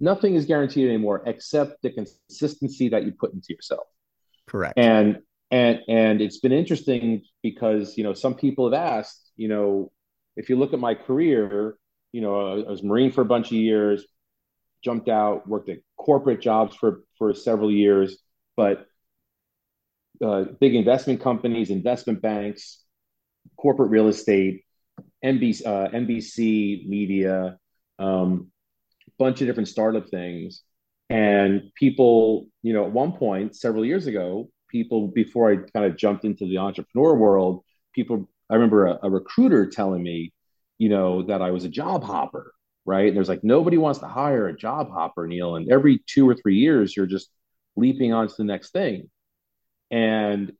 Nothing 0.00 0.36
is 0.36 0.46
guaranteed 0.46 0.88
anymore 0.88 1.22
except 1.26 1.82
the 1.82 1.90
consistency 1.90 2.88
that 2.90 3.04
you 3.04 3.12
put 3.12 3.32
into 3.32 3.52
yourself. 3.52 3.86
Correct. 4.46 4.78
And 4.78 5.18
and 5.50 5.80
and 5.88 6.20
it's 6.20 6.40
been 6.40 6.52
interesting 6.52 7.22
because 7.42 7.96
you 7.96 8.04
know 8.04 8.12
some 8.12 8.34
people 8.34 8.70
have 8.70 8.80
asked 8.80 9.30
you 9.36 9.48
know 9.48 9.92
if 10.36 10.48
you 10.48 10.56
look 10.56 10.72
at 10.72 10.80
my 10.80 10.94
career 10.94 11.76
you 12.12 12.20
know 12.20 12.64
i 12.66 12.70
was 12.70 12.82
marine 12.82 13.12
for 13.12 13.20
a 13.20 13.26
bunch 13.26 13.48
of 13.48 13.52
years 13.52 14.04
jumped 14.84 15.08
out 15.08 15.48
worked 15.48 15.68
at 15.68 15.78
corporate 15.96 16.40
jobs 16.40 16.76
for 16.76 17.02
for 17.18 17.34
several 17.34 17.70
years 17.70 18.18
but 18.56 18.86
uh, 20.24 20.44
big 20.60 20.74
investment 20.74 21.20
companies 21.20 21.70
investment 21.70 22.20
banks 22.20 22.82
corporate 23.56 23.90
real 23.90 24.08
estate 24.08 24.64
nbc 25.24 25.66
uh, 25.66 25.88
nbc 25.90 26.88
media 26.88 27.58
um, 27.98 28.50
bunch 29.18 29.40
of 29.40 29.46
different 29.46 29.68
startup 29.68 30.08
things. 30.08 30.62
And 31.10 31.70
people 31.74 32.46
you 32.62 32.72
know 32.72 32.84
at 32.86 32.92
one 32.92 33.12
point 33.12 33.56
several 33.56 33.84
years 33.84 34.06
ago 34.06 34.48
people 34.70 35.08
before 35.08 35.52
I 35.52 35.56
kind 35.56 35.86
of 35.86 35.96
jumped 35.96 36.24
into 36.24 36.46
the 36.46 36.58
entrepreneur 36.58 37.14
world, 37.14 37.62
people 37.94 38.28
I 38.50 38.54
remember 38.54 38.86
a, 38.86 38.98
a 39.04 39.10
recruiter 39.10 39.68
telling 39.68 40.02
me, 40.02 40.32
you 40.78 40.88
know, 40.88 41.22
that 41.24 41.42
I 41.42 41.50
was 41.50 41.64
a 41.64 41.68
job 41.68 42.02
hopper, 42.02 42.52
right? 42.86 43.08
And 43.08 43.16
there's 43.16 43.28
like 43.28 43.44
nobody 43.44 43.78
wants 43.78 44.00
to 44.00 44.08
hire 44.08 44.48
a 44.48 44.56
job 44.56 44.90
hopper, 44.90 45.26
Neal. 45.26 45.56
And 45.56 45.70
every 45.70 46.02
two 46.06 46.28
or 46.28 46.34
three 46.34 46.56
years, 46.56 46.96
you're 46.96 47.06
just 47.06 47.30
leaping 47.76 48.12
on 48.12 48.28
to 48.28 48.34
the 48.36 48.44
next 48.44 48.70
thing. 48.70 49.10
And 49.90 50.52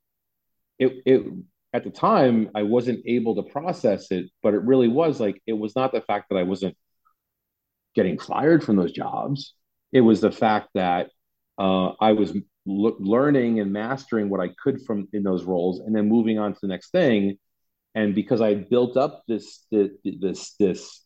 it 0.78 0.92
it 1.06 1.26
at 1.72 1.84
the 1.84 1.90
time 1.90 2.50
I 2.54 2.62
wasn't 2.62 3.04
able 3.06 3.34
to 3.36 3.42
process 3.42 4.10
it, 4.10 4.30
but 4.42 4.54
it 4.54 4.62
really 4.62 4.88
was 4.88 5.20
like 5.20 5.42
it 5.46 5.54
was 5.54 5.74
not 5.76 5.92
the 5.92 6.00
fact 6.00 6.26
that 6.30 6.36
I 6.36 6.44
wasn't 6.44 6.76
getting 7.94 8.18
fired 8.18 8.64
from 8.64 8.76
those 8.76 8.92
jobs. 8.92 9.54
It 9.92 10.00
was 10.00 10.20
the 10.20 10.32
fact 10.32 10.68
that 10.74 11.10
uh, 11.58 11.92
I 12.00 12.12
was 12.12 12.36
learning 12.66 13.60
and 13.60 13.72
mastering 13.72 14.28
what 14.28 14.40
I 14.40 14.48
could 14.62 14.82
from 14.82 15.08
in 15.12 15.22
those 15.22 15.44
roles, 15.44 15.80
and 15.80 15.94
then 15.94 16.08
moving 16.08 16.38
on 16.38 16.52
to 16.52 16.58
the 16.62 16.68
next 16.68 16.90
thing. 16.90 17.38
And 17.94 18.14
because 18.14 18.40
I 18.40 18.54
built 18.54 18.96
up 18.96 19.22
this 19.28 19.66
this 19.70 19.90
this, 20.04 20.54
this 20.58 21.03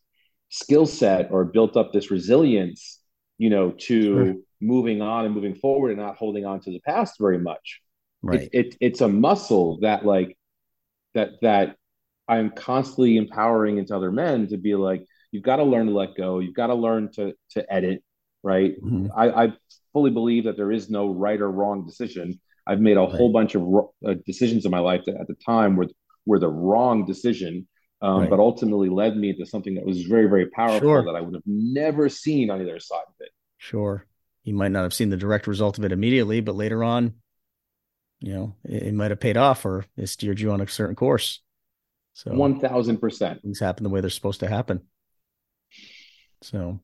skill 0.49 0.85
set 0.85 1.31
or 1.31 1.45
built 1.45 1.77
up 1.77 1.93
this 1.93 2.11
resilience, 2.11 2.99
you 3.37 3.49
know, 3.49 3.71
to 3.71 4.01
sure. 4.01 4.33
moving 4.59 5.01
on 5.01 5.25
and 5.25 5.33
moving 5.33 5.55
forward 5.55 5.91
and 5.91 5.99
not 5.99 6.17
holding 6.17 6.45
on 6.45 6.59
to 6.61 6.71
the 6.71 6.81
past 6.81 7.15
very 7.19 7.39
much. 7.39 7.81
Right. 8.21 8.41
It, 8.41 8.49
it, 8.53 8.75
it's 8.81 9.01
a 9.01 9.07
muscle 9.07 9.79
that 9.81 10.05
like 10.05 10.37
that 11.13 11.29
that 11.41 11.77
I'm 12.27 12.51
constantly 12.51 13.17
empowering 13.17 13.77
into 13.77 13.95
other 13.95 14.11
men 14.11 14.47
to 14.49 14.57
be 14.57 14.75
like, 14.75 15.05
you've 15.31 15.43
got 15.43 15.57
to 15.57 15.63
learn 15.63 15.87
to 15.87 15.93
let 15.93 16.15
go. 16.15 16.39
You've 16.39 16.55
got 16.55 16.67
to 16.67 16.75
learn 16.75 17.11
to 17.13 17.33
to 17.51 17.73
edit. 17.73 18.03
Right. 18.43 18.81
Mm-hmm. 18.81 19.07
I, 19.15 19.45
I 19.45 19.53
fully 19.93 20.11
believe 20.11 20.45
that 20.45 20.55
there 20.55 20.71
is 20.71 20.89
no 20.89 21.11
right 21.13 21.39
or 21.39 21.51
wrong 21.51 21.85
decision. 21.85 22.39
I've 22.65 22.79
made 22.79 22.97
a 22.97 23.01
right. 23.01 23.09
whole 23.09 23.31
bunch 23.31 23.55
of 23.55 23.63
uh, 24.05 24.15
decisions 24.25 24.65
in 24.65 24.71
my 24.71 24.79
life 24.79 25.01
that 25.05 25.19
at 25.19 25.27
the 25.27 25.35
time 25.45 25.75
were 25.75 25.87
were 26.25 26.39
the 26.39 26.49
wrong 26.49 27.05
decision, 27.05 27.67
um, 28.01 28.21
right. 28.21 28.29
but 28.29 28.39
ultimately 28.39 28.89
led 28.89 29.17
me 29.17 29.33
to 29.33 29.45
something 29.45 29.75
that 29.75 29.85
was 29.85 30.03
very, 30.03 30.27
very 30.27 30.47
powerful 30.47 30.79
sure. 30.79 31.05
that 31.05 31.15
I 31.15 31.21
would 31.21 31.33
have 31.33 31.43
never 31.45 32.09
seen 32.09 32.49
on 32.49 32.61
either 32.61 32.79
side 32.79 33.03
of 33.07 33.13
it. 33.19 33.29
Sure. 33.57 34.05
You 34.43 34.53
might 34.53 34.71
not 34.71 34.83
have 34.83 34.93
seen 34.93 35.09
the 35.09 35.17
direct 35.17 35.47
result 35.47 35.77
of 35.77 35.85
it 35.85 35.91
immediately, 35.91 36.39
but 36.39 36.55
later 36.55 36.83
on, 36.83 37.15
you 38.21 38.33
know, 38.33 38.55
it, 38.63 38.83
it 38.83 38.93
might 38.93 39.11
have 39.11 39.19
paid 39.19 39.37
off 39.37 39.65
or 39.65 39.85
it 39.97 40.07
steered 40.07 40.39
you 40.39 40.51
on 40.51 40.61
a 40.61 40.67
certain 40.67 40.95
course. 40.95 41.41
So 42.13 42.31
1000%. 42.31 43.41
Things 43.41 43.59
happen 43.59 43.83
the 43.83 43.89
way 43.89 44.01
they're 44.01 44.09
supposed 44.09 44.39
to 44.41 44.47
happen. 44.47 44.81
So 46.41 46.79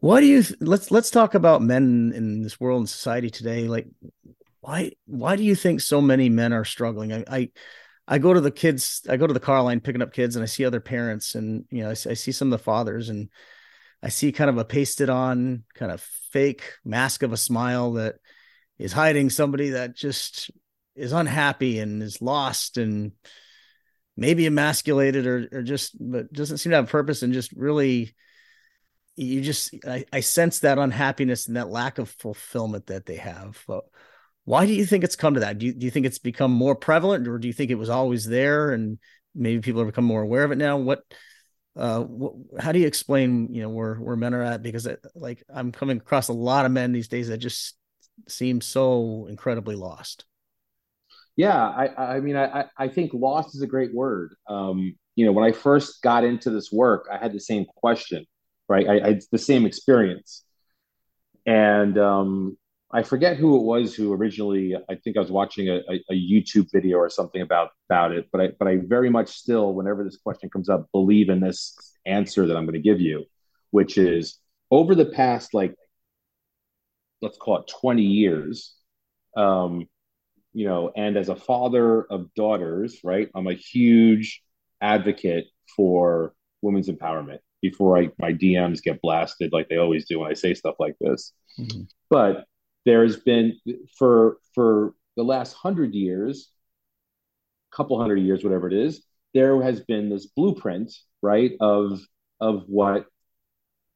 what 0.00 0.20
do 0.20 0.26
you 0.26 0.44
let's 0.60 0.90
let's 0.90 1.10
talk 1.10 1.34
about 1.34 1.62
men 1.62 2.12
in 2.14 2.42
this 2.42 2.60
world 2.60 2.80
and 2.80 2.88
society 2.88 3.30
today 3.30 3.66
like 3.66 3.88
why 4.60 4.92
why 5.06 5.34
do 5.34 5.42
you 5.42 5.54
think 5.54 5.80
so 5.80 6.00
many 6.00 6.28
men 6.28 6.52
are 6.52 6.64
struggling 6.64 7.12
I, 7.12 7.24
I 7.28 7.48
I 8.10 8.18
go 8.18 8.32
to 8.32 8.40
the 8.40 8.50
kids, 8.50 9.06
I 9.08 9.18
go 9.18 9.26
to 9.26 9.34
the 9.34 9.40
car 9.40 9.62
line 9.62 9.80
picking 9.80 10.00
up 10.00 10.14
kids 10.14 10.34
and 10.34 10.42
I 10.42 10.46
see 10.46 10.64
other 10.64 10.80
parents 10.80 11.34
and, 11.34 11.66
you 11.70 11.82
know, 11.82 11.90
I, 11.90 11.92
I 11.92 12.14
see 12.14 12.32
some 12.32 12.48
of 12.48 12.58
the 12.58 12.64
fathers 12.64 13.10
and 13.10 13.28
I 14.02 14.08
see 14.08 14.32
kind 14.32 14.48
of 14.48 14.56
a 14.56 14.64
pasted 14.64 15.10
on 15.10 15.64
kind 15.74 15.92
of 15.92 16.00
fake 16.00 16.62
mask 16.86 17.22
of 17.22 17.32
a 17.32 17.36
smile 17.36 17.92
that 17.92 18.14
is 18.78 18.94
hiding 18.94 19.28
somebody 19.28 19.70
that 19.70 19.94
just 19.94 20.50
is 20.96 21.12
unhappy 21.12 21.80
and 21.80 22.02
is 22.02 22.22
lost 22.22 22.78
and 22.78 23.12
maybe 24.16 24.46
emasculated 24.46 25.26
or, 25.26 25.48
or 25.52 25.62
just, 25.62 25.94
but 26.00 26.32
doesn't 26.32 26.58
seem 26.58 26.70
to 26.70 26.76
have 26.76 26.88
purpose 26.88 27.22
and 27.22 27.34
just 27.34 27.52
really, 27.52 28.14
you 29.16 29.42
just, 29.42 29.74
I, 29.86 30.06
I 30.12 30.20
sense 30.20 30.60
that 30.60 30.78
unhappiness 30.78 31.46
and 31.46 31.56
that 31.56 31.68
lack 31.68 31.98
of 31.98 32.08
fulfillment 32.08 32.86
that 32.86 33.04
they 33.04 33.16
have. 33.16 33.62
Why 34.48 34.64
do 34.64 34.72
you 34.72 34.86
think 34.86 35.04
it's 35.04 35.14
come 35.14 35.34
to 35.34 35.40
that? 35.40 35.58
Do 35.58 35.66
you, 35.66 35.74
do 35.74 35.84
you 35.84 35.90
think 35.90 36.06
it's 36.06 36.18
become 36.18 36.52
more 36.52 36.74
prevalent, 36.74 37.28
or 37.28 37.38
do 37.38 37.46
you 37.46 37.52
think 37.52 37.70
it 37.70 37.74
was 37.74 37.90
always 37.90 38.24
there 38.24 38.70
and 38.72 38.98
maybe 39.34 39.60
people 39.60 39.82
have 39.82 39.88
become 39.88 40.06
more 40.06 40.22
aware 40.22 40.42
of 40.42 40.52
it 40.52 40.56
now? 40.56 40.78
What, 40.78 41.00
uh, 41.76 42.00
what, 42.00 42.32
how 42.58 42.72
do 42.72 42.78
you 42.78 42.86
explain, 42.86 43.52
you 43.52 43.60
know, 43.60 43.68
where 43.68 43.96
where 43.96 44.16
men 44.16 44.32
are 44.32 44.42
at? 44.42 44.62
Because 44.62 44.86
it, 44.86 45.04
like 45.14 45.42
I'm 45.54 45.70
coming 45.70 45.98
across 45.98 46.28
a 46.28 46.32
lot 46.32 46.64
of 46.64 46.72
men 46.72 46.92
these 46.92 47.08
days 47.08 47.28
that 47.28 47.36
just 47.38 47.76
seem 48.26 48.62
so 48.62 49.26
incredibly 49.28 49.76
lost. 49.76 50.24
Yeah, 51.36 51.54
I, 51.54 52.16
I 52.16 52.20
mean, 52.20 52.36
I, 52.36 52.64
I 52.74 52.88
think 52.88 53.12
lost 53.12 53.54
is 53.54 53.60
a 53.60 53.66
great 53.66 53.94
word. 53.94 54.34
Um, 54.48 54.96
you 55.14 55.26
know, 55.26 55.32
when 55.32 55.44
I 55.44 55.52
first 55.52 56.00
got 56.00 56.24
into 56.24 56.48
this 56.48 56.72
work, 56.72 57.06
I 57.12 57.18
had 57.18 57.34
the 57.34 57.38
same 57.38 57.66
question, 57.76 58.24
right? 58.66 58.88
I, 58.88 59.08
I 59.08 59.20
the 59.30 59.36
same 59.36 59.66
experience, 59.66 60.42
and 61.44 61.98
um, 61.98 62.56
I 62.90 63.02
forget 63.02 63.36
who 63.36 63.56
it 63.56 63.64
was 63.64 63.94
who 63.94 64.12
originally. 64.14 64.74
I 64.88 64.94
think 64.94 65.16
I 65.16 65.20
was 65.20 65.30
watching 65.30 65.68
a, 65.68 65.80
a, 65.90 66.02
a, 66.10 66.14
YouTube 66.14 66.68
video 66.72 66.96
or 66.96 67.10
something 67.10 67.42
about 67.42 67.70
about 67.88 68.12
it. 68.12 68.28
But 68.32 68.40
I 68.40 68.48
but 68.58 68.66
I 68.66 68.78
very 68.78 69.10
much 69.10 69.28
still, 69.28 69.74
whenever 69.74 70.04
this 70.04 70.16
question 70.16 70.48
comes 70.48 70.70
up, 70.70 70.88
believe 70.92 71.28
in 71.28 71.40
this 71.40 71.76
answer 72.06 72.46
that 72.46 72.56
I'm 72.56 72.64
going 72.64 72.74
to 72.74 72.88
give 72.88 73.00
you, 73.00 73.26
which 73.72 73.98
is 73.98 74.38
over 74.70 74.94
the 74.94 75.04
past 75.04 75.52
like 75.52 75.74
let's 77.20 77.36
call 77.36 77.58
it 77.58 77.70
20 77.80 78.02
years, 78.02 78.74
um, 79.36 79.86
you 80.52 80.66
know, 80.66 80.90
and 80.96 81.16
as 81.16 81.28
a 81.28 81.36
father 81.36 82.04
of 82.04 82.32
daughters, 82.34 83.00
right, 83.04 83.28
I'm 83.34 83.48
a 83.48 83.54
huge 83.54 84.42
advocate 84.80 85.46
for 85.76 86.32
women's 86.62 86.88
empowerment. 86.88 87.38
Before 87.60 87.98
I 87.98 88.10
my 88.18 88.32
DMs 88.32 88.82
get 88.82 89.02
blasted 89.02 89.52
like 89.52 89.68
they 89.68 89.76
always 89.76 90.06
do 90.06 90.20
when 90.20 90.30
I 90.30 90.34
say 90.34 90.54
stuff 90.54 90.76
like 90.78 90.94
this, 91.00 91.32
mm-hmm. 91.58 91.82
but 92.08 92.46
there's 92.88 93.16
been 93.18 93.58
for 93.98 94.38
for 94.54 94.94
the 95.14 95.22
last 95.22 95.52
hundred 95.52 95.94
years, 95.94 96.50
couple 97.70 98.00
hundred 98.00 98.20
years, 98.20 98.42
whatever 98.42 98.66
it 98.66 98.72
is, 98.72 99.04
there 99.34 99.62
has 99.62 99.80
been 99.80 100.08
this 100.08 100.24
blueprint, 100.24 100.96
right, 101.20 101.52
of 101.60 102.00
of 102.40 102.64
what 102.66 103.04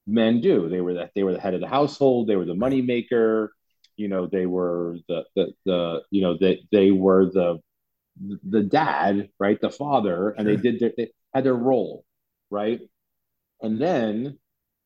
men 0.06 0.42
do. 0.42 0.68
They 0.68 0.82
were 0.82 0.94
that 0.94 1.12
they 1.14 1.22
were 1.22 1.32
the 1.32 1.40
head 1.40 1.54
of 1.54 1.62
the 1.62 1.68
household, 1.68 2.28
they 2.28 2.36
were 2.36 2.44
the 2.44 2.54
money 2.54 2.82
maker, 2.82 3.54
you 3.96 4.08
know, 4.08 4.26
they 4.26 4.44
were 4.44 4.98
the 5.08 5.24
the 5.34 5.52
the 5.64 6.02
you 6.10 6.20
know 6.20 6.36
they 6.38 6.62
they 6.70 6.90
were 6.90 7.24
the 7.24 7.60
the 8.46 8.62
dad, 8.62 9.30
right, 9.38 9.58
the 9.58 9.70
father, 9.70 10.32
and 10.32 10.46
they 10.46 10.56
did 10.56 10.80
their, 10.80 10.92
they 10.94 11.12
had 11.32 11.44
their 11.44 11.54
role, 11.54 12.04
right, 12.50 12.82
and 13.62 13.80
then 13.80 14.38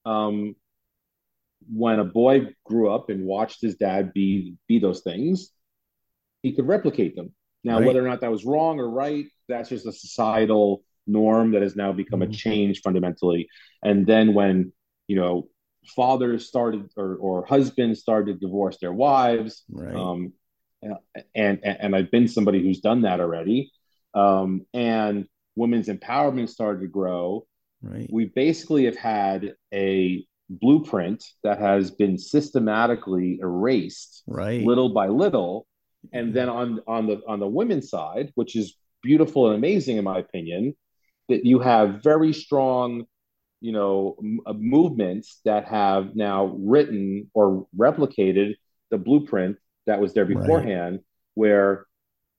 um, 0.04 0.54
when 1.73 1.99
a 1.99 2.05
boy 2.05 2.49
grew 2.64 2.91
up 2.91 3.11
and 3.11 3.25
watched 3.25 3.61
his 3.61 3.77
dad 3.77 4.12
be 4.12 4.55
be 4.69 4.79
those 4.79 5.01
things, 5.01 5.51
he 6.43 6.53
could 6.53 6.67
replicate 6.67 7.17
them. 7.17 7.33
Now, 7.64 7.79
right. 7.79 7.87
whether 7.87 8.05
or 8.05 8.09
not 8.09 8.21
that 8.21 8.31
was 8.31 8.45
wrong 8.45 8.79
or 8.79 8.89
right, 8.89 9.27
that's 9.49 9.69
just 9.69 9.87
a 9.87 9.93
societal 9.93 10.85
norm 11.07 11.53
that 11.53 11.62
has 11.62 11.77
now 11.77 11.93
become 11.93 12.21
mm-hmm. 12.21 12.33
a 12.33 12.35
change 12.35 12.81
fundamentally. 12.81 13.49
And 13.83 14.07
then 14.07 14.35
when 14.35 14.73
you 15.09 15.17
know 15.17 15.49
fathers 15.95 16.47
started 16.47 16.89
or, 16.97 17.17
or 17.17 17.47
husbands 17.47 18.01
started 18.01 18.35
to 18.35 18.47
divorce 18.47 18.79
their 18.81 18.93
wives, 18.93 19.64
right. 19.71 19.95
um, 19.95 20.33
and, 20.83 20.97
and 21.35 21.61
and 21.64 21.97
I've 21.97 22.11
been 22.11 22.29
somebody 22.29 22.62
who's 22.62 22.81
done 22.81 23.03
that 23.03 23.21
already. 23.21 23.73
Um, 24.14 24.62
and 24.73 25.27
women's 25.57 25.89
empowerment 25.89 26.49
started 26.49 26.81
to 26.81 26.89
grow. 26.89 27.47
Right. 27.83 28.09
We 28.11 28.27
basically 28.27 28.87
have 28.87 28.97
had 28.97 29.55
a 29.73 30.25
blueprint 30.49 31.24
that 31.42 31.59
has 31.59 31.90
been 31.90 32.18
systematically 32.18 33.38
erased 33.40 34.22
right. 34.26 34.64
little 34.64 34.90
by 34.90 35.09
little. 35.09 35.66
And 36.12 36.34
then 36.34 36.49
on 36.49 36.80
on 36.86 37.07
the 37.07 37.20
on 37.26 37.40
the 37.40 37.49
women's 37.49 37.90
side 37.90 38.30
which 38.36 38.55
is 38.55 38.76
beautiful 39.03 39.49
and 39.49 39.57
amazing 39.57 39.97
in 39.97 40.05
my 40.05 40.18
opinion 40.18 40.74
that 41.28 41.44
you 41.44 41.59
have 41.59 42.03
very 42.03 42.32
strong 42.32 43.07
you 43.61 43.72
know 43.72 44.16
m- 44.22 44.40
uh, 44.47 44.53
movements 44.53 45.40
that 45.44 45.66
have 45.66 46.14
now 46.14 46.57
written 46.59 47.28
or 47.34 47.66
replicated 47.76 48.55
the 48.90 48.99
blueprint 48.99 49.57
that 49.86 50.01
was 50.01 50.14
there 50.14 50.24
beforehand 50.24 50.94
right. 50.94 51.05
where 51.34 51.86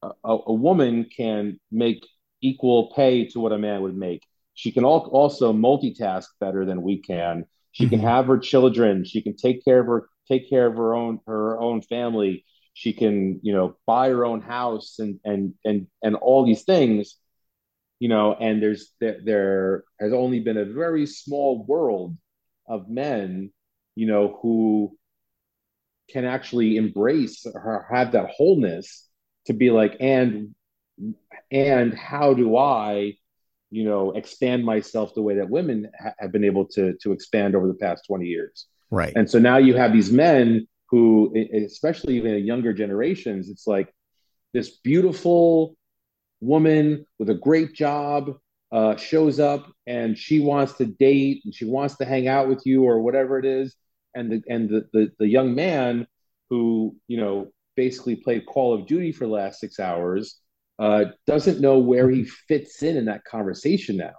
a, 0.02 0.10
a, 0.24 0.54
woman 0.54 1.06
can 1.16 1.60
make 1.72 2.06
equal 2.42 2.92
pay 2.96 3.26
to 3.26 3.40
what 3.40 3.52
a 3.52 3.58
man 3.58 3.82
would 3.82 3.98
make. 3.98 4.24
She 4.54 4.72
can 4.72 4.86
al- 4.86 5.10
also 5.12 5.54
multitask 5.54 6.28
better 6.40 6.66
than 6.66 6.82
we 6.82 7.00
can 7.00 7.46
she 7.78 7.84
mm-hmm. 7.84 7.92
can 7.92 8.00
have 8.00 8.26
her 8.26 8.40
children. 8.40 9.06
She 9.06 9.22
can 9.22 9.36
take 9.36 9.64
care 9.64 9.80
of 9.80 9.86
her 9.86 10.10
take 10.28 10.50
care 10.50 10.66
of 10.66 10.76
her 10.78 10.96
own 10.96 11.20
her 11.28 11.60
own 11.60 11.84
family. 11.84 12.44
She 12.74 12.92
can 12.92 13.40
you 13.44 13.54
know 13.54 13.78
buy 13.86 14.10
her 14.10 14.26
own 14.26 14.42
house 14.42 14.96
and 14.98 15.20
and 15.24 15.54
and 15.64 15.86
and 16.02 16.16
all 16.16 16.44
these 16.44 16.64
things. 16.64 17.18
You 18.00 18.10
know, 18.10 18.34
and 18.34 18.62
there's 18.62 18.94
there, 19.00 19.20
there 19.24 19.84
has 20.00 20.12
only 20.12 20.40
been 20.40 20.58
a 20.58 20.66
very 20.66 21.06
small 21.06 21.64
world 21.68 22.18
of 22.68 22.90
men, 22.90 23.52
you 23.96 24.08
know, 24.08 24.40
who 24.42 24.98
can 26.10 26.26
actually 26.26 26.78
embrace 26.78 27.46
or 27.46 27.86
have 27.92 28.14
that 28.14 28.32
wholeness 28.32 29.08
to 29.46 29.54
be 29.54 29.70
like 29.70 29.98
and 30.00 30.56
and 31.52 31.94
how 31.94 32.34
do 32.34 32.58
i 32.58 33.14
you 33.70 33.84
know 33.84 34.12
expand 34.12 34.64
myself 34.64 35.14
the 35.14 35.22
way 35.22 35.36
that 35.36 35.50
women 35.50 35.90
ha- 36.00 36.14
have 36.20 36.32
been 36.32 36.44
able 36.44 36.66
to 36.66 36.94
to 37.02 37.12
expand 37.12 37.56
over 37.56 37.68
the 37.68 37.74
past 37.74 38.06
20 38.08 38.26
years. 38.26 38.68
Right. 38.90 39.14
And 39.16 39.30
so 39.30 39.40
now 39.40 39.58
you 39.58 39.76
have 39.76 39.92
these 39.92 40.12
men 40.12 40.68
who 40.90 41.36
especially 41.54 42.16
even 42.16 42.34
in 42.34 42.46
younger 42.46 42.72
generations 42.72 43.50
it's 43.50 43.68
like 43.68 43.94
this 44.54 44.78
beautiful 44.78 45.76
woman 46.40 47.06
with 47.20 47.30
a 47.30 47.34
great 47.34 47.74
job 47.74 48.38
uh, 48.72 48.96
shows 48.98 49.40
up 49.40 49.72
and 49.86 50.18
she 50.18 50.40
wants 50.40 50.74
to 50.74 50.86
date 50.86 51.42
and 51.46 51.54
she 51.54 51.66
wants 51.66 51.96
to 51.98 52.06
hang 52.06 52.28
out 52.28 52.48
with 52.48 52.66
you 52.66 52.84
or 52.84 53.02
whatever 53.02 53.40
it 53.40 53.46
is. 53.46 53.76
And 54.14 54.32
the 54.32 54.42
and 54.48 54.70
the 54.70 54.88
the, 54.94 55.12
the 55.20 55.28
young 55.28 55.56
man 55.56 56.08
who 56.50 56.96
you 57.08 57.18
know 57.18 57.52
basically 57.76 58.16
played 58.16 58.46
call 58.46 58.74
of 58.74 58.88
duty 58.88 59.12
for 59.12 59.26
the 59.26 59.32
last 59.32 59.60
six 59.60 59.80
hours 59.80 60.40
uh, 60.80 61.06
doesn't 61.26 61.60
know 61.60 61.80
where 61.80 62.10
he 62.10 62.24
fits 62.24 62.84
in 62.84 62.98
in 62.98 63.06
that 63.06 63.24
conversation 63.26 63.98
now. 63.98 64.16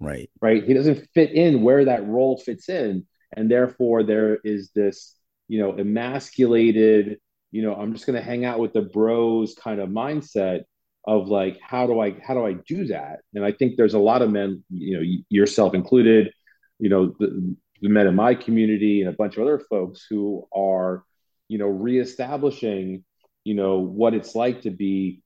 Right. 0.00 0.30
Right. 0.40 0.64
He 0.64 0.74
doesn't 0.74 1.08
fit 1.14 1.32
in 1.32 1.62
where 1.62 1.84
that 1.84 2.06
role 2.06 2.38
fits 2.38 2.68
in. 2.68 3.06
And 3.36 3.50
therefore, 3.50 4.04
there 4.04 4.38
is 4.44 4.70
this, 4.74 5.14
you 5.48 5.60
know, 5.60 5.76
emasculated, 5.76 7.18
you 7.50 7.62
know, 7.62 7.74
I'm 7.74 7.92
just 7.92 8.06
going 8.06 8.18
to 8.18 8.24
hang 8.24 8.44
out 8.44 8.58
with 8.58 8.72
the 8.72 8.82
bros 8.82 9.54
kind 9.54 9.80
of 9.80 9.88
mindset 9.88 10.62
of 11.06 11.28
like, 11.28 11.58
how 11.60 11.86
do 11.86 12.00
I, 12.00 12.16
how 12.26 12.34
do 12.34 12.44
I 12.46 12.54
do 12.66 12.86
that? 12.86 13.20
And 13.34 13.44
I 13.44 13.52
think 13.52 13.76
there's 13.76 13.94
a 13.94 13.98
lot 13.98 14.22
of 14.22 14.30
men, 14.30 14.62
you 14.70 14.96
know, 14.96 15.22
yourself 15.28 15.74
included, 15.74 16.32
you 16.78 16.88
know, 16.88 17.14
the, 17.18 17.56
the 17.80 17.88
men 17.88 18.06
in 18.06 18.14
my 18.14 18.34
community 18.34 19.00
and 19.00 19.10
a 19.10 19.16
bunch 19.16 19.36
of 19.36 19.42
other 19.42 19.58
folks 19.58 20.06
who 20.08 20.46
are, 20.54 21.04
you 21.48 21.58
know, 21.58 21.68
reestablishing, 21.68 23.04
you 23.44 23.54
know, 23.54 23.78
what 23.78 24.14
it's 24.14 24.34
like 24.34 24.62
to 24.62 24.70
be 24.70 25.22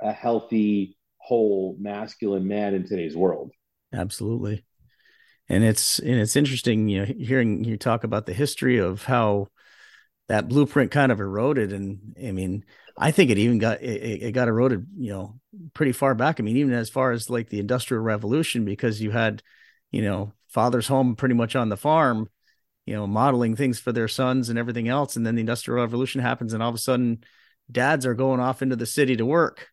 a 0.00 0.12
healthy, 0.12 0.96
whole, 1.18 1.76
masculine 1.78 2.46
man 2.46 2.74
in 2.74 2.86
today's 2.86 3.16
world. 3.16 3.52
Absolutely. 3.92 4.64
And 5.48 5.64
it's 5.64 5.98
and 5.98 6.20
it's 6.20 6.36
interesting, 6.36 6.88
you 6.88 7.00
know, 7.00 7.04
hearing 7.18 7.64
you 7.64 7.76
talk 7.78 8.04
about 8.04 8.26
the 8.26 8.34
history 8.34 8.78
of 8.78 9.04
how 9.04 9.48
that 10.28 10.48
blueprint 10.48 10.90
kind 10.90 11.10
of 11.10 11.20
eroded. 11.20 11.72
And 11.72 12.14
I 12.22 12.32
mean, 12.32 12.64
I 12.96 13.10
think 13.12 13.30
it 13.30 13.38
even 13.38 13.58
got 13.58 13.80
it, 13.80 14.22
it 14.22 14.32
got 14.32 14.48
eroded, 14.48 14.86
you 14.96 15.10
know, 15.10 15.40
pretty 15.72 15.92
far 15.92 16.14
back. 16.14 16.38
I 16.38 16.42
mean, 16.42 16.58
even 16.58 16.74
as 16.74 16.90
far 16.90 17.12
as 17.12 17.30
like 17.30 17.48
the 17.48 17.60
Industrial 17.60 18.02
Revolution, 18.02 18.64
because 18.64 19.00
you 19.00 19.10
had, 19.10 19.42
you 19.90 20.02
know, 20.02 20.32
fathers 20.48 20.86
home 20.86 21.16
pretty 21.16 21.34
much 21.34 21.56
on 21.56 21.70
the 21.70 21.76
farm, 21.78 22.28
you 22.84 22.94
know, 22.94 23.06
modeling 23.06 23.56
things 23.56 23.78
for 23.78 23.92
their 23.92 24.08
sons 24.08 24.50
and 24.50 24.58
everything 24.58 24.88
else. 24.88 25.16
And 25.16 25.26
then 25.26 25.34
the 25.34 25.40
Industrial 25.40 25.80
Revolution 25.80 26.20
happens, 26.20 26.52
and 26.52 26.62
all 26.62 26.68
of 26.68 26.74
a 26.74 26.78
sudden, 26.78 27.24
dads 27.70 28.04
are 28.04 28.14
going 28.14 28.40
off 28.40 28.60
into 28.60 28.76
the 28.76 28.86
city 28.86 29.16
to 29.16 29.24
work. 29.24 29.68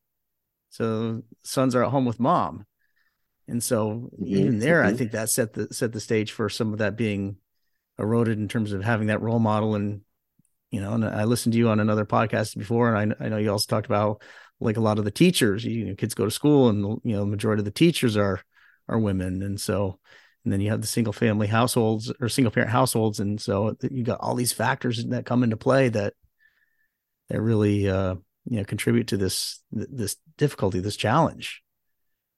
So 0.75 1.23
sons 1.43 1.75
are 1.75 1.83
at 1.83 1.91
home 1.91 2.05
with 2.05 2.19
mom. 2.19 2.65
And 3.47 3.63
so 3.63 4.09
mm-hmm. 4.19 4.25
even 4.25 4.59
there, 4.59 4.81
mm-hmm. 4.81 4.93
I 4.93 4.97
think 4.97 5.11
that 5.11 5.29
set 5.29 5.53
the 5.53 5.67
set 5.71 5.91
the 5.91 5.99
stage 5.99 6.31
for 6.31 6.49
some 6.49 6.73
of 6.73 6.79
that 6.79 6.97
being 6.97 7.37
eroded 7.97 8.37
in 8.37 8.47
terms 8.47 8.73
of 8.73 8.83
having 8.83 9.07
that 9.07 9.21
role 9.21 9.39
model 9.39 9.75
and 9.75 10.01
you 10.71 10.81
know 10.81 10.93
and 10.93 11.05
i 11.05 11.23
listened 11.23 11.53
to 11.53 11.57
you 11.57 11.69
on 11.69 11.79
another 11.79 12.05
podcast 12.05 12.57
before 12.57 12.93
and 12.93 13.13
i, 13.13 13.25
I 13.25 13.29
know 13.29 13.37
you 13.37 13.51
also 13.51 13.67
talked 13.67 13.85
about 13.85 14.21
like 14.59 14.77
a 14.77 14.81
lot 14.81 14.99
of 14.99 15.05
the 15.05 15.11
teachers 15.11 15.63
you 15.63 15.85
know 15.85 15.95
kids 15.95 16.13
go 16.13 16.25
to 16.25 16.31
school 16.31 16.69
and 16.69 16.99
you 17.03 17.15
know 17.15 17.21
the 17.21 17.25
majority 17.25 17.61
of 17.61 17.65
the 17.65 17.71
teachers 17.71 18.17
are 18.17 18.41
are 18.87 18.99
women 18.99 19.41
and 19.41 19.59
so 19.59 19.99
and 20.43 20.53
then 20.53 20.61
you 20.61 20.69
have 20.69 20.81
the 20.81 20.87
single 20.87 21.13
family 21.13 21.47
households 21.47 22.11
or 22.19 22.29
single 22.29 22.51
parent 22.51 22.71
households 22.71 23.19
and 23.19 23.39
so 23.39 23.75
you 23.89 24.03
got 24.03 24.19
all 24.19 24.35
these 24.35 24.53
factors 24.53 25.03
that 25.05 25.25
come 25.25 25.43
into 25.43 25.57
play 25.57 25.89
that 25.89 26.13
that 27.29 27.41
really 27.41 27.89
uh 27.89 28.15
you 28.45 28.57
know 28.57 28.63
contribute 28.63 29.07
to 29.07 29.17
this 29.17 29.59
this 29.71 30.17
difficulty 30.37 30.79
this 30.79 30.95
challenge. 30.95 31.61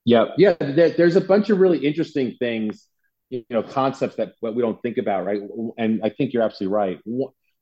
Yeah. 0.05 0.25
Yeah. 0.37 0.53
There's 0.59 1.17
a 1.17 1.21
bunch 1.21 1.49
of 1.49 1.59
really 1.59 1.85
interesting 1.85 2.35
things 2.39 2.87
you 3.29 3.43
know 3.49 3.61
concepts 3.61 4.15
that 4.15 4.33
we 4.41 4.61
don't 4.61 4.81
think 4.81 4.97
about 4.97 5.25
right? 5.25 5.41
And 5.77 6.01
i 6.03 6.09
think 6.09 6.33
you're 6.33 6.43
absolutely 6.43 6.73
right. 6.73 6.99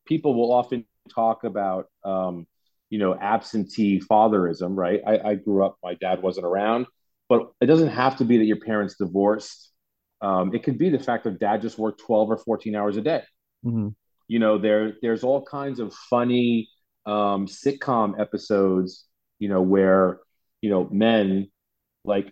People 0.05 0.35
will 0.35 0.51
often 0.51 0.85
talk 1.13 1.43
about 1.43 1.87
um, 2.03 2.45
you 2.89 2.99
know 2.99 3.15
absentee 3.15 3.99
fatherism 3.99 4.75
right? 4.75 5.01
I, 5.05 5.29
I, 5.29 5.35
grew 5.35 5.65
up 5.65 5.77
my 5.83 5.95
dad 5.95 6.21
wasn't 6.21 6.45
around 6.45 6.85
but 7.27 7.51
it 7.59 7.65
doesn't 7.65 7.89
have 7.89 8.17
to 8.17 8.25
be 8.25 8.37
that 8.37 8.45
your 8.45 8.59
parents 8.59 8.95
divorced. 8.99 9.71
Um, 10.21 10.53
it 10.53 10.63
could 10.63 10.77
be 10.77 10.89
the 10.89 10.99
fact 10.99 11.23
that 11.23 11.39
dad 11.39 11.63
just 11.63 11.79
worked 11.79 12.01
12 12.01 12.29
or 12.29 12.37
14 12.37 12.75
hours 12.75 12.97
a 12.97 13.01
day. 13.01 13.23
Mm-hmm. 13.65 13.89
you 14.27 14.37
know 14.37 14.59
there 14.59 14.93
there's 15.01 15.23
all 15.23 15.41
kinds 15.43 15.79
of 15.79 15.91
funny 16.11 16.69
um, 17.05 17.47
sitcom 17.47 18.19
episodes 18.19 19.05
you 19.39 19.49
know 19.49 19.61
where 19.61 20.19
you 20.61 20.69
know 20.69 20.87
men 20.91 21.49
like 22.03 22.31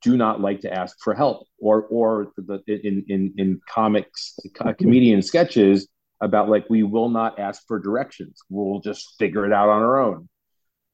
do 0.00 0.16
not 0.16 0.40
like 0.40 0.60
to 0.60 0.72
ask 0.72 0.96
for 1.02 1.14
help 1.14 1.46
or 1.58 1.82
or 1.84 2.32
the, 2.36 2.62
in 2.66 3.04
in 3.08 3.34
in 3.36 3.60
comics 3.68 4.38
comedian 4.78 5.22
sketches 5.22 5.88
about 6.22 6.48
like 6.48 6.64
we 6.70 6.82
will 6.82 7.10
not 7.10 7.38
ask 7.38 7.62
for 7.68 7.78
directions. 7.78 8.40
We'll 8.48 8.80
just 8.80 9.16
figure 9.18 9.44
it 9.44 9.52
out 9.52 9.68
on 9.68 9.82
our 9.82 10.00
own 10.00 10.30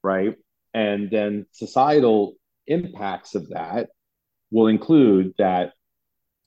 right? 0.02 0.36
And 0.74 1.10
then 1.10 1.46
societal 1.52 2.34
impacts 2.66 3.34
of 3.34 3.48
that 3.50 3.88
will 4.50 4.66
include 4.66 5.34
that 5.38 5.72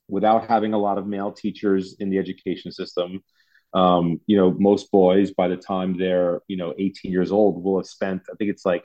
without 0.08 0.48
having 0.48 0.72
a 0.72 0.78
lot 0.78 0.98
of 0.98 1.06
male 1.06 1.32
teachers 1.32 1.96
in 1.98 2.10
the 2.10 2.18
education 2.18 2.70
system 2.70 3.22
um, 3.74 4.20
you 4.26 4.36
know 4.36 4.54
most 4.58 4.90
boys 4.90 5.32
by 5.32 5.48
the 5.48 5.56
time 5.56 5.98
they're 5.98 6.40
you 6.48 6.56
know 6.56 6.74
18 6.78 7.10
years 7.12 7.32
old 7.32 7.62
will 7.62 7.78
have 7.78 7.86
spent 7.86 8.22
i 8.32 8.36
think 8.36 8.50
it's 8.50 8.64
like 8.64 8.84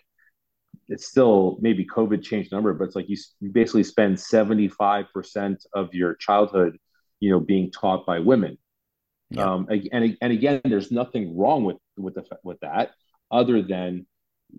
it's 0.88 1.08
still 1.08 1.58
maybe 1.62 1.86
covid 1.86 2.24
changed 2.24 2.52
number 2.52 2.74
but 2.74 2.86
it's 2.86 2.96
like 2.96 3.10
you, 3.10 3.18
you 3.40 3.50
basically 3.50 3.84
spend 3.84 4.18
75% 4.18 5.66
of 5.74 5.94
your 5.94 6.16
childhood 6.16 6.78
you 7.20 7.30
know 7.30 7.40
being 7.40 7.72
taught 7.72 8.06
by 8.06 8.20
women 8.20 8.58
yeah. 9.32 9.46
Um, 9.46 9.68
and 9.70 10.18
and 10.22 10.34
again, 10.34 10.62
there's 10.66 10.92
nothing 10.92 11.38
wrong 11.38 11.64
with 11.64 11.78
with 11.98 12.16
the 12.16 12.26
with 12.44 12.60
that, 12.60 12.92
other 13.32 13.62
than 13.62 14.06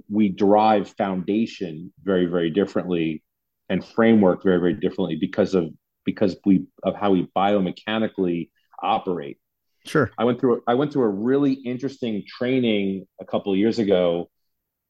we 0.09 0.31
derive 0.31 0.89
foundation 0.89 1.93
very 2.03 2.25
very 2.25 2.49
differently 2.49 3.23
and 3.68 3.85
framework 3.85 4.43
very 4.43 4.59
very 4.59 4.73
differently 4.73 5.16
because 5.16 5.55
of 5.55 5.68
because 6.07 6.37
we 6.47 6.64
of 6.83 6.97
how 6.97 7.11
we 7.11 7.29
biomechanically 7.37 8.49
operate. 8.83 9.39
Sure. 9.85 10.11
I 10.16 10.24
went 10.24 10.41
through 10.41 10.62
I 10.66 10.74
went 10.74 10.93
through 10.93 11.05
a 11.05 11.09
really 11.09 11.53
interesting 11.53 12.24
training 12.26 13.07
a 13.20 13.24
couple 13.24 13.53
of 13.53 13.59
years 13.59 13.78
ago. 13.78 14.30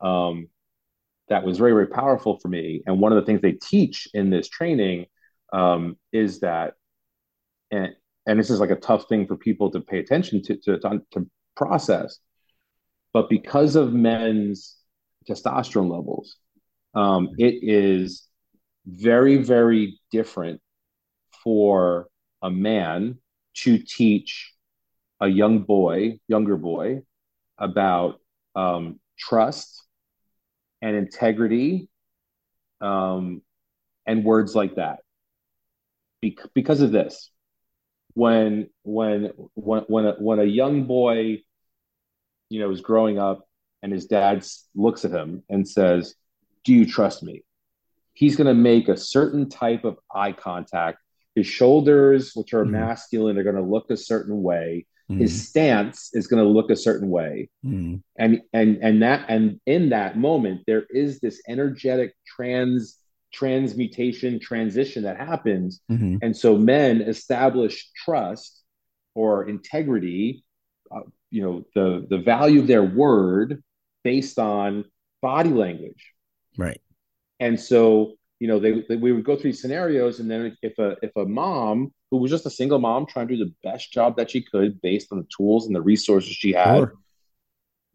Um, 0.01 0.49
that 1.29 1.45
was 1.45 1.59
very 1.59 1.73
very 1.73 1.87
powerful 1.87 2.39
for 2.39 2.49
me. 2.49 2.83
And 2.87 3.01
one 3.01 3.13
of 3.13 3.17
the 3.17 3.25
things 3.25 3.41
they 3.41 3.53
teach 3.53 4.09
in 4.13 4.31
this 4.31 4.49
training 4.49 5.07
um, 5.53 5.97
is 6.13 6.41
that 6.41 6.75
and 7.71 7.95
and 8.27 8.39
this 8.39 8.51
is 8.51 8.61
like 8.61 8.71
a 8.71 8.77
tough 8.77 9.09
thing 9.09 9.27
for 9.27 9.37
people 9.37 9.71
to 9.71 9.81
pay 9.81 9.99
attention 9.99 10.43
to, 10.43 10.57
to, 10.57 10.79
to, 10.79 11.03
to 11.13 11.27
process. 11.57 12.19
But 13.13 13.29
because 13.29 13.77
of 13.77 13.93
men's 13.93 14.77
testosterone 15.29 15.91
levels, 15.91 16.37
um, 16.95 17.31
it 17.39 17.59
is 17.63 18.27
very, 18.87 19.39
very 19.39 20.01
different 20.11 20.61
for 21.43 22.09
a 22.43 22.51
man 22.51 23.19
to 23.55 23.79
teach 23.79 24.53
a 25.23 25.29
young 25.29 25.61
boy, 25.61 26.19
younger 26.27 26.57
boy, 26.57 27.03
about 27.57 28.21
um, 28.57 28.99
trust 29.17 29.85
and 30.83 30.97
integrity 30.97 31.89
um, 32.81 33.41
and 34.05 34.25
words 34.25 34.57
like 34.57 34.75
that. 34.75 34.99
Be- 36.21 36.37
because 36.55 36.81
of 36.81 36.91
this, 36.91 37.31
when 38.15 38.69
when 38.83 39.31
when 39.55 39.83
when 39.83 40.07
a, 40.07 40.13
when 40.15 40.41
a 40.41 40.45
young 40.45 40.85
boy 40.87 41.39
you 42.49 42.61
know 42.61 42.71
is 42.71 42.81
growing 42.81 43.19
up 43.19 43.47
and 43.83 43.93
his 43.93 44.07
dad 44.07 44.45
looks 44.75 45.05
at 45.05 45.13
him 45.13 45.45
and 45.49 45.67
says 45.67 46.15
do 46.65 46.75
you 46.75 46.85
trust 46.85 47.23
me 47.23 47.43
he's 48.13 48.37
going 48.37 48.47
to 48.47 48.55
make 48.55 48.89
a 48.89 48.97
certain 48.97 49.49
type 49.49 49.85
of 49.85 49.99
eye 50.15 50.33
contact 50.33 50.99
his 51.35 51.47
shoulders 51.47 52.33
which 52.35 52.53
are 52.53 52.67
mm. 52.67 52.73
masculine 52.73 53.39
are 53.39 53.43
going 53.43 53.57
to 53.57 53.63
look 53.63 53.91
a 53.91 53.97
certain 53.97 54.43
way 54.43 54.85
mm. 55.13 55.19
his 55.19 55.49
stance 55.49 56.11
is 56.13 56.27
going 56.27 56.43
to 56.43 56.49
look 56.49 56.71
a 56.71 56.77
certain 56.77 57.09
way 57.09 57.49
mm. 57.65 58.01
and 58.17 58.41
and 58.53 58.79
and 58.83 59.03
that 59.03 59.25
and 59.29 59.61
in 59.67 59.91
that 59.91 60.17
moment 60.17 60.63
there 60.67 60.87
is 60.91 61.21
this 61.21 61.41
energetic 61.49 62.15
trans 62.27 62.99
transmutation 63.33 64.39
transition 64.39 65.03
that 65.05 65.17
happens 65.17 65.81
mm-hmm. 65.91 66.17
and 66.23 66.37
so 66.37 66.57
men 66.57 67.01
establish 67.01 67.91
trust 67.97 68.63
or 69.15 69.49
integrity 69.49 70.45
uh, 70.91 71.01
you 71.31 71.43
know 71.43 71.65
the 71.75 72.07
the 72.11 72.19
value 72.19 72.61
of 72.61 72.67
their 72.67 72.83
word 72.83 73.63
based 74.05 74.39
on 74.39 74.85
body 75.23 75.51
language 75.51 76.13
right 76.59 76.81
and 77.41 77.59
so 77.59 78.15
you 78.39 78.49
know 78.49 78.59
they, 78.59 78.83
they, 78.89 78.97
we 78.97 79.13
would 79.13 79.25
go 79.25 79.37
through 79.37 79.53
scenarios 79.53 80.21
and 80.21 80.31
then 80.31 80.57
if 80.63 80.79
a 80.79 80.97
if 81.03 81.15
a 81.17 81.25
mom 81.25 81.93
who 82.13 82.19
was 82.19 82.31
just 82.31 82.47
a 82.47 82.51
single 82.51 82.79
mom 82.79 83.07
trying 83.07 83.27
to 83.27 83.37
do 83.37 83.45
the 83.45 83.55
best 83.65 83.93
job 83.93 84.17
that 84.17 84.31
she 84.31 84.41
could 84.41 84.81
based 84.81 85.11
on 85.11 85.19
the 85.19 85.27
tools 85.37 85.67
and 85.67 85.75
the 85.75 85.83
resources 85.83 86.31
she 86.31 86.53
had 86.53 86.77
sure. 86.77 86.95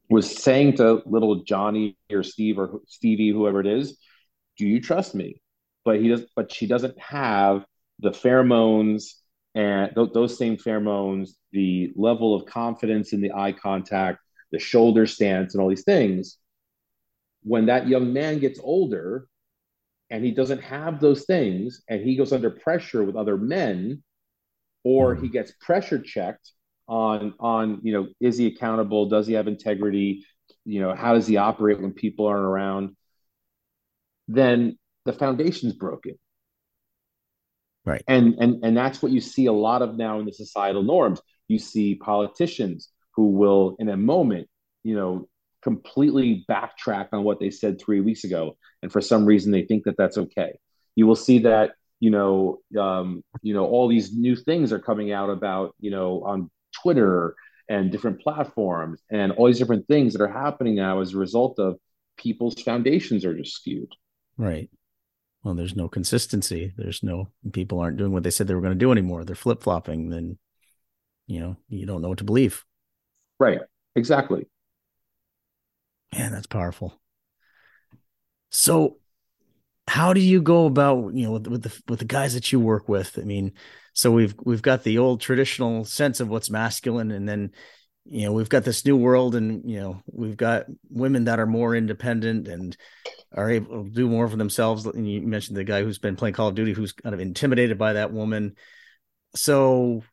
was 0.09 0.29
saying 0.29 0.75
to 0.75 1.01
little 1.05 1.43
johnny 1.45 1.95
or 2.11 2.23
steve 2.23 2.59
or 2.59 2.81
stevie 2.87 3.29
whoever 3.29 3.61
it 3.61 3.67
is 3.67 3.97
do 4.57 4.65
you 4.67 4.81
trust 4.81 5.15
me? 5.15 5.41
But 5.85 6.01
he 6.01 6.09
does, 6.09 6.25
but 6.35 6.51
she 6.51 6.67
doesn't 6.67 6.99
have 6.99 7.65
the 7.99 8.11
pheromones 8.11 9.13
and 9.55 9.93
th- 9.95 10.13
those 10.13 10.37
same 10.37 10.57
pheromones, 10.57 11.31
the 11.51 11.93
level 11.95 12.35
of 12.35 12.45
confidence 12.45 13.13
in 13.13 13.21
the 13.21 13.31
eye 13.31 13.53
contact, 13.53 14.19
the 14.51 14.59
shoulder 14.59 15.07
stance, 15.07 15.53
and 15.53 15.61
all 15.61 15.69
these 15.69 15.83
things. 15.83 16.37
When 17.43 17.67
that 17.67 17.87
young 17.87 18.11
man 18.11 18.39
gets 18.39 18.59
older 18.61 19.27
and 20.09 20.23
he 20.23 20.31
doesn't 20.31 20.61
have 20.61 20.99
those 20.99 21.25
things 21.25 21.81
and 21.87 22.01
he 22.01 22.15
goes 22.15 22.33
under 22.33 22.49
pressure 22.49 23.03
with 23.03 23.15
other 23.15 23.37
men, 23.37 24.03
or 24.87 25.15
he 25.15 25.23
mm-hmm. 25.23 25.33
gets 25.33 25.51
pressure 25.59 25.99
checked 25.99 26.51
on 26.87 27.33
on 27.39 27.79
you 27.83 27.91
know 27.93 28.07
is 28.21 28.37
he 28.37 28.47
accountable 28.47 29.09
does 29.09 29.27
he 29.27 29.33
have 29.33 29.47
integrity 29.47 30.25
you 30.63 30.79
know 30.79 30.95
how 30.95 31.13
does 31.13 31.27
he 31.27 31.35
operate 31.35 31.81
when 31.81 31.91
people 31.91 32.25
aren't 32.25 32.45
around 32.45 32.95
then 34.27 34.77
the 35.07 35.13
foundation's 35.13 35.73
broken. 35.73 36.15
Right. 37.85 38.03
And 38.07 38.35
and 38.39 38.63
and 38.63 38.77
that's 38.77 39.01
what 39.01 39.11
you 39.11 39.21
see 39.21 39.45
a 39.45 39.53
lot 39.53 39.81
of 39.81 39.95
now 39.95 40.19
in 40.19 40.25
the 40.25 40.33
societal 40.33 40.83
norms. 40.83 41.21
You 41.47 41.57
see 41.57 41.95
politicians 41.95 42.89
who 43.15 43.29
will 43.29 43.77
in 43.79 43.87
a 43.87 43.97
moment, 43.97 44.49
you 44.83 44.95
know, 44.95 45.27
completely 45.61 46.45
backtrack 46.49 47.07
on 47.13 47.23
what 47.23 47.39
they 47.39 47.49
said 47.49 47.81
3 47.81 48.01
weeks 48.01 48.23
ago 48.23 48.57
and 48.83 48.91
for 48.91 49.01
some 49.01 49.25
reason 49.25 49.51
they 49.51 49.63
think 49.63 49.85
that 49.85 49.97
that's 49.97 50.17
okay. 50.17 50.59
You 50.95 51.07
will 51.07 51.15
see 51.15 51.39
that 51.39 51.71
you 51.99 52.09
know, 52.09 52.59
um, 52.79 53.23
you 53.41 53.53
know, 53.53 53.65
all 53.65 53.87
these 53.87 54.13
new 54.13 54.35
things 54.35 54.71
are 54.71 54.79
coming 54.79 55.11
out 55.11 55.29
about, 55.29 55.75
you 55.79 55.91
know, 55.91 56.23
on 56.23 56.49
Twitter 56.81 57.35
and 57.69 57.91
different 57.91 58.21
platforms 58.21 59.01
and 59.09 59.31
all 59.33 59.47
these 59.47 59.59
different 59.59 59.87
things 59.87 60.13
that 60.13 60.21
are 60.21 60.31
happening 60.31 60.75
now 60.75 61.01
as 61.01 61.13
a 61.13 61.17
result 61.17 61.59
of 61.59 61.77
people's 62.17 62.61
foundations 62.61 63.25
are 63.25 63.35
just 63.35 63.55
skewed. 63.55 63.91
Right. 64.37 64.69
Well, 65.43 65.55
there's 65.55 65.75
no 65.75 65.87
consistency. 65.87 66.73
There's 66.77 67.03
no 67.03 67.29
people 67.53 67.79
aren't 67.79 67.97
doing 67.97 68.11
what 68.11 68.23
they 68.23 68.31
said 68.31 68.47
they 68.47 68.55
were 68.55 68.61
going 68.61 68.73
to 68.73 68.79
do 68.79 68.91
anymore. 68.91 69.23
They're 69.23 69.35
flip 69.35 69.61
flopping. 69.61 70.09
Then, 70.09 70.37
you 71.25 71.39
know, 71.39 71.57
you 71.69 71.85
don't 71.85 72.01
know 72.01 72.09
what 72.09 72.17
to 72.19 72.23
believe. 72.23 72.65
Right. 73.39 73.59
Exactly. 73.95 74.47
Man, 76.13 76.31
that's 76.31 76.47
powerful. 76.47 76.99
So, 78.49 78.97
how 79.97 80.13
do 80.13 80.19
you 80.19 80.43
go 80.43 80.67
about 80.67 81.15
you 81.15 81.25
know 81.25 81.31
with, 81.31 81.47
with 81.47 81.63
the 81.63 81.81
with 81.87 81.97
the 81.97 82.05
guys 82.05 82.35
that 82.35 82.51
you 82.51 82.59
work 82.59 82.87
with? 82.87 83.17
I 83.17 83.23
mean, 83.23 83.53
so 83.93 84.11
we've 84.11 84.35
we've 84.45 84.61
got 84.61 84.83
the 84.83 84.99
old 84.99 85.21
traditional 85.21 85.85
sense 85.85 86.19
of 86.19 86.29
what's 86.29 86.51
masculine, 86.51 87.09
and 87.09 87.27
then 87.27 87.51
you 88.05 88.27
know 88.27 88.31
we've 88.31 88.47
got 88.47 88.63
this 88.63 88.85
new 88.85 88.95
world, 88.95 89.33
and 89.33 89.67
you 89.67 89.79
know 89.79 90.03
we've 90.05 90.37
got 90.37 90.65
women 90.91 91.23
that 91.23 91.39
are 91.39 91.47
more 91.47 91.75
independent 91.75 92.47
and 92.47 92.77
are 93.35 93.49
able 93.49 93.85
to 93.85 93.89
do 93.89 94.07
more 94.07 94.27
for 94.27 94.37
themselves. 94.37 94.85
And 94.85 95.09
you 95.09 95.21
mentioned 95.21 95.57
the 95.57 95.63
guy 95.63 95.81
who's 95.81 95.97
been 95.97 96.15
playing 96.15 96.35
Call 96.35 96.49
of 96.49 96.55
Duty, 96.55 96.73
who's 96.73 96.91
kind 96.91 97.15
of 97.15 97.19
intimidated 97.19 97.79
by 97.79 97.93
that 97.93 98.13
woman. 98.13 98.55
So 99.33 100.03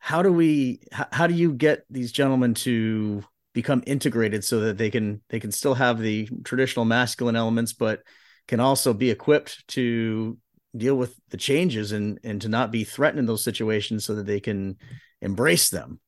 how 0.00 0.24
do 0.24 0.32
we 0.32 0.80
how, 0.90 1.06
how 1.12 1.26
do 1.28 1.34
you 1.34 1.52
get 1.52 1.84
these 1.88 2.10
gentlemen 2.10 2.54
to 2.54 3.22
become 3.52 3.84
integrated 3.86 4.42
so 4.42 4.58
that 4.58 4.76
they 4.76 4.90
can 4.90 5.20
they 5.28 5.38
can 5.38 5.52
still 5.52 5.74
have 5.74 6.00
the 6.00 6.28
traditional 6.42 6.84
masculine 6.84 7.36
elements 7.36 7.72
but 7.72 8.02
can 8.50 8.60
also 8.60 8.92
be 8.92 9.10
equipped 9.10 9.66
to 9.68 10.36
deal 10.76 10.96
with 10.96 11.14
the 11.30 11.38
changes 11.38 11.92
and 11.92 12.20
and 12.22 12.42
to 12.42 12.48
not 12.48 12.70
be 12.70 12.84
threatened 12.84 13.20
in 13.20 13.26
those 13.26 13.42
situations 13.42 14.04
so 14.04 14.14
that 14.14 14.26
they 14.26 14.40
can 14.40 14.76
embrace 15.22 15.70
them. 15.70 16.00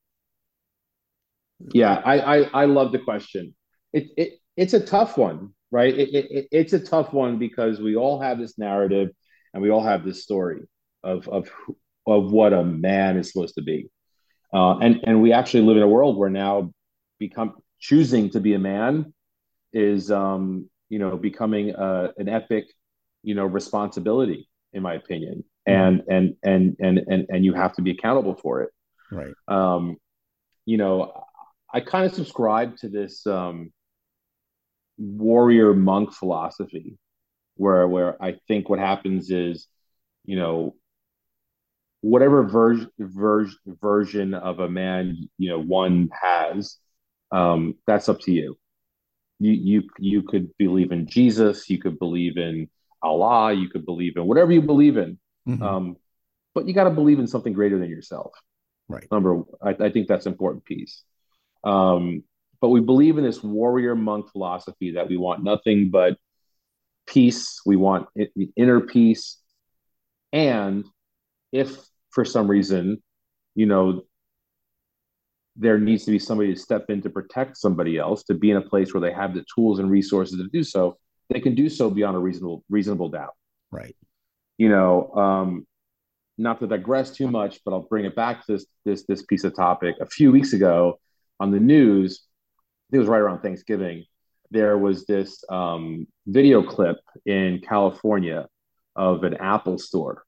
Yeah 1.73 2.03
i 2.05 2.19
i, 2.19 2.63
I 2.63 2.65
love 2.67 2.93
the 2.93 2.99
question. 2.99 3.55
It, 3.93 4.05
it 4.17 4.33
it's 4.57 4.75
a 4.75 4.85
tough 4.85 5.17
one 5.17 5.55
right? 5.73 5.99
It, 5.99 6.15
it, 6.15 6.49
it's 6.53 6.75
a 6.75 6.79
tough 6.79 7.13
one 7.13 7.39
because 7.39 7.81
we 7.81 7.97
all 7.97 8.21
have 8.21 8.39
this 8.39 8.59
narrative 8.59 9.09
and 9.53 9.63
we 9.63 9.71
all 9.71 9.83
have 9.83 10.05
this 10.05 10.23
story 10.23 10.61
of 11.03 11.27
of 11.29 11.51
of 12.07 12.31
what 12.31 12.53
a 12.53 12.63
man 12.63 13.17
is 13.17 13.33
supposed 13.33 13.55
to 13.57 13.63
be. 13.63 13.89
Uh, 14.55 14.79
and 14.79 15.01
and 15.05 15.23
we 15.23 15.33
actually 15.33 15.65
live 15.65 15.79
in 15.79 15.83
a 15.83 15.89
world 15.89 16.17
where 16.17 16.31
now 16.31 16.71
become 17.19 17.55
choosing 17.81 18.31
to 18.31 18.41
be 18.41 18.55
a 18.55 18.59
man 18.59 19.13
is 19.73 20.11
um, 20.11 20.69
you 20.93 20.99
know 20.99 21.17
becoming 21.17 21.71
a, 21.71 21.75
uh, 21.87 22.13
an 22.19 22.29
epic 22.29 22.65
you 23.23 23.35
know 23.35 23.47
responsibility 23.47 24.49
in 24.73 24.83
my 24.83 24.95
opinion. 24.95 25.45
And 25.65 26.01
mm-hmm. 26.01 26.13
and 26.13 26.37
and 26.43 26.77
and 26.81 26.99
and 27.09 27.27
and 27.29 27.45
you 27.45 27.55
have 27.55 27.73
to 27.75 27.83
be 27.83 27.93
accountable 27.93 28.35
for 28.35 28.63
it. 28.63 28.71
Right. 29.11 29.35
Um 29.49 29.97
you 30.65 30.77
know 30.77 31.13
i 31.73 31.81
kind 31.81 32.07
of 32.07 32.15
subscribe 32.15 32.77
to 32.77 32.89
this 32.89 33.27
um 33.27 33.73
warrior 34.99 35.75
monk 35.75 36.13
philosophy 36.13 36.99
where 37.57 37.87
where 37.89 38.23
i 38.23 38.37
think 38.47 38.69
what 38.69 38.79
happens 38.79 39.31
is 39.31 39.67
you 40.25 40.37
know 40.37 40.75
whatever 42.01 42.43
version 42.45 42.91
ver- 42.99 43.49
version 43.67 44.35
of 44.35 44.61
a 44.61 44.69
man 44.69 45.17
you 45.39 45.49
know 45.49 45.61
one 45.61 46.11
has 46.21 46.77
um, 47.31 47.77
that's 47.87 48.11
up 48.11 48.21
to 48.21 48.33
you 48.33 48.59
you 49.43 49.53
you 49.53 49.83
you 49.99 50.23
could 50.23 50.51
believe 50.59 50.93
in 50.93 51.07
jesus 51.07 51.69
you 51.69 51.79
could 51.79 51.99
believe 51.99 52.37
in 52.37 52.69
allah 53.03 53.53
you 53.53 53.69
could 53.69 53.85
believe 53.85 54.17
in 54.17 54.27
whatever 54.27 54.53
you 54.53 54.63
believe 54.63 54.97
in. 54.97 55.19
Mm-hmm. 55.49 55.63
um, 55.63 55.97
but 56.55 56.69
you 56.69 56.75
got 56.75 56.85
to 56.85 56.91
believe 56.91 57.19
in 57.19 57.27
something 57.27 57.53
greater 57.53 57.79
than 57.79 57.89
yourself. 57.89 58.33
Right. 58.89 59.07
Number 59.11 59.43
i, 59.61 59.71
I 59.71 59.91
think 59.91 60.07
that's 60.07 60.27
an 60.27 60.33
important 60.33 60.65
piece. 60.65 61.03
Um, 61.65 62.25
but 62.61 62.69
we 62.69 62.81
believe 62.81 63.19
in 63.19 63.25
this 63.25 63.43
warrior 63.43 63.97
monk 63.97 64.31
philosophy 64.31 64.93
that 64.93 65.09
we 65.09 65.17
want 65.17 65.43
nothing 65.43 65.91
but 65.91 66.17
peace 67.07 67.61
we 67.67 67.77
want 67.77 68.07
inner 68.57 68.81
peace. 68.81 69.39
And 70.33 70.85
if 71.51 71.77
for 72.11 72.25
some 72.25 72.49
reason, 72.49 73.03
you 73.55 73.67
know, 73.67 74.03
there 75.57 75.79
needs 75.79 76.05
to 76.05 76.11
be 76.11 76.19
somebody 76.19 76.55
to 76.55 76.59
step 76.59 76.87
in 76.89 77.03
to 77.03 77.11
protect 77.11 77.57
somebody 77.57 77.99
else, 77.99 78.23
to 78.25 78.35
be 78.35 78.51
in 78.51 78.57
a 78.57 78.63
place 78.63 78.95
where 78.95 79.01
they 79.01 79.13
have 79.13 79.35
the 79.35 79.45
tools 79.55 79.79
and 79.79 79.91
resources 79.91 80.39
to 80.39 80.49
do 80.49 80.63
so, 80.65 80.97
they 81.29 81.41
can 81.41 81.55
do 81.55 81.69
so 81.69 81.91
beyond 81.91 82.17
a 82.17 82.19
reasonable 82.19 82.65
reasonable 82.69 83.09
doubt. 83.09 83.35
Right. 83.71 83.97
You 84.59 84.69
know, 84.69 85.13
um, 85.15 85.67
not 86.39 86.61
to 86.61 86.67
digress 86.67 87.11
too 87.11 87.29
much, 87.29 87.61
but 87.65 87.73
I'll 87.73 87.87
bring 87.89 88.05
it 88.05 88.17
back 88.17 88.47
to 88.47 88.53
this 88.53 88.67
this 88.85 89.05
this 89.05 89.23
piece 89.23 89.45
of 89.45 89.55
topic. 89.55 89.97
A 90.01 90.07
few 90.07 90.33
weeks 90.33 90.53
ago 90.53 90.99
on 91.39 91.51
the 91.51 91.61
news, 91.61 92.23
it 92.91 92.99
was 92.99 93.09
right 93.09 93.21
around 93.21 93.41
Thanksgiving. 93.41 94.05
There 94.51 94.77
was 94.77 95.07
this 95.07 95.43
um, 95.49 96.07
video 96.27 96.63
clip 96.63 96.99
in 97.25 97.61
California 97.67 98.49
of 98.97 99.25
an 99.25 99.35
Apple 99.35 99.79
store 99.79 100.25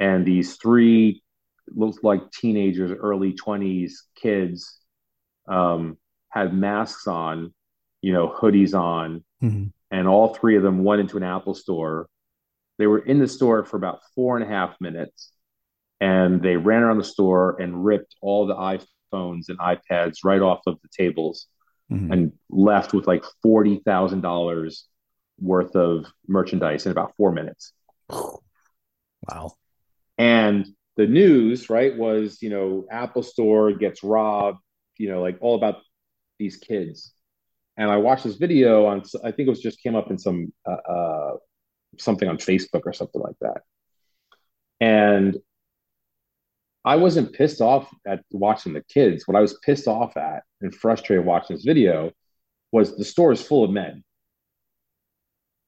and 0.00 0.26
these 0.26 0.56
three 0.56 1.22
looked 1.68 2.04
like 2.04 2.30
teenagers, 2.32 2.92
early 2.92 3.34
20s 3.34 3.92
kids 4.14 4.78
um, 5.48 5.96
had 6.28 6.54
masks 6.54 7.06
on, 7.06 7.52
you 8.02 8.12
know, 8.12 8.28
hoodies 8.28 8.74
on, 8.74 9.24
mm-hmm. 9.42 9.66
and 9.90 10.08
all 10.08 10.34
three 10.34 10.56
of 10.56 10.62
them 10.62 10.84
went 10.84 11.00
into 11.00 11.16
an 11.16 11.22
Apple 11.22 11.54
store. 11.54 12.08
They 12.78 12.86
were 12.86 12.98
in 12.98 13.18
the 13.18 13.28
store 13.28 13.64
for 13.64 13.76
about 13.76 14.00
four 14.14 14.36
and 14.36 14.44
a 14.44 14.48
half 14.48 14.80
minutes, 14.80 15.32
and 16.00 16.42
they 16.42 16.56
ran 16.56 16.82
around 16.82 16.98
the 16.98 17.04
store 17.04 17.60
and 17.60 17.84
ripped 17.84 18.14
all 18.22 18.46
the 18.46 18.54
iPhones 18.54 19.48
and 19.48 19.58
iPads 19.58 20.18
right 20.24 20.40
off 20.40 20.60
of 20.66 20.78
the 20.82 20.88
tables 20.96 21.46
mm-hmm. 21.90 22.12
and 22.12 22.32
left 22.48 22.94
with 22.94 23.06
like 23.06 23.24
$40,000 23.44 24.82
worth 25.40 25.76
of 25.76 26.06
merchandise 26.28 26.86
in 26.86 26.92
about 26.92 27.16
four 27.16 27.32
minutes. 27.32 27.72
Wow. 29.28 29.52
And 30.16 30.66
the 31.00 31.06
news, 31.06 31.70
right, 31.70 31.96
was, 31.96 32.42
you 32.42 32.50
know, 32.50 32.84
Apple 32.90 33.22
Store 33.22 33.72
gets 33.72 34.04
robbed, 34.04 34.58
you 34.98 35.08
know, 35.08 35.22
like 35.22 35.38
all 35.40 35.54
about 35.54 35.76
these 36.38 36.58
kids. 36.58 37.14
And 37.78 37.90
I 37.90 37.96
watched 37.96 38.24
this 38.24 38.36
video 38.36 38.84
on, 38.84 39.02
I 39.24 39.30
think 39.30 39.46
it 39.46 39.48
was 39.48 39.62
just 39.62 39.82
came 39.82 39.96
up 39.96 40.10
in 40.10 40.18
some, 40.18 40.52
uh, 40.68 40.92
uh, 40.92 41.36
something 41.98 42.28
on 42.28 42.36
Facebook 42.36 42.82
or 42.84 42.92
something 42.92 43.22
like 43.22 43.36
that. 43.40 43.62
And 44.78 45.38
I 46.84 46.96
wasn't 46.96 47.32
pissed 47.32 47.62
off 47.62 47.88
at 48.06 48.22
watching 48.30 48.74
the 48.74 48.82
kids. 48.82 49.26
What 49.26 49.38
I 49.38 49.40
was 49.40 49.58
pissed 49.64 49.88
off 49.88 50.18
at 50.18 50.42
and 50.60 50.74
frustrated 50.74 51.24
watching 51.24 51.56
this 51.56 51.64
video 51.64 52.10
was 52.72 52.94
the 52.94 53.06
store 53.06 53.32
is 53.32 53.40
full 53.40 53.64
of 53.64 53.70
men. 53.70 54.04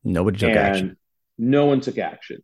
Nobody 0.05 0.39
took 0.39 0.51
action. 0.51 0.99
No 1.39 1.65
one 1.65 1.81
took 1.81 1.97
action. 1.97 2.43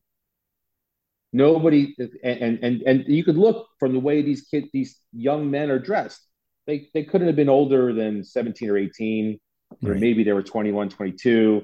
Nobody, 1.33 1.95
and 2.23 2.59
and 2.63 2.83
and 2.83 3.05
you 3.07 3.23
could 3.23 3.37
look 3.37 3.69
from 3.79 3.93
the 3.93 4.01
way 4.01 4.23
these 4.23 4.43
kids, 4.43 4.69
these 4.73 4.99
young 5.13 5.51
men 5.51 5.71
are 5.71 5.79
dressed. 5.79 6.21
They 6.67 6.89
they 6.95 7.05
couldn't 7.05 7.27
have 7.27 7.37
been 7.37 7.51
older 7.51 7.93
than 7.93 8.25
17 8.25 8.71
or 8.71 8.79
18, 8.79 9.39
right. 9.83 9.91
or 9.91 9.95
maybe 9.95 10.25
they 10.25 10.33
were 10.33 10.43
21, 10.43 10.89
22. 10.89 11.63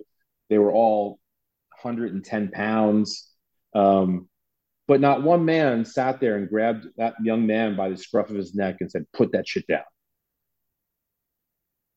They 0.51 0.59
were 0.59 0.73
all 0.73 1.19
110 1.83 2.51
pounds. 2.51 3.31
Um, 3.75 4.29
but 4.87 5.01
not 5.01 5.23
one 5.23 5.45
man 5.45 5.85
sat 5.85 6.21
there 6.21 6.37
and 6.37 6.49
grabbed 6.49 6.87
that 6.99 7.15
young 7.23 7.47
man 7.47 7.75
by 7.75 7.89
the 7.89 7.97
scruff 7.97 8.29
of 8.29 8.37
his 8.37 8.55
neck 8.55 8.77
and 8.81 8.91
said, 8.91 9.07
"Put 9.13 9.33
that 9.33 9.49
shit 9.49 9.67
down." 9.67 9.85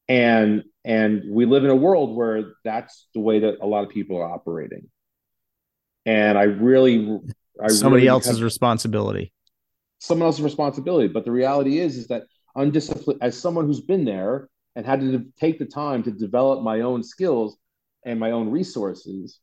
And 0.08 0.64
and 0.86 1.24
we 1.30 1.46
live 1.46 1.66
in 1.66 1.70
a 1.70 1.76
world 1.76 2.16
where 2.16 2.54
that's 2.64 3.08
the 3.14 3.20
way 3.20 3.40
that 3.40 3.58
a 3.62 3.68
lot 3.68 3.84
of 3.84 3.90
people 3.90 4.18
are 4.18 4.30
operating. 4.30 4.90
And 6.06 6.38
I 6.38 6.44
really 6.44 7.20
I 7.64 7.68
somebody 7.70 8.02
really 8.02 8.08
else's 8.10 8.42
responsibility. 8.42 9.32
Someone 10.00 10.28
else's 10.28 10.44
responsibility. 10.44 11.08
But 11.08 11.26
the 11.26 11.32
reality 11.32 11.80
is, 11.80 11.98
is 11.98 12.08
that 12.08 12.24
undisciplined, 12.56 13.22
as 13.22 13.38
someone 13.38 13.66
who's 13.66 13.82
been 13.82 14.06
there 14.06 14.50
and 14.76 14.86
had 14.86 15.02
to 15.02 15.26
take 15.40 15.60
the 15.60 15.66
time 15.66 16.04
to 16.04 16.12
develop 16.12 16.64
my 16.64 16.82
own 16.82 17.04
skills 17.04 17.58
and 18.06 18.20
my 18.20 18.32
own 18.32 18.50
resources, 18.50 19.40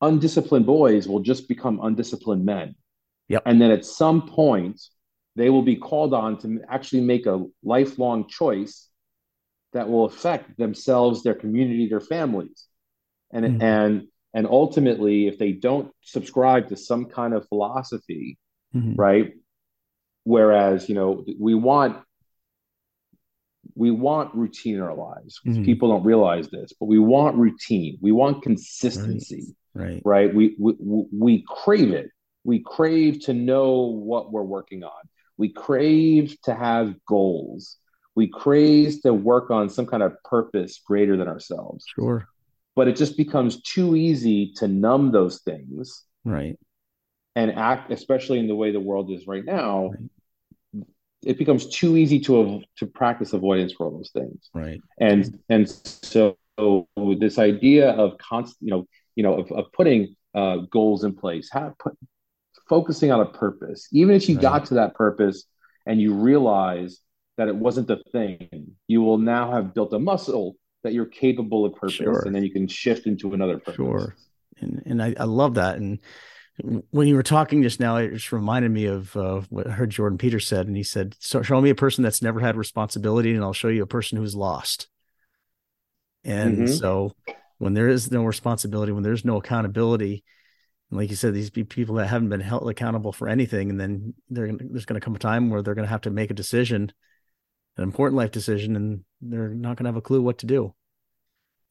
undisciplined 0.00 0.66
boys 0.66 1.06
will 1.08 1.20
just 1.20 1.48
become 1.48 1.80
undisciplined 1.82 2.44
men. 2.44 2.74
Yep. 3.28 3.42
And 3.46 3.60
then 3.60 3.70
at 3.70 3.84
some 3.84 4.28
point, 4.28 4.80
they 5.36 5.50
will 5.50 5.62
be 5.62 5.76
called 5.76 6.14
on 6.14 6.38
to 6.38 6.60
actually 6.68 7.02
make 7.02 7.26
a 7.26 7.44
lifelong 7.62 8.28
choice 8.28 8.88
that 9.72 9.88
will 9.88 10.06
affect 10.06 10.56
themselves, 10.56 11.22
their 11.22 11.34
community, 11.34 11.88
their 11.88 12.00
families. 12.00 12.66
And, 13.32 13.44
mm-hmm. 13.44 13.62
and 13.62 14.08
and 14.36 14.46
ultimately 14.46 15.26
if 15.26 15.38
they 15.38 15.50
don't 15.50 15.90
subscribe 16.02 16.68
to 16.68 16.76
some 16.76 17.06
kind 17.06 17.34
of 17.34 17.48
philosophy 17.48 18.38
mm-hmm. 18.76 18.94
right? 18.94 19.32
Whereas 20.24 20.88
you 20.88 20.94
know 20.94 21.24
we 21.38 21.54
want 21.54 22.02
we 23.74 23.90
want 23.90 24.34
routine 24.34 24.76
in 24.76 24.80
our 24.80 24.94
lives. 24.94 25.40
Mm-hmm. 25.46 25.64
people 25.64 25.88
don't 25.88 26.04
realize 26.04 26.48
this 26.48 26.72
but 26.78 26.86
we 26.86 26.98
want 26.98 27.36
routine. 27.36 27.98
We 28.00 28.12
want 28.12 28.42
consistency 28.42 29.56
right. 29.74 29.84
Right, 29.84 30.02
right? 30.04 30.34
We, 30.34 30.56
we 30.58 30.74
we 31.12 31.44
crave 31.46 31.92
it. 31.92 32.10
We 32.44 32.60
crave 32.60 33.24
to 33.26 33.34
know 33.34 33.80
what 33.80 34.32
we're 34.32 34.42
working 34.42 34.84
on. 34.84 35.02
We 35.36 35.50
crave 35.50 36.36
to 36.44 36.54
have 36.54 36.94
goals. 37.06 37.76
We 38.14 38.28
crave 38.28 39.02
to 39.02 39.12
work 39.12 39.50
on 39.50 39.68
some 39.68 39.84
kind 39.84 40.02
of 40.02 40.16
purpose 40.24 40.80
greater 40.86 41.16
than 41.18 41.28
ourselves. 41.28 41.84
Sure 41.94 42.26
but 42.76 42.86
it 42.88 42.96
just 42.96 43.16
becomes 43.16 43.60
too 43.62 43.96
easy 43.96 44.52
to 44.52 44.68
numb 44.68 45.10
those 45.10 45.40
things 45.40 46.04
right 46.24 46.56
and 47.34 47.50
act 47.52 47.90
especially 47.90 48.38
in 48.38 48.46
the 48.46 48.54
way 48.54 48.70
the 48.70 48.80
world 48.80 49.10
is 49.10 49.26
right 49.26 49.44
now 49.44 49.88
right. 49.88 50.86
it 51.24 51.38
becomes 51.38 51.66
too 51.68 51.96
easy 51.96 52.20
to 52.20 52.62
to 52.76 52.86
practice 52.86 53.32
avoidance 53.32 53.72
for 53.72 53.86
all 53.86 53.96
those 53.96 54.10
things 54.12 54.50
right 54.54 54.80
and 55.00 55.38
and 55.48 55.68
so 55.68 56.36
this 57.18 57.38
idea 57.38 57.90
of 57.90 58.16
constant 58.18 58.56
you 58.60 58.70
know 58.70 58.86
you 59.16 59.22
know, 59.22 59.34
of, 59.40 59.50
of 59.50 59.72
putting 59.72 60.14
uh, 60.34 60.58
goals 60.70 61.02
in 61.02 61.14
place, 61.14 61.48
how 61.50 61.74
put, 61.78 61.98
focusing 62.68 63.10
on 63.10 63.20
a 63.20 63.26
purpose. 63.26 63.88
Even 63.92 64.14
if 64.14 64.28
you 64.28 64.36
right. 64.36 64.42
got 64.42 64.66
to 64.66 64.74
that 64.74 64.94
purpose 64.94 65.44
and 65.86 66.00
you 66.00 66.14
realize 66.14 67.00
that 67.38 67.48
it 67.48 67.56
wasn't 67.56 67.88
the 67.88 68.02
thing, 68.12 68.76
you 68.86 69.02
will 69.02 69.18
now 69.18 69.50
have 69.50 69.74
built 69.74 69.92
a 69.92 69.98
muscle 69.98 70.56
that 70.86 70.94
you're 70.94 71.04
capable 71.04 71.64
of 71.64 71.74
purpose, 71.74 71.94
sure. 71.94 72.22
and 72.24 72.34
then 72.34 72.44
you 72.44 72.50
can 72.50 72.68
shift 72.68 73.06
into 73.06 73.34
another 73.34 73.58
purpose. 73.58 73.74
Sure, 73.74 74.16
and 74.60 74.82
and 74.86 75.02
I, 75.02 75.14
I 75.18 75.24
love 75.24 75.54
that. 75.54 75.76
And 75.76 75.98
when 76.90 77.08
you 77.08 77.16
were 77.16 77.22
talking 77.22 77.62
just 77.62 77.80
now, 77.80 77.96
it 77.96 78.12
just 78.12 78.32
reminded 78.32 78.70
me 78.70 78.86
of 78.86 79.14
uh, 79.16 79.42
what 79.50 79.66
I 79.66 79.72
heard 79.72 79.90
Jordan 79.90 80.16
Peterson 80.16 80.56
said, 80.56 80.66
and 80.68 80.76
he 80.76 80.84
said, 80.84 81.16
"So 81.18 81.42
show 81.42 81.60
me 81.60 81.70
a 81.70 81.74
person 81.74 82.04
that's 82.04 82.22
never 82.22 82.40
had 82.40 82.56
responsibility, 82.56 83.34
and 83.34 83.42
I'll 83.42 83.52
show 83.52 83.68
you 83.68 83.82
a 83.82 83.86
person 83.86 84.16
who's 84.16 84.36
lost." 84.36 84.88
And 86.24 86.58
mm-hmm. 86.58 86.72
so, 86.72 87.12
when 87.58 87.74
there 87.74 87.88
is 87.88 88.10
no 88.10 88.24
responsibility, 88.24 88.92
when 88.92 89.02
there's 89.02 89.24
no 89.24 89.36
accountability, 89.36 90.24
like 90.90 91.10
you 91.10 91.16
said, 91.16 91.34
these 91.34 91.50
people 91.50 91.96
that 91.96 92.06
haven't 92.06 92.28
been 92.28 92.40
held 92.40 92.70
accountable 92.70 93.12
for 93.12 93.28
anything, 93.28 93.70
and 93.70 93.80
then 93.80 94.14
there's 94.30 94.86
going 94.86 95.00
to 95.00 95.04
come 95.04 95.16
a 95.16 95.18
time 95.18 95.50
where 95.50 95.62
they're 95.62 95.74
going 95.74 95.86
to 95.86 95.90
have 95.90 96.02
to 96.02 96.10
make 96.10 96.30
a 96.30 96.34
decision, 96.34 96.92
an 97.76 97.84
important 97.84 98.16
life 98.16 98.30
decision, 98.30 98.76
and 98.76 99.04
they're 99.20 99.48
not 99.48 99.76
going 99.76 99.84
to 99.84 99.88
have 99.88 99.96
a 99.96 100.02
clue 100.02 100.22
what 100.22 100.38
to 100.38 100.46
do, 100.46 100.74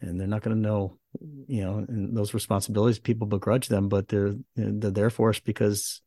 and 0.02 0.20
they're 0.20 0.28
not 0.28 0.42
going 0.42 0.56
to 0.56 0.62
know, 0.62 0.98
you 1.48 1.64
know, 1.64 1.78
and 1.78 2.16
those 2.16 2.34
responsibilities. 2.34 3.00
People 3.00 3.28
begrudge 3.28 3.68
them, 3.68 3.90
but 3.90 4.08
they're 4.08 4.36
they're 4.56 4.92
there 4.92 5.10
for 5.10 5.30
us 5.30 5.40
because 5.40 6.02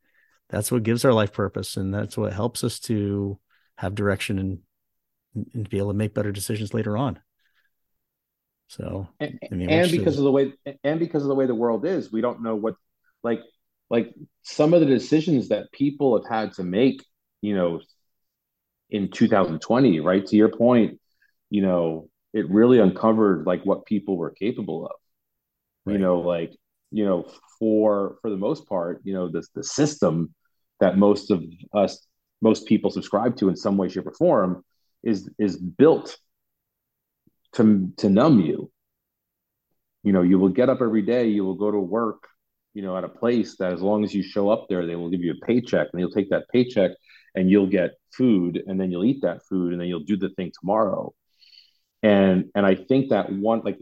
that's 0.49 0.71
what 0.71 0.83
gives 0.83 1.05
our 1.05 1.13
life 1.13 1.33
purpose, 1.33 1.77
and 1.77 1.93
that's 1.93 2.17
what 2.17 2.33
helps 2.33 2.63
us 2.63 2.79
to 2.81 3.39
have 3.77 3.95
direction 3.95 4.39
and 4.39 4.59
and 5.53 5.69
be 5.69 5.77
able 5.77 5.91
to 5.91 5.97
make 5.97 6.13
better 6.13 6.31
decisions 6.31 6.73
later 6.73 6.97
on. 6.97 7.19
So, 8.67 9.07
and, 9.19 9.39
I 9.51 9.55
mean, 9.55 9.69
and 9.69 9.91
because 9.91 10.17
of 10.17 10.23
the 10.23 10.31
way, 10.31 10.53
and 10.83 10.99
because 10.99 11.23
of 11.23 11.27
the 11.27 11.35
way 11.35 11.47
the 11.47 11.55
world 11.55 11.85
is, 11.85 12.11
we 12.11 12.21
don't 12.21 12.43
know 12.43 12.55
what 12.55 12.75
like 13.23 13.41
like 13.89 14.13
some 14.43 14.73
of 14.73 14.79
the 14.79 14.85
decisions 14.85 15.49
that 15.49 15.71
people 15.71 16.15
have 16.17 16.29
had 16.29 16.53
to 16.53 16.63
make 16.63 17.03
you 17.41 17.55
know 17.55 17.81
in 18.89 19.09
2020 19.09 19.99
right? 19.99 20.25
To 20.25 20.35
your 20.35 20.49
point 20.49 20.99
you 21.49 21.61
know 21.61 22.09
it 22.33 22.49
really 22.49 22.79
uncovered 22.79 23.45
like 23.45 23.65
what 23.65 23.85
people 23.85 24.17
were 24.17 24.31
capable 24.31 24.85
of. 24.85 24.91
Right. 25.85 25.93
you 25.93 25.99
know 25.99 26.19
like 26.19 26.55
you 26.91 27.05
know 27.05 27.25
for 27.57 28.17
for 28.21 28.29
the 28.29 28.37
most 28.37 28.67
part 28.67 29.01
you 29.03 29.13
know 29.13 29.29
the 29.29 29.43
the 29.55 29.63
system 29.63 30.33
that 30.79 30.97
most 30.97 31.31
of 31.31 31.43
us 31.73 32.05
most 32.41 32.65
people 32.67 32.89
subscribe 32.91 33.35
to 33.37 33.49
in 33.49 33.55
some 33.55 33.77
way 33.77 33.89
shape 33.89 34.07
or 34.07 34.13
form 34.13 34.63
is 35.03 35.29
is 35.39 35.57
built 35.57 36.17
to 37.53 37.91
to 37.97 38.09
numb 38.09 38.39
you. 38.41 38.71
You 40.03 40.13
know 40.13 40.21
you 40.21 40.39
will 40.39 40.49
get 40.49 40.69
up 40.69 40.81
every 40.81 41.01
day 41.01 41.27
you 41.27 41.43
will 41.43 41.55
go 41.55 41.71
to 41.71 41.79
work 41.79 42.29
you 42.73 42.81
know, 42.81 42.95
at 42.97 43.03
a 43.03 43.09
place 43.09 43.55
that 43.57 43.73
as 43.73 43.81
long 43.81 44.03
as 44.03 44.13
you 44.13 44.21
show 44.21 44.49
up 44.49 44.67
there, 44.69 44.85
they 44.85 44.95
will 44.95 45.09
give 45.09 45.21
you 45.21 45.33
a 45.33 45.45
paycheck 45.45 45.87
and 45.91 45.99
you'll 45.99 46.11
take 46.11 46.29
that 46.29 46.47
paycheck 46.51 46.91
and 47.35 47.49
you'll 47.49 47.67
get 47.67 47.91
food 48.11 48.61
and 48.65 48.79
then 48.79 48.91
you'll 48.91 49.05
eat 49.05 49.21
that 49.21 49.45
food 49.47 49.71
and 49.71 49.81
then 49.81 49.87
you'll 49.87 49.99
do 50.01 50.17
the 50.17 50.29
thing 50.29 50.51
tomorrow. 50.59 51.13
And 52.01 52.49
and 52.55 52.65
I 52.65 52.75
think 52.75 53.09
that 53.09 53.31
one 53.31 53.61
like 53.63 53.79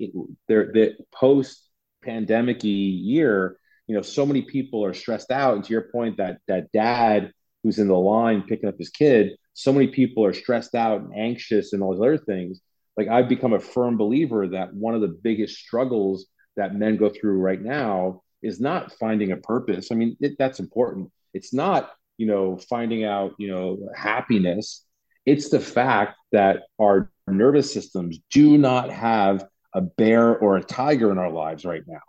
there 0.48 0.72
the 0.74 0.96
post 1.14 1.62
pandemic 2.04 2.64
year, 2.64 3.58
you 3.88 3.96
know, 3.96 4.02
so 4.02 4.26
many 4.26 4.42
people 4.42 4.84
are 4.84 4.94
stressed 4.94 5.32
out. 5.32 5.56
And 5.56 5.64
to 5.64 5.74
your 5.74 5.90
point, 5.92 6.18
that 6.18 6.40
that 6.48 6.72
dad 6.72 7.32
who's 7.64 7.80
in 7.80 7.88
the 7.88 7.98
line 7.98 8.44
picking 8.44 8.70
up 8.70 8.78
his 8.78 8.90
kid, 8.90 9.38
so 9.54 9.74
many 9.74 9.88
people 9.88 10.26
are 10.26 10.34
stressed 10.34 10.76
out 10.76 11.02
and 11.02 11.16
anxious 11.16 11.74
and 11.74 11.82
all 11.82 11.94
these 11.94 12.02
other 12.02 12.18
things. 12.18 12.62
Like 12.96 13.08
I've 13.08 13.30
become 13.30 13.54
a 13.54 13.60
firm 13.60 13.98
believer 13.98 14.48
that 14.50 14.74
one 14.74 14.96
of 14.96 15.02
the 15.02 15.08
biggest 15.08 15.58
struggles 15.58 16.26
that 16.56 16.76
men 16.76 16.98
go 16.98 17.10
through 17.10 17.40
right 17.40 17.62
now 17.62 18.24
is 18.42 18.60
not 18.60 18.92
finding 18.94 19.32
a 19.32 19.38
purpose. 19.38 19.92
I 19.92 19.96
mean, 19.96 20.18
it, 20.20 20.36
that's 20.38 20.60
important. 20.60 21.12
It's 21.34 21.54
not, 21.54 21.92
you 22.18 22.28
know, 22.28 22.58
finding 22.58 23.04
out, 23.04 23.34
you 23.38 23.50
know, 23.50 23.90
happiness. 23.96 24.84
It's 25.26 25.50
the 25.50 25.60
fact 25.60 26.18
that 26.32 26.64
our 26.80 27.12
nervous 27.28 27.74
systems 27.74 28.20
do 28.32 28.58
not 28.58 28.90
have 28.90 29.46
a 29.74 29.82
bear 29.82 30.38
or 30.38 30.58
a 30.58 30.64
tiger 30.64 31.12
in 31.12 31.18
our 31.18 31.32
lives 31.32 31.66
right 31.66 31.84
now. 31.86 32.02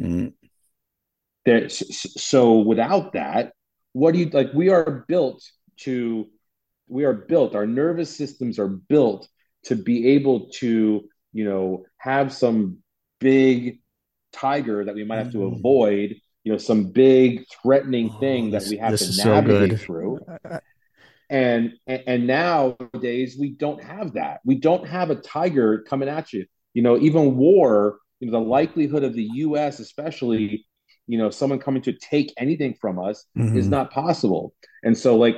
Mm-hmm. 0.00 0.28
There, 1.44 1.68
so 1.68 2.58
without 2.60 3.14
that, 3.14 3.52
what 3.92 4.12
do 4.12 4.20
you 4.20 4.26
like? 4.26 4.52
We 4.54 4.70
are 4.70 5.04
built 5.08 5.42
to, 5.78 6.28
we 6.88 7.04
are 7.04 7.12
built, 7.12 7.54
our 7.54 7.66
nervous 7.66 8.14
systems 8.14 8.58
are 8.58 8.68
built 8.68 9.28
to 9.64 9.74
be 9.74 10.08
able 10.10 10.50
to, 10.50 11.02
you 11.32 11.44
know, 11.44 11.84
have 11.98 12.32
some 12.32 12.78
big 13.18 13.80
tiger 14.32 14.84
that 14.84 14.94
we 14.94 15.04
might 15.04 15.18
have 15.18 15.32
to 15.32 15.38
mm. 15.38 15.56
avoid 15.56 16.16
you 16.44 16.52
know 16.52 16.58
some 16.58 16.84
big 16.84 17.44
threatening 17.62 18.10
oh, 18.14 18.20
thing 18.20 18.48
oh, 18.48 18.58
that 18.58 18.68
we 18.68 18.76
have 18.76 18.98
to 18.98 19.24
navigate 19.24 19.78
so 19.78 19.84
through 19.84 20.20
and, 21.30 21.74
and 21.86 22.02
and 22.06 22.26
nowadays 22.26 23.36
we 23.38 23.50
don't 23.50 23.82
have 23.82 24.14
that 24.14 24.40
we 24.44 24.54
don't 24.54 24.86
have 24.86 25.10
a 25.10 25.16
tiger 25.16 25.82
coming 25.88 26.08
at 26.08 26.32
you 26.32 26.46
you 26.74 26.82
know 26.82 26.98
even 26.98 27.36
war 27.36 27.98
you 28.20 28.30
know 28.30 28.38
the 28.38 28.44
likelihood 28.44 29.04
of 29.04 29.14
the 29.14 29.24
us 29.24 29.78
especially 29.78 30.66
you 31.06 31.18
know 31.18 31.30
someone 31.30 31.58
coming 31.58 31.82
to 31.82 31.92
take 31.92 32.32
anything 32.36 32.74
from 32.80 32.98
us 32.98 33.26
mm-hmm. 33.36 33.56
is 33.56 33.68
not 33.68 33.90
possible 33.90 34.54
and 34.82 34.96
so 34.96 35.16
like 35.16 35.36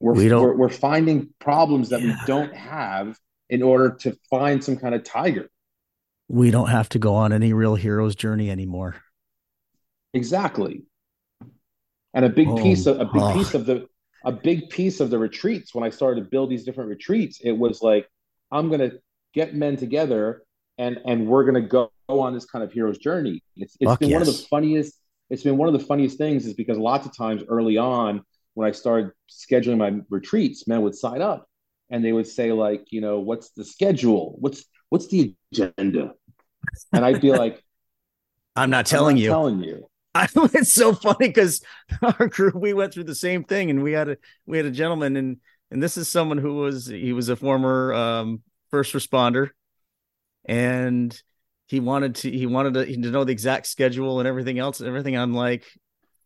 we're, 0.00 0.14
we 0.14 0.28
we're, 0.28 0.56
we're 0.56 0.68
finding 0.68 1.28
problems 1.38 1.90
that 1.90 2.00
yeah. 2.00 2.08
we 2.08 2.26
don't 2.26 2.54
have 2.54 3.16
in 3.48 3.62
order 3.62 3.90
to 3.90 4.16
find 4.30 4.64
some 4.64 4.76
kind 4.76 4.94
of 4.94 5.04
tiger 5.04 5.48
we 6.32 6.50
don't 6.50 6.70
have 6.70 6.88
to 6.88 6.98
go 6.98 7.14
on 7.14 7.30
any 7.32 7.52
real 7.52 7.74
hero's 7.74 8.16
journey 8.16 8.50
anymore. 8.50 8.96
Exactly. 10.14 10.84
And 12.14 12.24
a 12.24 12.28
big 12.28 12.48
oh, 12.48 12.56
piece 12.56 12.86
of 12.86 13.00
a 13.00 13.06
big 13.06 13.22
oh. 13.22 13.32
piece 13.32 13.54
of 13.54 13.66
the 13.66 13.86
a 14.24 14.32
big 14.32 14.70
piece 14.70 15.00
of 15.00 15.10
the 15.10 15.18
retreats 15.18 15.74
when 15.74 15.84
I 15.84 15.90
started 15.90 16.22
to 16.22 16.30
build 16.30 16.50
these 16.50 16.64
different 16.64 16.90
retreats, 16.90 17.40
it 17.42 17.52
was 17.52 17.82
like 17.82 18.08
I'm 18.50 18.68
going 18.68 18.80
to 18.80 19.00
get 19.34 19.54
men 19.54 19.76
together 19.76 20.42
and 20.78 20.98
and 21.06 21.26
we're 21.26 21.44
going 21.44 21.62
to 21.62 21.68
go 21.68 21.90
on 22.08 22.34
this 22.34 22.44
kind 22.44 22.62
of 22.62 22.72
hero's 22.72 22.98
journey. 22.98 23.42
It's 23.56 23.76
it's 23.80 23.90
Fuck 23.90 24.00
been 24.00 24.10
yes. 24.10 24.20
one 24.20 24.28
of 24.28 24.28
the 24.28 24.46
funniest 24.50 24.98
it's 25.30 25.42
been 25.42 25.56
one 25.56 25.68
of 25.68 25.72
the 25.72 25.86
funniest 25.86 26.18
things 26.18 26.46
is 26.46 26.54
because 26.54 26.76
lots 26.76 27.06
of 27.06 27.16
times 27.16 27.42
early 27.48 27.78
on 27.78 28.22
when 28.54 28.68
I 28.68 28.72
started 28.72 29.12
scheduling 29.30 29.78
my 29.78 30.00
retreats, 30.10 30.68
men 30.68 30.82
would 30.82 30.94
sign 30.94 31.22
up 31.22 31.46
and 31.90 32.04
they 32.04 32.12
would 32.12 32.26
say 32.26 32.52
like, 32.52 32.86
you 32.90 33.00
know, 33.00 33.20
what's 33.20 33.50
the 33.50 33.64
schedule? 33.64 34.36
What's 34.38 34.64
what's 34.90 35.08
the 35.08 35.34
agenda? 35.52 36.12
And 36.92 37.04
I'd 37.04 37.20
be 37.20 37.32
like, 37.32 37.62
I'm 38.56 38.70
not 38.70 38.86
telling 38.86 39.16
I'm 39.16 39.20
not 39.20 39.22
you. 39.22 39.28
Telling 39.30 39.64
you. 39.64 39.88
I, 40.14 40.28
it's 40.54 40.72
so 40.72 40.94
funny 40.94 41.28
because 41.28 41.62
our 42.02 42.28
group 42.28 42.54
we 42.54 42.72
went 42.72 42.92
through 42.92 43.04
the 43.04 43.14
same 43.14 43.44
thing, 43.44 43.70
and 43.70 43.82
we 43.82 43.92
had 43.92 44.08
a 44.08 44.16
we 44.46 44.56
had 44.56 44.66
a 44.66 44.70
gentleman, 44.70 45.16
and 45.16 45.38
and 45.70 45.82
this 45.82 45.96
is 45.96 46.08
someone 46.08 46.38
who 46.38 46.54
was 46.56 46.86
he 46.86 47.12
was 47.12 47.28
a 47.28 47.36
former 47.36 47.92
um, 47.94 48.42
first 48.70 48.92
responder, 48.94 49.50
and 50.44 51.20
he 51.66 51.80
wanted 51.80 52.16
to 52.16 52.30
he 52.30 52.46
wanted 52.46 52.74
to, 52.74 52.86
to 52.86 53.10
know 53.10 53.24
the 53.24 53.32
exact 53.32 53.66
schedule 53.66 54.18
and 54.18 54.28
everything 54.28 54.58
else 54.58 54.80
and 54.80 54.88
everything. 54.88 55.16
I'm 55.16 55.34
like, 55.34 55.64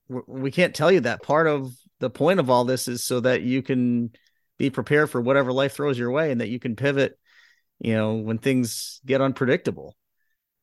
we 0.08 0.50
can't 0.50 0.74
tell 0.74 0.90
you 0.90 1.00
that. 1.00 1.22
Part 1.22 1.46
of 1.46 1.72
the 2.00 2.10
point 2.10 2.40
of 2.40 2.50
all 2.50 2.64
this 2.64 2.88
is 2.88 3.04
so 3.04 3.20
that 3.20 3.42
you 3.42 3.62
can 3.62 4.10
be 4.58 4.70
prepared 4.70 5.10
for 5.10 5.20
whatever 5.20 5.52
life 5.52 5.74
throws 5.74 5.98
your 5.98 6.10
way, 6.10 6.32
and 6.32 6.40
that 6.40 6.48
you 6.48 6.58
can 6.58 6.76
pivot. 6.76 7.18
You 7.78 7.94
know, 7.94 8.14
when 8.14 8.38
things 8.38 9.00
get 9.04 9.20
unpredictable 9.20 9.94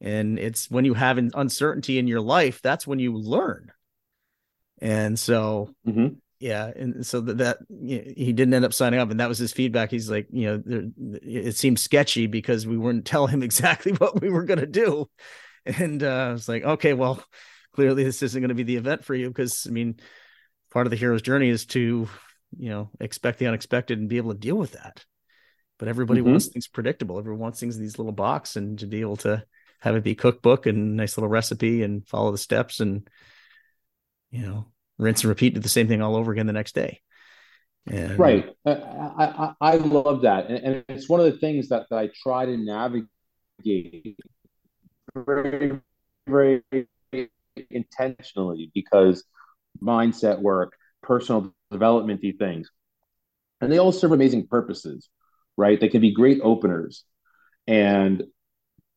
and 0.04 0.38
it's 0.38 0.70
when 0.70 0.86
you 0.86 0.94
have 0.94 1.18
an 1.18 1.32
uncertainty 1.34 1.98
in 1.98 2.08
your 2.08 2.22
life 2.22 2.62
that's 2.62 2.86
when 2.86 3.00
you 3.00 3.18
learn. 3.18 3.72
And 4.82 5.18
so 5.18 5.74
mm-hmm. 5.88 6.16
yeah 6.40 6.68
and 6.68 7.06
so 7.06 7.22
that, 7.22 7.38
that 7.38 7.58
you 7.70 7.98
know, 7.98 8.12
he 8.16 8.34
didn't 8.34 8.54
end 8.54 8.66
up 8.66 8.74
signing 8.74 9.00
up. 9.00 9.10
And 9.10 9.20
that 9.20 9.30
was 9.30 9.40
his 9.40 9.54
feedback. 9.54 9.90
He's 9.90 10.10
like 10.10 10.28
you 10.32 10.46
know 10.46 10.62
there, 10.64 10.84
it 11.24 11.56
seemed 11.56 11.80
sketchy 11.80 12.28
because 12.28 12.68
we 12.68 12.78
weren't 12.78 13.06
telling 13.14 13.34
him 13.34 13.44
exactly 13.44 13.94
what 13.94 14.22
we 14.22 14.30
were 14.30 14.44
going 14.44 14.60
to 14.60 14.68
do. 14.68 15.10
And 15.66 16.04
uh, 16.04 16.28
i 16.30 16.32
was 16.34 16.50
like 16.50 16.64
okay 16.64 16.94
well 16.94 17.24
clearly 17.72 18.04
this 18.04 18.22
isn't 18.22 18.42
going 18.42 18.50
to 18.50 18.54
be 18.54 18.64
the 18.64 18.76
event 18.76 19.06
for 19.06 19.16
you 19.16 19.30
because 19.30 19.66
i 19.66 19.72
mean 19.72 19.96
part 20.74 20.86
of 20.86 20.92
the 20.92 20.98
hero's 20.98 21.22
journey 21.22 21.48
is 21.48 21.66
to 21.68 22.10
you 22.58 22.70
know 22.70 22.90
expect 23.00 23.40
the 23.40 23.48
unexpected 23.48 24.00
and 24.00 24.10
be 24.10 24.18
able 24.18 24.34
to 24.34 24.40
deal 24.40 24.58
with 24.58 24.74
that. 24.74 25.06
But 25.80 25.88
everybody 25.88 26.22
mm-hmm. 26.22 26.32
wants 26.32 26.48
things 26.48 26.68
predictable. 26.68 27.18
Everyone 27.18 27.40
wants 27.40 27.60
things 27.60 27.76
in 27.76 27.82
these 27.82 27.98
little 27.98 28.12
box 28.12 28.56
and 28.56 28.78
to 28.80 28.88
be 28.88 29.02
able 29.02 29.18
to 29.18 29.44
have 29.84 29.96
it 29.96 30.04
be 30.04 30.16
cookbook 30.16 30.66
and 30.66 30.96
nice 30.96 31.18
little 31.18 31.30
recipe 31.30 31.84
and 31.84 32.08
follow 32.08 32.32
the 32.32 32.38
steps 32.38 32.80
and 32.80 33.08
you 34.32 34.42
know 34.42 34.66
rinse 34.98 35.22
and 35.22 35.30
repeat 35.30 35.54
do 35.54 35.60
the 35.60 35.70
same 35.70 35.88
thing 35.88 36.02
all 36.02 36.16
over 36.16 36.32
again 36.32 36.48
the 36.48 36.54
next 36.54 36.76
day. 36.76 37.02
And, 37.86 38.18
right. 38.18 38.50
Uh, 38.66 38.72
I, 38.72 39.26
I, 39.26 39.74
I 39.74 39.76
love 39.76 40.22
that. 40.22 40.48
And, 40.48 40.58
and, 40.64 40.86
it's 40.88 41.10
one 41.10 41.20
of 41.20 41.26
the 41.26 41.38
things 41.38 41.68
that, 41.68 41.88
that 41.90 42.00
i 42.00 42.10
try 42.16 42.46
to 42.46 42.56
navigate 42.56 44.18
very 45.14 45.82
very 46.26 46.64
intentionally 47.70 48.72
because 48.74 49.26
mindset 49.82 50.40
work 50.40 50.78
personal 51.02 51.54
development 51.72 52.22
things. 52.40 52.70
And 53.60 53.72
they 53.72 53.80
all 53.80 53.92
serve 53.92 54.14
amazing 54.14 54.48
purposes 54.48 55.10
right? 55.58 55.80
They 55.80 55.90
can 55.90 56.02
be 56.02 56.12
great 56.12 56.40
openers. 56.42 57.04
And 57.68 58.24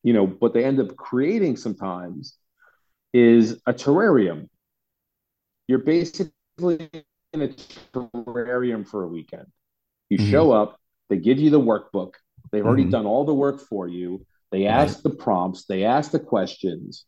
you 0.07 0.12
know 0.12 0.26
what 0.38 0.54
they 0.54 0.64
end 0.64 0.78
up 0.78 0.94
creating 0.94 1.57
sometimes 1.57 2.36
is 3.12 3.61
a 3.66 3.74
terrarium. 3.74 4.48
You're 5.66 5.80
basically 5.80 6.32
in 7.32 7.42
a 7.42 7.48
terrarium 7.48 8.86
for 8.86 9.02
a 9.02 9.09
weekend. 9.09 9.46
You 10.09 10.18
mm-hmm. 10.18 10.30
show 10.30 10.52
up, 10.52 10.78
they 11.09 11.16
give 11.16 11.40
you 11.40 11.50
the 11.50 11.61
workbook, 11.61 12.12
they've 12.52 12.64
already 12.64 12.84
mm-hmm. 12.84 12.92
done 12.92 13.07
all 13.07 13.24
the 13.24 13.34
work 13.34 13.61
for 13.68 13.88
you. 13.88 14.24
They 14.52 14.66
ask 14.66 15.02
the 15.02 15.11
prompts, 15.11 15.64
they 15.64 15.82
ask 15.82 16.12
the 16.12 16.20
questions, 16.20 17.04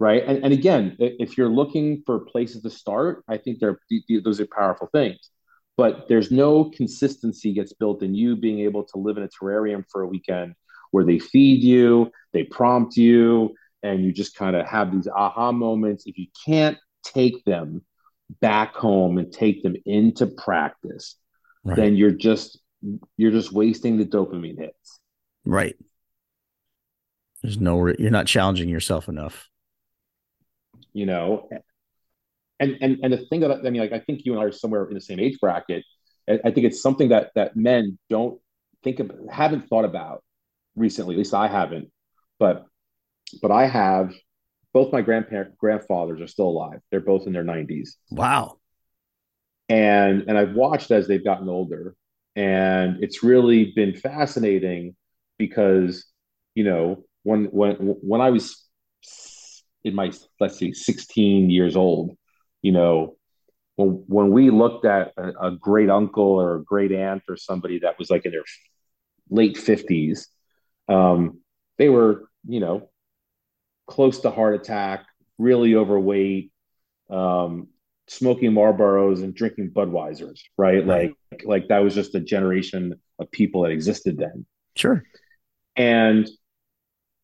right? 0.00 0.24
And, 0.26 0.44
and 0.44 0.54
again, 0.54 0.96
if 0.98 1.36
you're 1.36 1.50
looking 1.50 2.04
for 2.06 2.20
places 2.20 2.62
to 2.62 2.70
start, 2.70 3.22
I 3.28 3.36
think 3.36 3.60
they're, 3.60 3.78
those 4.24 4.40
are 4.40 4.46
powerful 4.46 4.88
things. 4.94 5.28
But 5.76 6.08
there's 6.08 6.30
no 6.30 6.70
consistency 6.70 7.52
gets 7.52 7.74
built 7.74 8.02
in 8.02 8.14
you 8.14 8.34
being 8.34 8.60
able 8.60 8.84
to 8.84 8.98
live 8.98 9.18
in 9.18 9.24
a 9.24 9.28
terrarium 9.28 9.84
for 9.92 10.00
a 10.00 10.06
weekend 10.06 10.54
where 10.94 11.04
they 11.04 11.18
feed 11.18 11.60
you, 11.60 12.08
they 12.32 12.44
prompt 12.44 12.96
you, 12.96 13.52
and 13.82 14.04
you 14.04 14.12
just 14.12 14.36
kind 14.36 14.54
of 14.54 14.64
have 14.64 14.92
these 14.92 15.08
aha 15.08 15.50
moments. 15.50 16.04
If 16.06 16.16
you 16.16 16.28
can't 16.46 16.78
take 17.02 17.44
them 17.44 17.82
back 18.40 18.76
home 18.76 19.18
and 19.18 19.32
take 19.32 19.64
them 19.64 19.74
into 19.86 20.28
practice, 20.28 21.16
right. 21.64 21.74
then 21.74 21.96
you're 21.96 22.12
just 22.12 22.60
you're 23.16 23.32
just 23.32 23.50
wasting 23.50 23.98
the 23.98 24.06
dopamine 24.06 24.56
hits. 24.56 25.00
Right. 25.44 25.74
There's 27.42 27.58
no 27.58 27.88
you're 27.98 28.12
not 28.12 28.28
challenging 28.28 28.68
yourself 28.68 29.08
enough. 29.08 29.50
You 30.92 31.06
know, 31.06 31.48
and 32.60 32.76
and 32.80 33.00
and 33.02 33.12
the 33.12 33.26
thing 33.26 33.40
that 33.40 33.50
I 33.50 33.70
mean, 33.70 33.80
like 33.80 33.92
I 33.92 33.98
think 33.98 34.24
you 34.24 34.34
and 34.34 34.40
I 34.40 34.44
are 34.44 34.52
somewhere 34.52 34.86
in 34.86 34.94
the 34.94 35.00
same 35.00 35.18
age 35.18 35.40
bracket. 35.40 35.84
I 36.28 36.52
think 36.52 36.58
it's 36.58 36.80
something 36.80 37.08
that 37.08 37.32
that 37.34 37.56
men 37.56 37.98
don't 38.08 38.40
think 38.84 39.00
of, 39.00 39.10
haven't 39.28 39.68
thought 39.68 39.84
about 39.84 40.22
recently. 40.76 41.14
At 41.14 41.18
least 41.18 41.34
I 41.34 41.48
haven't. 41.48 41.90
But 42.38 42.66
but 43.40 43.50
I 43.50 43.66
have 43.66 44.12
both 44.72 44.92
my 44.92 45.02
grandparent 45.02 45.56
grandfathers 45.56 46.20
are 46.20 46.26
still 46.26 46.48
alive. 46.48 46.80
They're 46.90 47.00
both 47.00 47.26
in 47.26 47.32
their 47.32 47.44
90s. 47.44 47.90
Wow. 48.10 48.58
And 49.68 50.24
and 50.28 50.36
I've 50.36 50.54
watched 50.54 50.90
as 50.90 51.06
they've 51.06 51.24
gotten 51.24 51.48
older 51.48 51.94
and 52.36 53.02
it's 53.02 53.22
really 53.22 53.72
been 53.76 53.94
fascinating 53.94 54.96
because 55.38 56.06
you 56.54 56.64
know 56.64 57.04
when 57.22 57.44
when 57.46 57.74
when 57.76 58.20
I 58.20 58.30
was 58.30 58.64
in 59.84 59.94
my 59.94 60.10
let's 60.40 60.58
see 60.58 60.72
16 60.72 61.50
years 61.50 61.76
old 61.76 62.16
you 62.62 62.72
know 62.72 63.16
when 63.76 64.04
when 64.06 64.30
we 64.30 64.50
looked 64.50 64.84
at 64.84 65.12
a, 65.16 65.48
a 65.48 65.50
great 65.52 65.90
uncle 65.90 66.24
or 66.24 66.56
a 66.56 66.64
great 66.64 66.92
aunt 66.92 67.22
or 67.28 67.36
somebody 67.36 67.80
that 67.80 67.98
was 67.98 68.10
like 68.10 68.24
in 68.24 68.32
their 68.32 68.44
late 69.30 69.56
50s 69.56 70.26
um, 70.88 71.40
they 71.78 71.88
were 71.88 72.28
you 72.46 72.60
know 72.60 72.88
close 73.86 74.20
to 74.20 74.30
heart 74.30 74.54
attack 74.54 75.06
really 75.38 75.74
overweight 75.74 76.52
um, 77.10 77.68
smoking 78.08 78.52
Marlboros 78.52 79.22
and 79.22 79.34
drinking 79.34 79.70
Budweisers, 79.70 80.40
right? 80.56 80.86
Like 80.86 81.14
like 81.44 81.68
that 81.68 81.82
was 81.82 81.94
just 81.94 82.14
a 82.14 82.20
generation 82.20 83.00
of 83.18 83.30
people 83.30 83.62
that 83.62 83.70
existed 83.70 84.18
then. 84.18 84.46
Sure. 84.76 85.04
And 85.76 86.28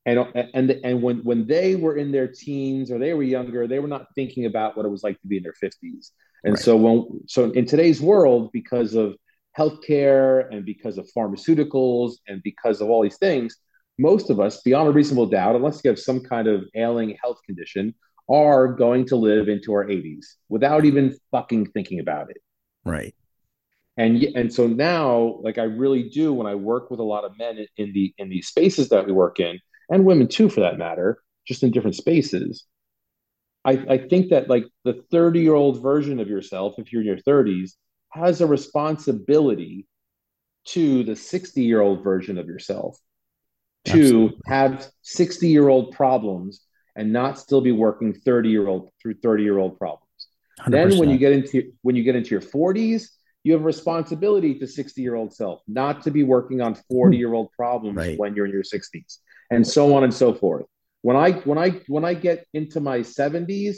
and 0.06 0.26
and 0.54 0.70
and 0.70 1.02
when 1.02 1.18
when 1.18 1.46
they 1.46 1.76
were 1.76 1.96
in 1.96 2.12
their 2.12 2.28
teens 2.28 2.90
or 2.90 2.98
they 2.98 3.12
were 3.12 3.22
younger, 3.22 3.66
they 3.66 3.78
were 3.78 3.88
not 3.88 4.06
thinking 4.14 4.46
about 4.46 4.76
what 4.76 4.86
it 4.86 4.90
was 4.90 5.02
like 5.02 5.20
to 5.20 5.26
be 5.26 5.36
in 5.36 5.42
their 5.42 5.54
50s. 5.62 6.10
And 6.42 6.54
right. 6.54 6.62
so 6.62 6.76
when 6.76 7.20
so 7.26 7.50
in 7.50 7.66
today's 7.66 8.00
world, 8.00 8.50
because 8.52 8.94
of 8.94 9.14
healthcare 9.58 10.48
and 10.50 10.64
because 10.64 10.98
of 10.98 11.08
pharmaceuticals 11.16 12.14
and 12.28 12.42
because 12.42 12.80
of 12.80 12.88
all 12.88 13.02
these 13.02 13.18
things, 13.18 13.56
most 13.98 14.30
of 14.30 14.40
us, 14.40 14.62
beyond 14.62 14.88
a 14.88 14.92
reasonable 14.92 15.26
doubt, 15.26 15.56
unless 15.56 15.80
you 15.84 15.90
have 15.90 15.98
some 15.98 16.20
kind 16.20 16.48
of 16.48 16.64
ailing 16.74 17.16
health 17.22 17.38
condition, 17.44 17.94
are 18.28 18.68
going 18.68 19.04
to 19.06 19.16
live 19.16 19.48
into 19.48 19.72
our 19.72 19.84
80s 19.84 20.24
without 20.48 20.84
even 20.84 21.16
fucking 21.30 21.66
thinking 21.72 22.00
about 22.00 22.30
it. 22.30 22.38
Right. 22.84 23.14
And 23.96 24.22
and 24.22 24.52
so 24.52 24.66
now, 24.66 25.38
like 25.42 25.58
I 25.58 25.64
really 25.64 26.08
do 26.08 26.32
when 26.32 26.46
I 26.46 26.54
work 26.54 26.90
with 26.90 27.00
a 27.00 27.04
lot 27.04 27.24
of 27.24 27.36
men 27.36 27.66
in, 27.76 27.92
the 27.92 28.14
in 28.16 28.30
these 28.30 28.46
spaces 28.46 28.88
that 28.88 29.04
we 29.04 29.12
work 29.12 29.40
in, 29.40 29.58
and 29.90 30.06
women 30.06 30.28
too, 30.28 30.48
for 30.48 30.60
that 30.60 30.78
matter, 30.78 31.22
just 31.46 31.62
in 31.62 31.70
different 31.70 31.96
spaces. 31.96 32.64
I, 33.64 33.72
I 33.72 33.98
think 33.98 34.30
that 34.30 34.48
like 34.48 34.64
the 34.84 35.02
30 35.10 35.40
year 35.40 35.54
old 35.54 35.82
version 35.82 36.18
of 36.18 36.28
yourself, 36.28 36.76
if 36.78 36.92
you're 36.92 37.02
in 37.02 37.08
your 37.08 37.18
30s, 37.18 37.72
has 38.12 38.40
a 38.40 38.46
responsibility 38.46 39.86
to 40.66 41.04
the 41.04 41.16
60 41.16 41.62
year 41.62 41.80
old 41.80 42.04
version 42.04 42.38
of 42.38 42.46
yourself 42.46 42.98
to 43.86 43.92
Absolutely. 43.92 44.38
have 44.46 44.88
60 45.02 45.48
year 45.48 45.68
old 45.68 45.92
problems 45.92 46.60
and 46.96 47.12
not 47.12 47.38
still 47.38 47.60
be 47.60 47.72
working 47.72 48.12
30 48.12 48.50
year 48.50 48.68
old 48.68 48.90
through 49.00 49.14
30 49.14 49.42
year 49.42 49.58
old 49.58 49.78
problems. 49.78 50.06
100%. 50.60 50.70
Then 50.70 50.98
when 50.98 51.10
you 51.10 51.18
get 51.18 51.32
into 51.32 51.72
when 51.82 51.96
you 51.96 52.02
get 52.02 52.16
into 52.16 52.30
your 52.30 52.42
40s, 52.42 53.06
you 53.42 53.52
have 53.54 53.62
a 53.62 53.64
responsibility 53.64 54.58
to 54.58 54.66
60 54.66 55.00
year 55.00 55.14
old 55.14 55.32
self, 55.32 55.62
not 55.66 56.02
to 56.02 56.10
be 56.10 56.22
working 56.22 56.60
on 56.60 56.74
40 56.90 57.16
year 57.16 57.32
old 57.32 57.50
problems 57.52 57.96
right. 57.96 58.18
when 58.18 58.34
you're 58.34 58.46
in 58.46 58.52
your 58.52 58.62
60s, 58.62 59.18
and 59.50 59.66
so 59.66 59.94
on 59.94 60.04
and 60.04 60.12
so 60.12 60.34
forth. 60.34 60.66
When 61.02 61.16
I 61.16 61.32
when 61.32 61.56
I 61.56 61.80
when 61.88 62.04
I 62.04 62.14
get 62.14 62.46
into 62.52 62.80
my 62.80 62.98
70s, 62.98 63.76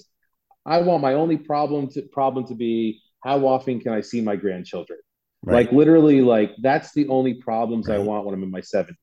I 0.67 0.79
want 0.79 1.03
my 1.03 1.15
only 1.15 1.37
problem 1.37 1.89
to 1.91 2.03
problem 2.03 2.47
to 2.49 2.55
be 2.55 3.01
how 3.23 3.47
often 3.47 3.81
can 3.81 3.93
I 3.93 4.01
see 4.01 4.21
my 4.21 4.37
grandchildren? 4.37 4.99
Right. 5.43 5.67
Like 5.67 5.73
literally, 5.73 6.21
like 6.21 6.53
that's 6.61 6.93
the 6.93 7.09
only 7.09 7.35
problems 7.35 7.89
right. 7.89 7.97
I 7.97 7.99
want 7.99 8.25
when 8.25 8.35
I'm 8.35 8.43
in 8.43 8.51
my 8.51 8.61
70s 8.61 8.97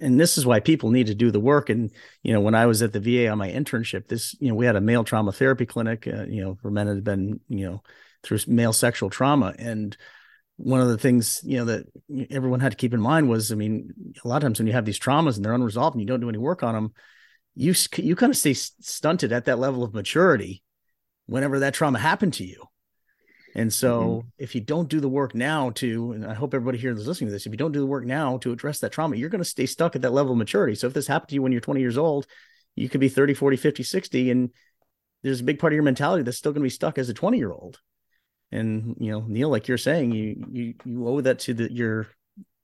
and 0.00 0.18
this 0.18 0.38
is 0.38 0.46
why 0.46 0.60
people 0.60 0.90
need 0.90 1.08
to 1.08 1.14
do 1.14 1.30
the 1.30 1.40
work 1.40 1.68
and 1.68 1.90
you 2.22 2.32
know 2.32 2.40
when 2.40 2.54
i 2.54 2.66
was 2.66 2.82
at 2.82 2.92
the 2.92 3.00
va 3.00 3.28
on 3.28 3.38
my 3.38 3.50
internship 3.50 4.08
this 4.08 4.34
you 4.40 4.48
know 4.48 4.54
we 4.54 4.66
had 4.66 4.76
a 4.76 4.80
male 4.80 5.04
trauma 5.04 5.32
therapy 5.32 5.66
clinic 5.66 6.06
uh, 6.06 6.24
you 6.24 6.42
know 6.42 6.56
for 6.60 6.70
men 6.70 6.86
that 6.86 6.94
had 6.94 7.04
been 7.04 7.40
you 7.48 7.68
know 7.68 7.82
through 8.22 8.38
male 8.46 8.72
sexual 8.72 9.10
trauma 9.10 9.54
and 9.58 9.96
one 10.56 10.80
of 10.80 10.88
the 10.88 10.98
things 10.98 11.40
you 11.44 11.58
know 11.58 11.66
that 11.66 11.86
everyone 12.30 12.60
had 12.60 12.72
to 12.72 12.76
keep 12.76 12.94
in 12.94 13.00
mind 13.00 13.28
was 13.28 13.52
i 13.52 13.54
mean 13.54 13.92
a 14.24 14.28
lot 14.28 14.36
of 14.36 14.42
times 14.42 14.58
when 14.58 14.66
you 14.66 14.72
have 14.72 14.84
these 14.84 14.98
traumas 14.98 15.36
and 15.36 15.44
they're 15.44 15.52
unresolved 15.52 15.94
and 15.94 16.00
you 16.00 16.06
don't 16.06 16.20
do 16.20 16.28
any 16.28 16.38
work 16.38 16.62
on 16.62 16.74
them 16.74 16.92
you 17.54 17.74
you 17.96 18.16
kind 18.16 18.30
of 18.30 18.36
stay 18.36 18.54
stunted 18.54 19.32
at 19.32 19.44
that 19.44 19.58
level 19.58 19.82
of 19.82 19.94
maturity 19.94 20.62
whenever 21.26 21.60
that 21.60 21.74
trauma 21.74 21.98
happened 21.98 22.32
to 22.32 22.44
you 22.44 22.64
and 23.58 23.74
so 23.74 24.02
mm-hmm. 24.02 24.28
if 24.38 24.54
you 24.54 24.60
don't 24.60 24.88
do 24.88 25.00
the 25.00 25.08
work 25.08 25.34
now 25.34 25.70
to, 25.70 26.12
and 26.12 26.24
I 26.24 26.32
hope 26.32 26.54
everybody 26.54 26.78
here 26.78 26.92
is 26.92 27.08
listening 27.08 27.26
to 27.26 27.32
this, 27.32 27.44
if 27.44 27.52
you 27.52 27.58
don't 27.58 27.72
do 27.72 27.80
the 27.80 27.86
work 27.86 28.04
now 28.04 28.38
to 28.38 28.52
address 28.52 28.78
that 28.78 28.92
trauma, 28.92 29.16
you're 29.16 29.30
going 29.30 29.42
to 29.42 29.48
stay 29.48 29.66
stuck 29.66 29.96
at 29.96 30.02
that 30.02 30.12
level 30.12 30.30
of 30.30 30.38
maturity. 30.38 30.76
So 30.76 30.86
if 30.86 30.94
this 30.94 31.08
happened 31.08 31.30
to 31.30 31.34
you 31.34 31.42
when 31.42 31.50
you're 31.50 31.60
20 31.60 31.80
years 31.80 31.98
old, 31.98 32.28
you 32.76 32.88
could 32.88 33.00
be 33.00 33.08
30, 33.08 33.34
40, 33.34 33.56
50, 33.56 33.82
60, 33.82 34.30
and 34.30 34.50
there's 35.24 35.40
a 35.40 35.44
big 35.44 35.58
part 35.58 35.72
of 35.72 35.74
your 35.74 35.82
mentality 35.82 36.22
that's 36.22 36.38
still 36.38 36.52
going 36.52 36.62
to 36.62 36.66
be 36.66 36.70
stuck 36.70 36.98
as 36.98 37.08
a 37.08 37.14
20 37.14 37.36
year 37.36 37.50
old. 37.50 37.80
And, 38.52 38.94
you 39.00 39.10
know, 39.10 39.24
Neal, 39.26 39.48
like 39.48 39.66
you're 39.66 39.76
saying, 39.76 40.12
you, 40.12 40.46
you, 40.52 40.74
you 40.84 41.08
owe 41.08 41.20
that 41.20 41.40
to 41.40 41.54
the, 41.54 41.72
your, 41.72 42.06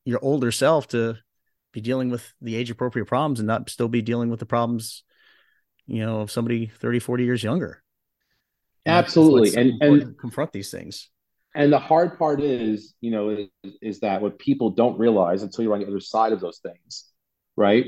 your 0.04 0.20
older 0.22 0.52
self 0.52 0.86
to 0.88 1.16
be 1.72 1.80
dealing 1.80 2.08
with 2.08 2.32
the 2.40 2.54
age 2.54 2.70
appropriate 2.70 3.06
problems 3.06 3.40
and 3.40 3.48
not 3.48 3.68
still 3.68 3.88
be 3.88 4.00
dealing 4.00 4.30
with 4.30 4.38
the 4.38 4.46
problems, 4.46 5.02
you 5.88 6.06
know, 6.06 6.20
of 6.20 6.30
somebody 6.30 6.66
30, 6.66 7.00
40 7.00 7.24
years 7.24 7.42
younger. 7.42 7.83
Absolutely, 8.86 9.60
and 9.60 9.82
and 9.82 10.18
confront 10.18 10.52
these 10.52 10.70
things. 10.70 11.08
And 11.54 11.72
the 11.72 11.78
hard 11.78 12.18
part 12.18 12.40
is, 12.40 12.94
you 13.00 13.12
know, 13.12 13.30
is, 13.30 13.48
is 13.80 14.00
that 14.00 14.20
what 14.20 14.38
people 14.38 14.70
don't 14.70 14.98
realize 14.98 15.42
until 15.42 15.62
you're 15.62 15.74
on 15.74 15.80
the 15.80 15.86
other 15.86 16.00
side 16.00 16.32
of 16.32 16.40
those 16.40 16.58
things, 16.58 17.04
right? 17.56 17.86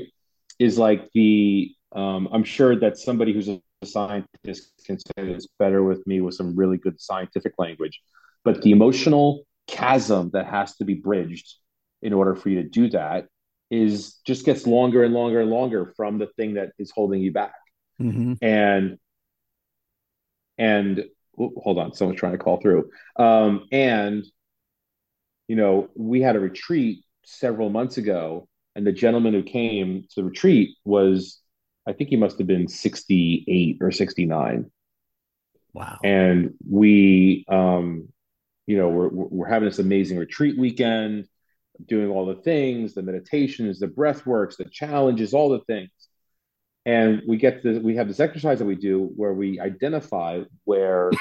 Is 0.57 0.77
like 0.77 1.09
the 1.13 1.71
um, 1.93 2.29
I'm 2.31 2.43
sure 2.43 2.75
that 2.79 2.97
somebody 2.97 3.33
who's 3.33 3.49
a 3.49 3.59
scientist 3.83 4.71
can 4.85 4.97
say 4.97 5.11
this 5.17 5.47
better 5.59 5.83
with 5.83 6.05
me 6.07 6.21
with 6.21 6.35
some 6.35 6.55
really 6.55 6.77
good 6.77 6.99
scientific 6.99 7.53
language, 7.57 8.01
but 8.43 8.61
the 8.61 8.71
emotional 8.71 9.45
chasm 9.67 10.29
that 10.31 10.47
has 10.47 10.75
to 10.77 10.85
be 10.85 10.93
bridged 10.93 11.55
in 12.01 12.13
order 12.13 12.35
for 12.35 12.49
you 12.49 12.63
to 12.63 12.69
do 12.69 12.89
that 12.89 13.27
is 13.69 14.15
just 14.25 14.45
gets 14.45 14.65
longer 14.65 15.03
and 15.03 15.13
longer 15.13 15.41
and 15.41 15.49
longer 15.49 15.93
from 15.97 16.17
the 16.17 16.27
thing 16.37 16.53
that 16.53 16.71
is 16.79 16.91
holding 16.91 17.21
you 17.21 17.31
back. 17.31 17.53
Mm-hmm. 18.01 18.33
And 18.41 18.97
and 20.57 21.03
hold 21.35 21.77
on, 21.77 21.93
someone's 21.93 22.19
trying 22.19 22.31
to 22.33 22.37
call 22.37 22.59
through. 22.59 22.89
Um, 23.17 23.67
and 23.71 24.25
you 25.47 25.55
know, 25.55 25.89
we 25.95 26.21
had 26.21 26.35
a 26.35 26.39
retreat 26.39 27.03
several 27.23 27.69
months 27.69 27.97
ago, 27.97 28.47
and 28.75 28.85
the 28.85 28.91
gentleman 28.91 29.33
who 29.33 29.43
came 29.43 30.03
to 30.09 30.15
the 30.17 30.23
retreat 30.23 30.75
was, 30.83 31.39
I 31.87 31.93
think 31.93 32.09
he 32.09 32.17
must 32.17 32.37
have 32.37 32.47
been 32.47 32.67
68 32.67 33.77
or 33.81 33.91
69. 33.91 34.69
Wow. 35.73 35.97
And 36.03 36.53
we, 36.69 37.45
um, 37.47 38.09
you 38.65 38.77
know, 38.77 38.89
we're, 38.89 39.09
we're 39.09 39.47
having 39.47 39.69
this 39.69 39.79
amazing 39.79 40.17
retreat 40.17 40.57
weekend, 40.57 41.27
doing 41.87 42.09
all 42.09 42.25
the 42.25 42.41
things, 42.41 42.93
the 42.93 43.03
meditations, 43.03 43.79
the 43.79 43.87
breath 43.87 44.25
works, 44.25 44.57
the 44.57 44.65
challenges, 44.65 45.33
all 45.33 45.49
the 45.49 45.61
things 45.61 45.89
and 46.87 47.21
we 47.27 47.37
get 47.37 47.61
to 47.61 47.79
we 47.79 47.95
have 47.97 48.07
this 48.07 48.19
exercise 48.19 48.57
that 48.57 48.65
we 48.65 48.75
do 48.75 49.11
where 49.15 49.33
we 49.33 49.59
identify 49.59 50.41
where 50.63 51.11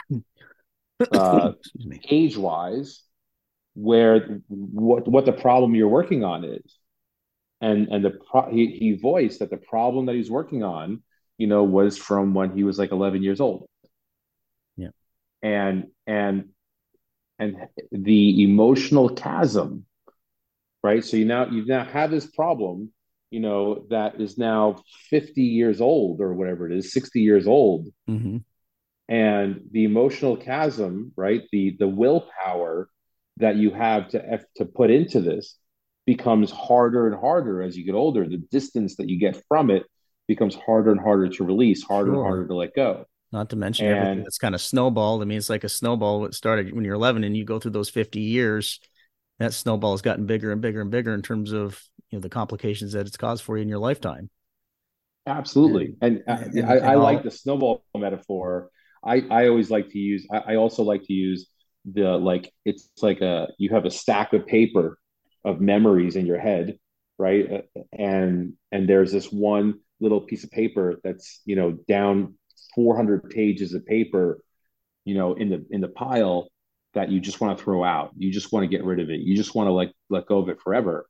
uh, 1.12 1.52
age 2.08 2.38
wise 2.38 3.02
where 3.74 4.40
what 4.48 5.06
what 5.06 5.26
the 5.26 5.32
problem 5.32 5.74
you're 5.74 5.88
working 6.00 6.24
on 6.24 6.44
is 6.44 6.78
and 7.60 7.88
and 7.88 8.02
the 8.02 8.14
pro- 8.30 8.50
he, 8.50 8.68
he 8.68 8.96
voiced 8.96 9.40
that 9.40 9.50
the 9.50 9.58
problem 9.58 10.06
that 10.06 10.14
he's 10.14 10.30
working 10.30 10.62
on 10.62 11.02
you 11.38 11.46
know, 11.46 11.64
was 11.64 11.98
from 11.98 12.34
when 12.34 12.56
he 12.56 12.64
was 12.64 12.78
like 12.78 12.92
11 12.92 13.22
years 13.22 13.40
old. 13.40 13.68
Yeah. 14.76 14.88
And, 15.42 15.88
and, 16.06 16.50
and 17.38 17.56
the 17.92 18.42
emotional 18.42 19.10
chasm, 19.10 19.84
right? 20.82 21.04
So 21.04 21.16
you 21.16 21.26
now, 21.26 21.46
you 21.46 21.66
now 21.66 21.84
have 21.84 22.10
this 22.10 22.26
problem, 22.26 22.92
you 23.36 23.42
know, 23.42 23.84
that 23.90 24.18
is 24.18 24.38
now 24.38 24.76
50 25.10 25.42
years 25.42 25.82
old 25.82 26.22
or 26.22 26.32
whatever 26.32 26.70
it 26.70 26.74
is, 26.74 26.94
60 26.94 27.20
years 27.20 27.46
old. 27.46 27.86
Mm-hmm. 28.08 28.38
And 29.10 29.60
the 29.72 29.84
emotional 29.84 30.38
chasm, 30.38 31.12
right? 31.16 31.42
The, 31.52 31.76
the 31.78 31.86
willpower 31.86 32.88
that 33.36 33.56
you 33.56 33.72
have 33.72 34.08
to, 34.08 34.40
to 34.56 34.64
put 34.64 34.90
into 34.90 35.20
this 35.20 35.58
becomes 36.06 36.50
harder 36.50 37.06
and 37.08 37.14
harder 37.14 37.60
as 37.60 37.76
you 37.76 37.84
get 37.84 37.94
older. 37.94 38.26
The 38.26 38.38
distance 38.50 38.96
that 38.96 39.10
you 39.10 39.18
get 39.18 39.42
from 39.48 39.70
it 39.70 39.82
becomes 40.26 40.54
harder 40.54 40.90
and 40.90 41.00
harder 41.00 41.28
to 41.28 41.44
release, 41.44 41.82
harder 41.82 42.12
sure. 42.12 42.14
and 42.14 42.22
harder 42.22 42.48
to 42.48 42.54
let 42.54 42.74
go. 42.74 43.04
Not 43.32 43.50
to 43.50 43.56
mention 43.56 43.84
and, 43.84 43.98
everything 43.98 44.24
that's 44.24 44.38
kind 44.38 44.54
of 44.54 44.62
snowballed. 44.62 45.20
I 45.20 45.26
mean, 45.26 45.36
it's 45.36 45.50
like 45.50 45.64
a 45.64 45.68
snowball 45.68 46.22
that 46.22 46.34
started 46.34 46.74
when 46.74 46.86
you're 46.86 46.94
11 46.94 47.22
and 47.22 47.36
you 47.36 47.44
go 47.44 47.58
through 47.58 47.72
those 47.72 47.90
50 47.90 48.18
years. 48.18 48.80
That 49.40 49.52
snowball 49.52 49.90
has 49.90 50.00
gotten 50.00 50.24
bigger 50.24 50.52
and 50.52 50.62
bigger 50.62 50.80
and 50.80 50.90
bigger 50.90 51.12
in 51.12 51.20
terms 51.20 51.52
of 51.52 51.78
you 52.10 52.18
know 52.18 52.20
the 52.20 52.28
complications 52.28 52.92
that 52.92 53.06
it's 53.06 53.16
caused 53.16 53.42
for 53.42 53.56
you 53.56 53.62
in 53.62 53.68
your 53.68 53.78
lifetime. 53.78 54.30
Absolutely, 55.26 55.96
and, 56.00 56.22
and, 56.26 56.54
and 56.54 56.66
I, 56.66 56.92
I, 56.92 56.94
like 56.94 57.22
the 57.22 57.30
snowball 57.30 57.84
metaphor. 57.96 58.70
I 59.04 59.22
I 59.30 59.48
always 59.48 59.70
like 59.70 59.90
to 59.90 59.98
use. 59.98 60.26
I, 60.30 60.52
I 60.52 60.56
also 60.56 60.82
like 60.82 61.02
to 61.04 61.12
use 61.12 61.48
the 61.92 62.16
like 62.16 62.52
it's 62.64 62.90
like 63.00 63.20
a 63.20 63.48
you 63.58 63.70
have 63.70 63.84
a 63.84 63.90
stack 63.90 64.32
of 64.32 64.46
paper 64.46 64.98
of 65.44 65.60
memories 65.60 66.16
in 66.16 66.26
your 66.26 66.38
head 66.38 66.78
right 67.18 67.52
uh, 67.52 67.80
and 67.96 68.54
and 68.72 68.88
there's 68.88 69.12
this 69.12 69.30
one 69.30 69.74
little 70.00 70.20
piece 70.20 70.42
of 70.42 70.50
paper 70.50 70.96
that's 71.04 71.40
you 71.44 71.54
know 71.54 71.72
down 71.88 72.34
400 72.74 73.30
pages 73.30 73.72
of 73.72 73.86
paper 73.86 74.40
you 75.04 75.14
know 75.14 75.34
in 75.34 75.48
the 75.48 75.64
in 75.70 75.80
the 75.80 75.88
pile 75.88 76.48
that 76.94 77.10
you 77.10 77.20
just 77.20 77.40
want 77.40 77.56
to 77.56 77.62
throw 77.62 77.84
out 77.84 78.10
you 78.16 78.32
just 78.32 78.52
want 78.52 78.64
to 78.64 78.68
get 78.68 78.84
rid 78.84 78.98
of 78.98 79.08
it 79.08 79.20
you 79.20 79.36
just 79.36 79.54
want 79.54 79.68
to 79.68 79.72
like 79.72 79.92
let 80.10 80.26
go 80.26 80.38
of 80.38 80.48
it 80.48 80.60
forever 80.60 81.06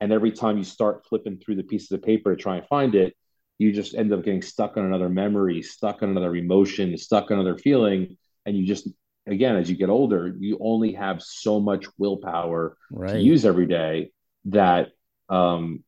and 0.00 0.12
every 0.12 0.32
time 0.32 0.58
you 0.58 0.64
start 0.64 1.06
flipping 1.08 1.38
through 1.38 1.56
the 1.56 1.62
pieces 1.62 1.90
of 1.92 2.02
paper 2.02 2.34
to 2.34 2.42
try 2.42 2.56
and 2.56 2.66
find 2.66 2.94
it 2.94 3.14
you 3.58 3.72
just 3.72 3.94
end 3.94 4.12
up 4.12 4.24
getting 4.24 4.42
stuck 4.42 4.76
on 4.76 4.84
another 4.84 5.08
memory 5.08 5.62
stuck 5.62 6.02
on 6.02 6.10
another 6.10 6.34
emotion 6.34 6.96
stuck 6.96 7.30
on 7.30 7.38
another 7.38 7.58
feeling 7.58 8.16
and 8.46 8.56
you 8.56 8.66
just 8.66 8.88
again, 9.26 9.56
as 9.56 9.70
you 9.70 9.76
get 9.76 9.88
older, 9.88 10.34
you 10.38 10.58
only 10.60 10.92
have 10.92 11.22
so 11.22 11.60
much 11.60 11.86
willpower 11.98 12.76
right. 12.90 13.12
to 13.12 13.20
use 13.20 13.44
every 13.44 13.66
day 13.66 14.10
that 14.46 14.88
um, 15.28 15.82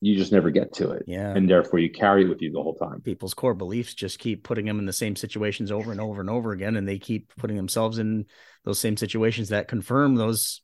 you 0.00 0.16
just 0.16 0.32
never 0.32 0.50
get 0.50 0.74
to 0.74 0.92
it. 0.92 1.04
Yeah. 1.06 1.34
And 1.34 1.48
therefore 1.48 1.78
you 1.78 1.90
carry 1.90 2.24
it 2.24 2.28
with 2.28 2.40
you 2.42 2.50
the 2.50 2.62
whole 2.62 2.74
time. 2.74 3.00
People's 3.02 3.34
core 3.34 3.54
beliefs 3.54 3.94
just 3.94 4.18
keep 4.18 4.42
putting 4.42 4.66
them 4.66 4.78
in 4.78 4.86
the 4.86 4.92
same 4.92 5.16
situations 5.16 5.70
over 5.70 5.92
and 5.92 6.00
over 6.00 6.20
and 6.20 6.30
over 6.30 6.52
again. 6.52 6.76
And 6.76 6.88
they 6.88 6.98
keep 6.98 7.32
putting 7.36 7.56
themselves 7.56 7.98
in 7.98 8.26
those 8.64 8.78
same 8.78 8.96
situations 8.96 9.50
that 9.50 9.68
confirm 9.68 10.16
those 10.16 10.61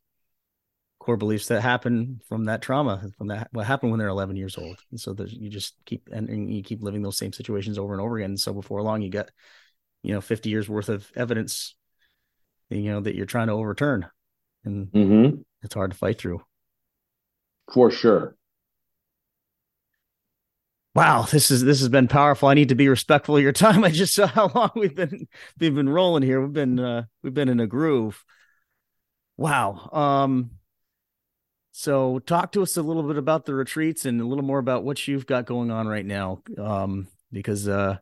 core 0.98 1.16
beliefs 1.16 1.48
that 1.48 1.60
happen 1.60 2.20
from 2.28 2.44
that 2.46 2.62
trauma, 2.62 3.02
from 3.16 3.28
that, 3.28 3.48
what 3.52 3.66
happened 3.66 3.92
when 3.92 3.98
they're 3.98 4.08
11 4.08 4.36
years 4.36 4.58
old. 4.58 4.78
And 4.90 5.00
so 5.00 5.14
you 5.26 5.48
just 5.48 5.74
keep, 5.86 6.08
and 6.12 6.52
you 6.52 6.62
keep 6.62 6.82
living 6.82 7.02
those 7.02 7.16
same 7.16 7.32
situations 7.32 7.78
over 7.78 7.92
and 7.92 8.02
over 8.02 8.16
again. 8.18 8.30
And 8.30 8.40
so 8.40 8.52
before 8.52 8.82
long, 8.82 9.02
you 9.02 9.10
get, 9.10 9.30
you 10.02 10.12
know, 10.12 10.20
50 10.20 10.50
years 10.50 10.68
worth 10.68 10.88
of 10.88 11.10
evidence 11.14 11.76
you 12.70 12.90
know 12.90 13.00
that 13.00 13.14
you're 13.14 13.26
trying 13.26 13.48
to 13.48 13.54
overturn. 13.54 14.06
And 14.64 14.88
mm-hmm. 14.88 15.40
it's 15.62 15.74
hard 15.74 15.92
to 15.92 15.96
fight 15.96 16.18
through. 16.18 16.42
For 17.72 17.90
sure. 17.90 18.34
Wow 20.94 21.22
this 21.22 21.50
is 21.50 21.62
this 21.62 21.80
has 21.80 21.88
been 21.88 22.08
powerful. 22.08 22.48
I 22.48 22.54
need 22.54 22.70
to 22.70 22.74
be 22.74 22.88
respectful 22.88 23.36
of 23.36 23.42
your 23.42 23.52
time. 23.52 23.84
I 23.84 23.90
just 23.90 24.14
saw 24.14 24.26
how 24.26 24.50
long 24.54 24.70
we've 24.74 24.94
been 24.94 25.28
we've 25.58 25.74
been 25.74 25.88
rolling 25.88 26.22
here. 26.22 26.40
We've 26.40 26.52
been 26.52 26.78
uh 26.78 27.04
we've 27.22 27.34
been 27.34 27.48
in 27.48 27.60
a 27.60 27.66
groove. 27.66 28.22
Wow 29.36 29.90
um 29.92 30.50
so 31.78 32.18
talk 32.20 32.52
to 32.52 32.62
us 32.62 32.76
a 32.76 32.82
little 32.82 33.02
bit 33.02 33.16
about 33.16 33.44
the 33.44 33.54
retreats 33.54 34.04
and 34.04 34.20
a 34.20 34.24
little 34.24 34.44
more 34.44 34.58
about 34.58 34.84
what 34.84 35.06
you've 35.06 35.26
got 35.26 35.46
going 35.46 35.70
on 35.70 35.86
right 35.86 36.06
now 36.06 36.42
um 36.58 37.06
because 37.32 37.68
uh 37.68 37.96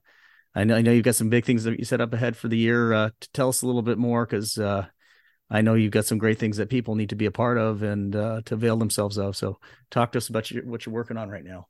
I 0.56 0.64
know 0.64 0.74
I 0.74 0.80
know 0.80 0.90
you've 0.90 1.04
got 1.04 1.14
some 1.14 1.28
big 1.28 1.44
things 1.44 1.64
that 1.64 1.78
you 1.78 1.84
set 1.84 2.00
up 2.00 2.14
ahead 2.14 2.34
for 2.34 2.48
the 2.48 2.56
year. 2.56 2.94
Uh, 2.94 3.10
to 3.20 3.32
tell 3.32 3.50
us 3.50 3.60
a 3.60 3.66
little 3.66 3.82
bit 3.82 3.98
more, 3.98 4.24
because 4.24 4.58
uh, 4.58 4.86
I 5.50 5.60
know 5.60 5.74
you've 5.74 5.92
got 5.92 6.06
some 6.06 6.16
great 6.16 6.38
things 6.38 6.56
that 6.56 6.70
people 6.70 6.94
need 6.94 7.10
to 7.10 7.14
be 7.14 7.26
a 7.26 7.30
part 7.30 7.58
of 7.58 7.82
and 7.82 8.16
uh, 8.16 8.40
to 8.46 8.54
avail 8.54 8.78
themselves 8.78 9.18
of. 9.18 9.36
So, 9.36 9.58
talk 9.90 10.12
to 10.12 10.18
us 10.18 10.28
about 10.28 10.50
your, 10.50 10.64
what 10.64 10.86
you're 10.86 10.94
working 10.94 11.18
on 11.18 11.28
right 11.28 11.44
now. 11.44 11.68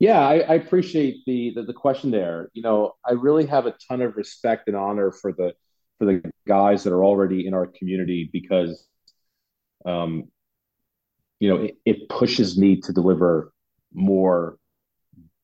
Yeah, 0.00 0.18
I, 0.18 0.38
I 0.40 0.54
appreciate 0.54 1.24
the, 1.24 1.52
the, 1.54 1.62
the 1.62 1.72
question 1.72 2.10
there. 2.10 2.50
You 2.52 2.62
know, 2.62 2.96
I 3.04 3.12
really 3.12 3.46
have 3.46 3.66
a 3.66 3.74
ton 3.88 4.02
of 4.02 4.16
respect 4.16 4.66
and 4.66 4.76
honor 4.76 5.12
for 5.12 5.32
the 5.32 5.54
for 5.98 6.04
the 6.04 6.32
guys 6.48 6.82
that 6.84 6.92
are 6.92 7.04
already 7.04 7.46
in 7.46 7.54
our 7.54 7.66
community 7.66 8.28
because, 8.32 8.86
um, 9.86 10.24
you 11.40 11.48
know, 11.48 11.62
it, 11.62 11.76
it 11.84 12.08
pushes 12.08 12.58
me 12.58 12.80
to 12.82 12.92
deliver 12.92 13.52
more, 13.92 14.58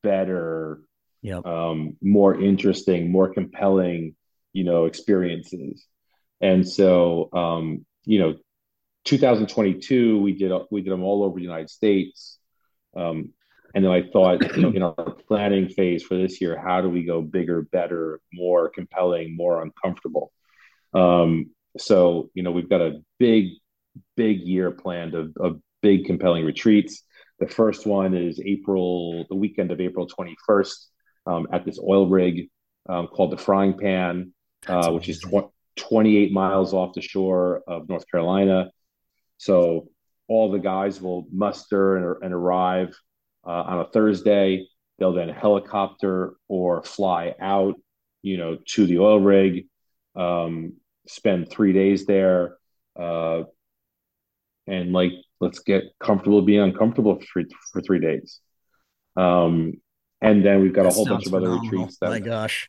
better, 0.03 0.81
yep. 1.23 1.45
um, 1.47 1.97
more 2.03 2.39
interesting, 2.39 3.11
more 3.11 3.33
compelling, 3.33 4.15
you 4.53 4.65
know, 4.65 4.85
experiences. 4.85 5.87
And 6.41 6.69
so, 6.69 7.31
um, 7.33 7.87
you 8.05 8.19
know, 8.19 8.37
2022, 9.05 10.21
we 10.21 10.33
did 10.33 10.53
we 10.71 10.83
did 10.83 10.93
them 10.93 11.03
all 11.03 11.23
over 11.23 11.37
the 11.37 11.43
United 11.43 11.71
States. 11.71 12.39
Um, 12.97 13.33
and 13.75 13.85
then 13.85 13.91
I 13.91 14.03
thought, 14.13 14.57
you 14.57 14.63
know, 14.63 14.71
in 14.71 14.83
our 14.83 15.17
planning 15.27 15.69
phase 15.69 16.03
for 16.03 16.17
this 16.17 16.41
year, 16.41 16.59
how 16.59 16.81
do 16.81 16.89
we 16.89 17.05
go 17.05 17.21
bigger, 17.21 17.63
better, 17.63 18.21
more 18.33 18.69
compelling, 18.69 19.37
more 19.37 19.63
uncomfortable? 19.63 20.33
Um, 20.93 21.51
so, 21.77 22.31
you 22.35 22.45
know, 22.45 22.53
we've 22.53 22.69
got 22.69 22.81
a 22.81 23.01
big, 23.19 23.49
big 24.17 24.41
year 24.43 24.71
planned 24.71 25.15
of, 25.15 25.33
of 25.37 25.61
big, 25.85 26.07
compelling 26.07 26.47
retreats. 26.47 27.03
The 27.41 27.47
first 27.47 27.87
one 27.87 28.15
is 28.15 28.41
April, 28.43 29.27
the 29.29 29.37
weekend 29.37 29.71
of 29.71 29.83
April 29.83 30.09
21st 30.09 30.77
um, 31.27 31.47
at 31.53 31.67
this 31.67 31.79
oil 31.79 32.09
rig 32.09 32.49
um, 32.89 33.07
called 33.07 33.33
the 33.33 33.37
Frying 33.37 33.77
Pan, 33.77 34.33
uh, 34.67 34.91
which 34.93 35.11
is 35.11 35.21
tw- 35.21 35.53
28 35.77 36.33
miles 36.33 36.73
off 36.73 36.95
the 36.95 37.03
shore 37.03 37.63
of 37.69 37.87
North 37.87 38.07
Carolina. 38.11 38.71
So 39.37 39.89
all 40.27 40.51
the 40.51 40.59
guys 40.59 41.03
will 41.03 41.27
muster 41.31 41.99
and, 41.99 42.25
and 42.25 42.33
arrive 42.33 42.99
uh, 43.47 43.51
on 43.51 43.81
a 43.81 43.91
Thursday. 43.91 44.67
They'll 44.99 45.13
then 45.13 45.29
helicopter 45.29 46.37
or 46.49 46.83
fly 46.83 47.35
out, 47.39 47.75
you 48.23 48.39
know, 48.39 48.57
to 48.69 48.87
the 48.87 49.01
oil 49.01 49.21
rig, 49.21 49.67
um, 50.17 50.77
spend 51.07 51.51
three 51.51 51.75
days 51.75 52.07
there, 52.07 52.57
uh, 52.99 53.43
and 54.67 54.93
like 54.93 55.13
let's 55.41 55.61
get 55.61 55.85
comfortable 56.01 56.43
being 56.43 56.61
uncomfortable 56.61 57.17
for 57.17 57.27
three, 57.33 57.47
for 57.73 57.81
three 57.81 58.01
days. 58.01 58.41
Um, 59.17 59.75
and 60.21 60.45
then 60.45 60.63
we've 60.63 60.73
got 60.73 60.85
that 60.85 60.93
a 60.93 60.95
whole 60.95 61.07
bunch 61.07 61.27
of 61.27 61.35
other 61.35 61.51
retreats. 61.51 61.99
That, 62.01 62.11
My 62.11 62.21
gosh. 62.21 62.69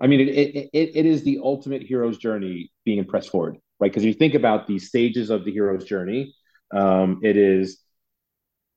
I 0.00 0.06
mean, 0.06 0.20
it, 0.20 0.28
it, 0.28 0.70
it, 0.72 0.90
it 0.94 1.06
is 1.06 1.22
the 1.22 1.40
ultimate 1.42 1.82
hero's 1.82 2.18
journey 2.18 2.70
being 2.84 3.04
pressed 3.04 3.30
forward, 3.30 3.56
right? 3.80 3.90
Because 3.90 4.04
you 4.04 4.12
think 4.12 4.34
about 4.34 4.66
the 4.66 4.78
stages 4.78 5.30
of 5.30 5.44
the 5.44 5.52
hero's 5.52 5.84
journey, 5.84 6.34
um, 6.72 7.20
it 7.22 7.36
is 7.36 7.80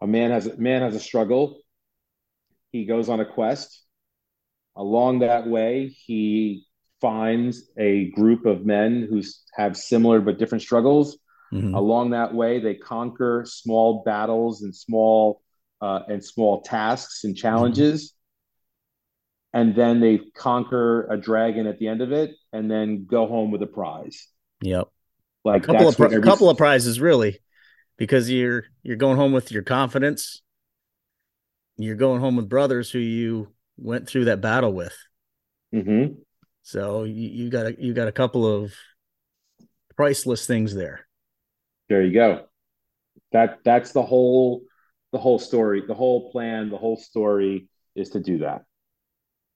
a 0.02 0.08
man 0.08 0.32
has 0.32 0.48
a 0.48 0.58
man 0.58 0.82
has 0.82 0.96
a 0.96 1.00
struggle. 1.00 1.60
He 2.72 2.86
goes 2.86 3.10
on 3.10 3.20
a 3.20 3.26
quest. 3.26 3.84
Along 4.76 5.20
that 5.20 5.46
way, 5.46 5.88
he 6.06 6.66
finds 7.02 7.70
a 7.78 8.10
group 8.12 8.46
of 8.46 8.66
men 8.66 9.08
who 9.10 9.22
have 9.56 9.76
similar 9.76 10.22
but 10.22 10.38
different 10.38 10.62
struggles. 10.62 11.18
Mm-hmm. 11.54 11.74
Along 11.74 12.12
that 12.12 12.34
way, 12.34 12.60
they 12.60 12.76
conquer 12.76 13.44
small 13.46 14.04
battles 14.04 14.62
and 14.62 14.76
small 14.76 15.42
uh, 15.82 16.02
and 16.08 16.24
small 16.24 16.62
tasks 16.62 17.24
and 17.24 17.36
challenges. 17.36 18.06
Mm-hmm. 18.06 18.16
And 19.52 19.76
then 19.76 20.00
they 20.00 20.20
conquer 20.36 21.08
a 21.12 21.18
dragon 21.18 21.66
at 21.66 21.80
the 21.80 21.88
end 21.88 22.02
of 22.02 22.12
it 22.12 22.36
and 22.54 22.70
then 22.70 23.06
go 23.06 23.26
home 23.26 23.50
with 23.50 23.64
a 23.64 23.68
prize. 23.68 24.28
Yep. 24.62 24.90
Like 25.44 25.64
a 25.64 25.66
couple 25.66 25.88
of 25.88 26.00
every... 26.00 26.22
couple 26.22 26.50
of 26.50 26.58
prizes 26.58 27.00
really 27.00 27.40
because 27.98 28.30
you're 28.30 28.66
you're 28.84 28.98
going 28.98 29.18
home 29.18 29.32
with 29.32 29.52
your 29.52 29.64
confidence. 29.64 30.42
You're 31.78 31.96
going 31.96 32.20
home 32.20 32.36
with 32.36 32.50
brothers 32.50 32.92
who 32.92 33.00
you 33.00 33.48
went 33.78 34.08
through 34.08 34.26
that 34.26 34.42
battle 34.42 34.74
with. 34.74 34.96
Mm-hmm. 35.74 36.20
So 36.62 37.06
you, 37.06 37.30
you 37.30 37.50
got 37.50 37.68
a 37.68 37.76
you 37.80 37.94
got 37.94 38.08
a 38.08 38.12
couple 38.12 38.46
of 38.46 38.74
priceless 39.96 40.46
things 40.46 40.76
there. 40.76 41.08
There 41.90 42.04
you 42.04 42.14
go. 42.14 42.46
That 43.32 43.60
that's 43.66 43.92
the 43.92 44.04
whole 44.04 44.64
the 45.12 45.18
whole 45.18 45.40
story, 45.40 45.84
the 45.86 45.96
whole 45.96 46.32
plan, 46.32 46.70
the 46.70 46.78
whole 46.78 46.98
story 46.98 47.68
is 47.96 48.12
to 48.12 48.20
do 48.20 48.40
that. 48.40 48.64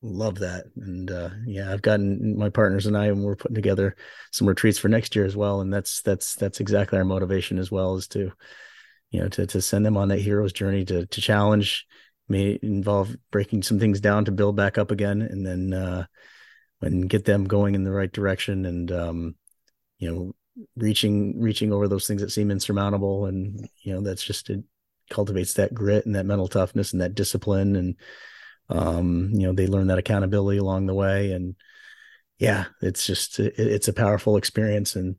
Love 0.02 0.40
that. 0.40 0.66
And 0.76 1.10
uh, 1.10 1.30
yeah, 1.46 1.72
I've 1.72 1.82
gotten 1.82 2.38
my 2.38 2.50
partners 2.50 2.88
and 2.88 2.98
I, 2.98 3.06
and 3.06 3.24
we're 3.24 3.36
putting 3.36 3.56
together 3.56 3.96
some 4.32 4.50
retreats 4.50 4.78
for 4.78 4.90
next 4.90 5.16
year 5.16 5.26
as 5.26 5.38
well. 5.38 5.62
And 5.62 5.72
that's, 5.72 6.02
that's, 6.02 6.36
that's 6.36 6.60
exactly 6.60 6.98
our 6.98 7.06
motivation 7.06 7.58
as 7.58 7.72
well 7.72 7.96
is 7.96 8.08
to, 8.10 8.34
you 9.12 9.22
know, 9.22 9.30
to, 9.30 9.46
to 9.46 9.62
send 9.62 9.86
them 9.86 9.96
on 9.96 10.10
that 10.10 10.20
hero's 10.20 10.52
journey 10.52 10.84
to, 10.86 11.06
to 11.06 11.22
challenge, 11.22 11.86
may 12.28 12.58
involve 12.62 13.16
breaking 13.32 13.62
some 13.64 13.80
things 13.80 14.02
down 14.02 14.26
to 14.26 14.32
build 14.32 14.56
back 14.56 14.78
up 14.78 14.92
again, 14.92 15.22
and 15.22 15.46
then 15.46 15.74
uh, 15.74 16.06
and 16.82 17.10
get 17.10 17.26
them 17.26 17.46
going 17.46 17.76
in 17.76 17.84
the 17.84 17.92
right 17.92 18.12
direction, 18.12 18.66
and 18.66 18.92
um, 18.92 19.36
you 20.00 20.12
know, 20.12 20.36
reaching 20.76 21.40
reaching 21.40 21.72
over 21.74 21.88
those 21.88 22.08
things 22.08 22.22
that 22.22 22.32
seem 22.32 22.52
insurmountable, 22.52 23.26
and 23.26 23.68
you 23.84 23.94
know, 23.94 24.02
that's 24.02 24.24
just 24.24 24.50
it 24.50 24.64
cultivates 25.10 25.54
that 25.56 25.74
grit 25.74 26.06
and 26.06 26.16
that 26.16 26.26
mental 26.26 26.48
toughness 26.48 26.94
and 26.94 27.02
that 27.02 27.16
discipline, 27.16 27.76
and 27.76 27.96
um, 28.70 29.30
you 29.34 29.48
know, 29.48 29.54
they 29.54 29.68
learn 29.68 29.88
that 29.88 29.98
accountability 29.98 30.58
along 30.58 30.86
the 30.86 30.94
way, 30.94 31.32
and 31.32 31.56
yeah, 32.38 32.66
it's 32.82 33.06
just 33.06 33.40
it, 33.40 33.54
it's 33.58 33.88
a 33.88 33.94
powerful 33.94 34.38
experience, 34.38 34.96
and 34.96 35.16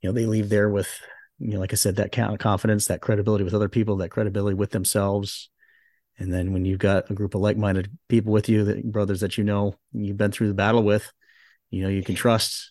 you 0.00 0.08
know, 0.08 0.12
they 0.12 0.26
leave 0.26 0.48
there 0.48 0.68
with 0.68 0.90
you 1.38 1.54
know, 1.54 1.60
like 1.60 1.72
I 1.72 1.76
said, 1.76 1.96
that 1.96 2.12
confidence, 2.38 2.86
that 2.86 3.00
credibility 3.00 3.44
with 3.44 3.54
other 3.54 3.68
people, 3.68 3.96
that 3.96 4.10
credibility 4.10 4.54
with 4.54 4.70
themselves. 4.70 5.50
And 6.16 6.32
then 6.32 6.52
when 6.52 6.64
you've 6.64 6.78
got 6.78 7.10
a 7.10 7.14
group 7.14 7.34
of 7.34 7.40
like-minded 7.40 7.90
people 8.08 8.32
with 8.32 8.48
you, 8.48 8.64
that 8.64 8.84
brothers 8.84 9.20
that 9.20 9.36
you 9.36 9.42
know 9.42 9.74
you've 9.92 10.16
been 10.16 10.30
through 10.30 10.48
the 10.48 10.54
battle 10.54 10.82
with, 10.84 11.12
you 11.70 11.82
know, 11.82 11.88
you 11.88 12.02
can 12.04 12.14
trust. 12.14 12.70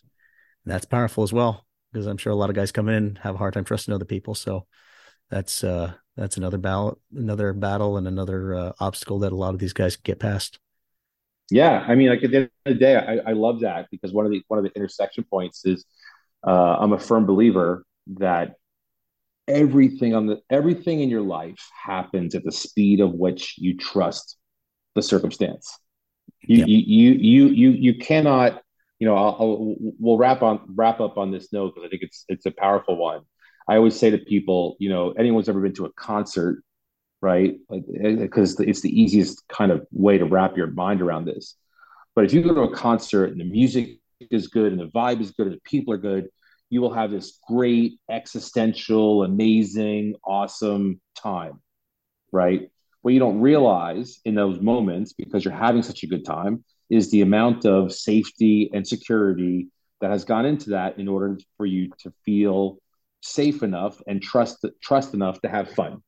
that's 0.64 0.86
powerful 0.86 1.24
as 1.24 1.32
well, 1.32 1.66
because 1.94 2.08
I'm 2.08 2.18
sure 2.18 2.32
a 2.32 2.36
lot 2.36 2.50
of 2.50 2.56
guys 2.56 2.72
come 2.72 2.88
in 2.88 3.16
have 3.22 3.36
a 3.36 3.38
hard 3.38 3.54
time 3.54 3.64
trusting 3.64 3.94
other 3.94 4.04
people. 4.04 4.34
So 4.34 4.66
that's 5.30 5.62
uh 5.62 5.94
that's 6.16 6.36
another 6.36 6.58
battle, 6.58 7.00
another 7.14 7.52
battle, 7.52 7.96
and 7.96 8.06
another 8.06 8.54
uh, 8.54 8.72
obstacle 8.80 9.20
that 9.20 9.32
a 9.32 9.36
lot 9.36 9.54
of 9.54 9.60
these 9.60 9.72
guys 9.72 9.96
get 9.96 10.20
past. 10.20 10.58
Yeah, 11.50 11.84
I 11.86 11.94
mean, 11.94 12.08
like 12.08 12.22
at 12.22 12.30
the 12.30 12.36
end 12.36 12.50
of 12.66 12.72
the 12.72 12.78
day, 12.78 12.96
I, 12.96 13.30
I 13.30 13.32
love 13.32 13.60
that 13.60 13.88
because 13.90 14.12
one 14.12 14.26
of 14.26 14.32
the 14.32 14.42
one 14.48 14.58
of 14.58 14.64
the 14.64 14.72
intersection 14.76 15.24
points 15.24 15.64
is 15.64 15.84
uh, 16.46 16.76
I'm 16.78 16.92
a 16.92 16.98
firm 16.98 17.26
believer 17.26 17.84
that 18.18 18.54
everything 19.46 20.14
on 20.14 20.26
the 20.26 20.40
everything 20.50 21.00
in 21.00 21.10
your 21.10 21.22
life 21.22 21.68
happens 21.84 22.34
at 22.34 22.44
the 22.44 22.52
speed 22.52 23.00
of 23.00 23.12
which 23.12 23.56
you 23.58 23.76
trust 23.76 24.36
the 24.94 25.02
circumstance. 25.02 25.78
You 26.42 26.64
you, 26.64 26.78
you 26.78 27.12
you 27.12 27.46
you 27.48 27.70
you 27.70 27.94
cannot. 27.98 28.62
You 29.04 29.10
know, 29.10 29.16
I'll, 29.18 29.36
I'll, 29.38 29.74
we'll 29.98 30.16
wrap 30.16 30.40
on 30.40 30.60
wrap 30.66 30.98
up 30.98 31.18
on 31.18 31.30
this 31.30 31.52
note 31.52 31.74
because 31.74 31.86
I 31.86 31.90
think 31.90 32.00
it's 32.00 32.24
it's 32.30 32.46
a 32.46 32.50
powerful 32.50 32.96
one. 32.96 33.20
I 33.68 33.76
always 33.76 34.00
say 34.00 34.08
to 34.08 34.16
people, 34.16 34.76
you 34.78 34.88
know, 34.88 35.10
anyone's 35.10 35.46
ever 35.46 35.60
been 35.60 35.74
to 35.74 35.84
a 35.84 35.92
concert, 35.92 36.62
right? 37.20 37.54
Because 37.68 38.58
eh, 38.58 38.64
it's 38.66 38.80
the 38.80 38.88
easiest 38.88 39.46
kind 39.46 39.72
of 39.72 39.86
way 39.92 40.16
to 40.16 40.24
wrap 40.24 40.56
your 40.56 40.68
mind 40.68 41.02
around 41.02 41.26
this. 41.26 41.54
But 42.14 42.24
if 42.24 42.32
you 42.32 42.40
go 42.40 42.54
to 42.54 42.62
a 42.62 42.74
concert 42.74 43.26
and 43.26 43.38
the 43.38 43.44
music 43.44 43.98
is 44.30 44.46
good 44.46 44.72
and 44.72 44.80
the 44.80 44.86
vibe 44.86 45.20
is 45.20 45.32
good 45.32 45.48
and 45.48 45.56
the 45.56 45.60
people 45.66 45.92
are 45.92 45.98
good, 45.98 46.28
you 46.70 46.80
will 46.80 46.94
have 46.94 47.10
this 47.10 47.38
great 47.46 48.00
existential, 48.10 49.22
amazing, 49.22 50.14
awesome 50.24 50.98
time, 51.14 51.60
right? 52.32 52.70
What 53.02 53.12
you 53.12 53.20
don't 53.20 53.42
realize 53.42 54.20
in 54.24 54.34
those 54.34 54.60
moments, 54.60 55.12
because 55.12 55.44
you're 55.44 55.52
having 55.52 55.82
such 55.82 56.04
a 56.04 56.06
good 56.06 56.24
time, 56.24 56.64
is 56.90 57.10
the 57.10 57.22
amount 57.22 57.64
of 57.64 57.92
safety 57.92 58.70
and 58.72 58.86
security 58.86 59.68
that 60.00 60.10
has 60.10 60.24
gone 60.24 60.46
into 60.46 60.70
that 60.70 60.98
in 60.98 61.08
order 61.08 61.38
for 61.56 61.66
you 61.66 61.90
to 62.00 62.12
feel 62.24 62.78
safe 63.20 63.62
enough 63.62 64.02
and 64.06 64.22
trust 64.22 64.64
trust 64.82 65.14
enough 65.14 65.40
to 65.40 65.48
have 65.48 65.70
fun. 65.70 66.02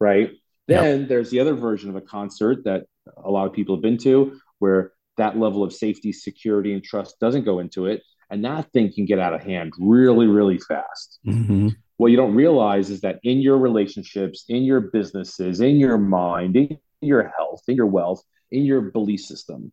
Right. 0.00 0.30
Then 0.68 1.06
there's 1.06 1.30
the 1.30 1.40
other 1.40 1.54
version 1.54 1.90
of 1.90 1.96
a 1.96 2.00
concert 2.00 2.64
that 2.64 2.86
a 3.22 3.30
lot 3.30 3.46
of 3.46 3.52
people 3.52 3.76
have 3.76 3.82
been 3.82 3.98
to 3.98 4.38
where 4.58 4.92
that 5.18 5.38
level 5.38 5.62
of 5.62 5.72
safety, 5.72 6.12
security, 6.12 6.72
and 6.72 6.82
trust 6.82 7.20
doesn't 7.20 7.44
go 7.44 7.58
into 7.58 7.86
it 7.86 8.02
and 8.32 8.46
that 8.46 8.72
thing 8.72 8.90
can 8.90 9.04
get 9.04 9.18
out 9.18 9.34
of 9.34 9.42
hand 9.42 9.74
really, 9.78 10.26
really 10.26 10.58
fast. 10.58 11.18
Mm-hmm. 11.26 11.68
What 11.98 12.10
you 12.10 12.16
don't 12.16 12.34
realize 12.34 12.88
is 12.88 13.02
that 13.02 13.20
in 13.22 13.42
your 13.42 13.58
relationships, 13.58 14.46
in 14.48 14.62
your 14.62 14.80
businesses, 14.80 15.60
in 15.60 15.76
your 15.76 15.98
mind, 15.98 16.56
in 16.56 16.78
your 17.02 17.30
health, 17.36 17.62
in 17.68 17.76
your 17.76 17.86
wealth, 17.86 18.22
in 18.52 18.64
your 18.64 18.80
belief 18.80 19.20
system, 19.20 19.72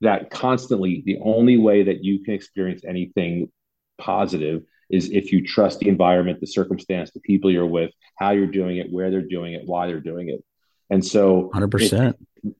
that 0.00 0.30
constantly 0.30 1.02
the 1.06 1.18
only 1.22 1.56
way 1.56 1.84
that 1.84 2.04
you 2.04 2.22
can 2.24 2.34
experience 2.34 2.84
anything 2.84 3.50
positive 3.98 4.62
is 4.90 5.10
if 5.10 5.32
you 5.32 5.46
trust 5.46 5.78
the 5.78 5.88
environment, 5.88 6.40
the 6.40 6.46
circumstance, 6.46 7.10
the 7.10 7.20
people 7.20 7.50
you're 7.50 7.66
with, 7.66 7.90
how 8.16 8.30
you're 8.30 8.46
doing 8.46 8.76
it, 8.76 8.92
where 8.92 9.10
they're 9.10 9.22
doing 9.22 9.54
it, 9.54 9.62
why 9.64 9.86
they're 9.86 10.00
doing 10.00 10.28
it. 10.28 10.44
And 10.90 11.04
so, 11.04 11.50
100%. 11.54 12.14
If, 12.42 12.54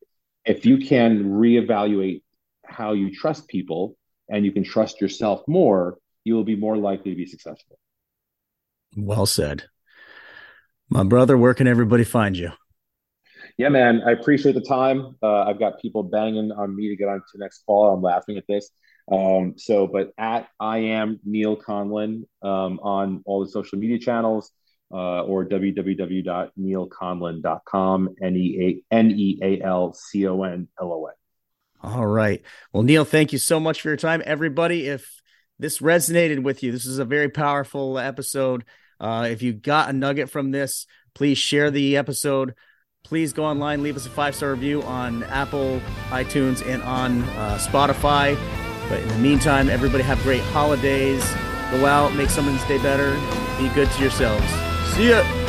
if 0.44 0.66
you 0.66 0.78
can 0.78 1.24
reevaluate 1.24 2.22
how 2.64 2.92
you 2.92 3.14
trust 3.14 3.48
people 3.48 3.96
and 4.28 4.44
you 4.44 4.52
can 4.52 4.64
trust 4.64 5.00
yourself 5.00 5.42
more, 5.46 5.98
you 6.24 6.34
will 6.34 6.44
be 6.44 6.56
more 6.56 6.76
likely 6.76 7.10
to 7.10 7.16
be 7.16 7.26
successful. 7.26 7.78
Well 8.96 9.26
said. 9.26 9.64
My 10.88 11.02
brother, 11.02 11.36
where 11.36 11.54
can 11.54 11.66
everybody 11.66 12.04
find 12.04 12.36
you? 12.36 12.52
Yeah, 13.56 13.68
man, 13.68 14.02
I 14.04 14.10
appreciate 14.12 14.54
the 14.54 14.60
time. 14.60 15.14
Uh, 15.22 15.44
I've 15.44 15.60
got 15.60 15.80
people 15.80 16.02
banging 16.02 16.50
on 16.50 16.74
me 16.74 16.88
to 16.88 16.96
get 16.96 17.08
on 17.08 17.18
to 17.18 17.24
the 17.34 17.38
next 17.38 17.62
call. 17.66 17.94
I'm 17.94 18.02
laughing 18.02 18.36
at 18.36 18.44
this. 18.48 18.70
Um, 19.10 19.54
so, 19.56 19.86
but 19.86 20.12
at 20.18 20.48
I 20.58 20.78
am 20.78 21.20
Neal 21.24 21.56
Conlon 21.56 22.24
um, 22.42 22.80
on 22.82 23.22
all 23.26 23.44
the 23.44 23.50
social 23.50 23.78
media 23.78 23.98
channels 23.98 24.50
uh, 24.92 25.22
or 25.22 25.44
www.nealconlon.com, 25.44 28.14
N 28.22 28.36
E 28.36 28.82
A 29.42 29.60
L 29.62 29.92
C 29.92 30.26
O 30.26 30.42
N 30.42 30.66
L 30.80 30.92
O 30.92 31.06
N. 31.06 31.14
All 31.82 32.06
right. 32.06 32.42
Well, 32.72 32.82
Neal, 32.82 33.04
thank 33.04 33.32
you 33.32 33.38
so 33.38 33.60
much 33.60 33.82
for 33.82 33.88
your 33.88 33.98
time. 33.98 34.22
Everybody, 34.24 34.86
if 34.86 35.20
this 35.58 35.80
resonated 35.80 36.42
with 36.42 36.62
you, 36.62 36.72
this 36.72 36.86
is 36.86 36.98
a 36.98 37.04
very 37.04 37.28
powerful 37.28 37.98
episode. 37.98 38.64
Uh, 38.98 39.28
if 39.30 39.42
you 39.42 39.52
got 39.52 39.90
a 39.90 39.92
nugget 39.92 40.30
from 40.30 40.50
this, 40.50 40.86
please 41.14 41.36
share 41.36 41.70
the 41.70 41.98
episode. 41.98 42.54
Please 43.04 43.34
go 43.34 43.44
online, 43.44 43.82
leave 43.82 43.96
us 43.96 44.06
a 44.06 44.10
five 44.10 44.34
star 44.34 44.50
review 44.50 44.82
on 44.82 45.24
Apple, 45.24 45.78
iTunes, 46.08 46.66
and 46.66 46.82
on 46.82 47.22
uh, 47.22 47.58
Spotify. 47.60 48.34
But 48.88 49.02
in 49.02 49.08
the 49.08 49.18
meantime, 49.18 49.68
everybody 49.68 50.02
have 50.04 50.20
great 50.22 50.40
holidays. 50.40 51.22
Go 51.70 51.84
out, 51.84 52.14
make 52.14 52.30
someone's 52.30 52.64
day 52.64 52.78
better. 52.78 53.12
Be 53.58 53.68
good 53.74 53.90
to 53.90 54.00
yourselves. 54.00 54.46
See 54.94 55.10
ya. 55.10 55.43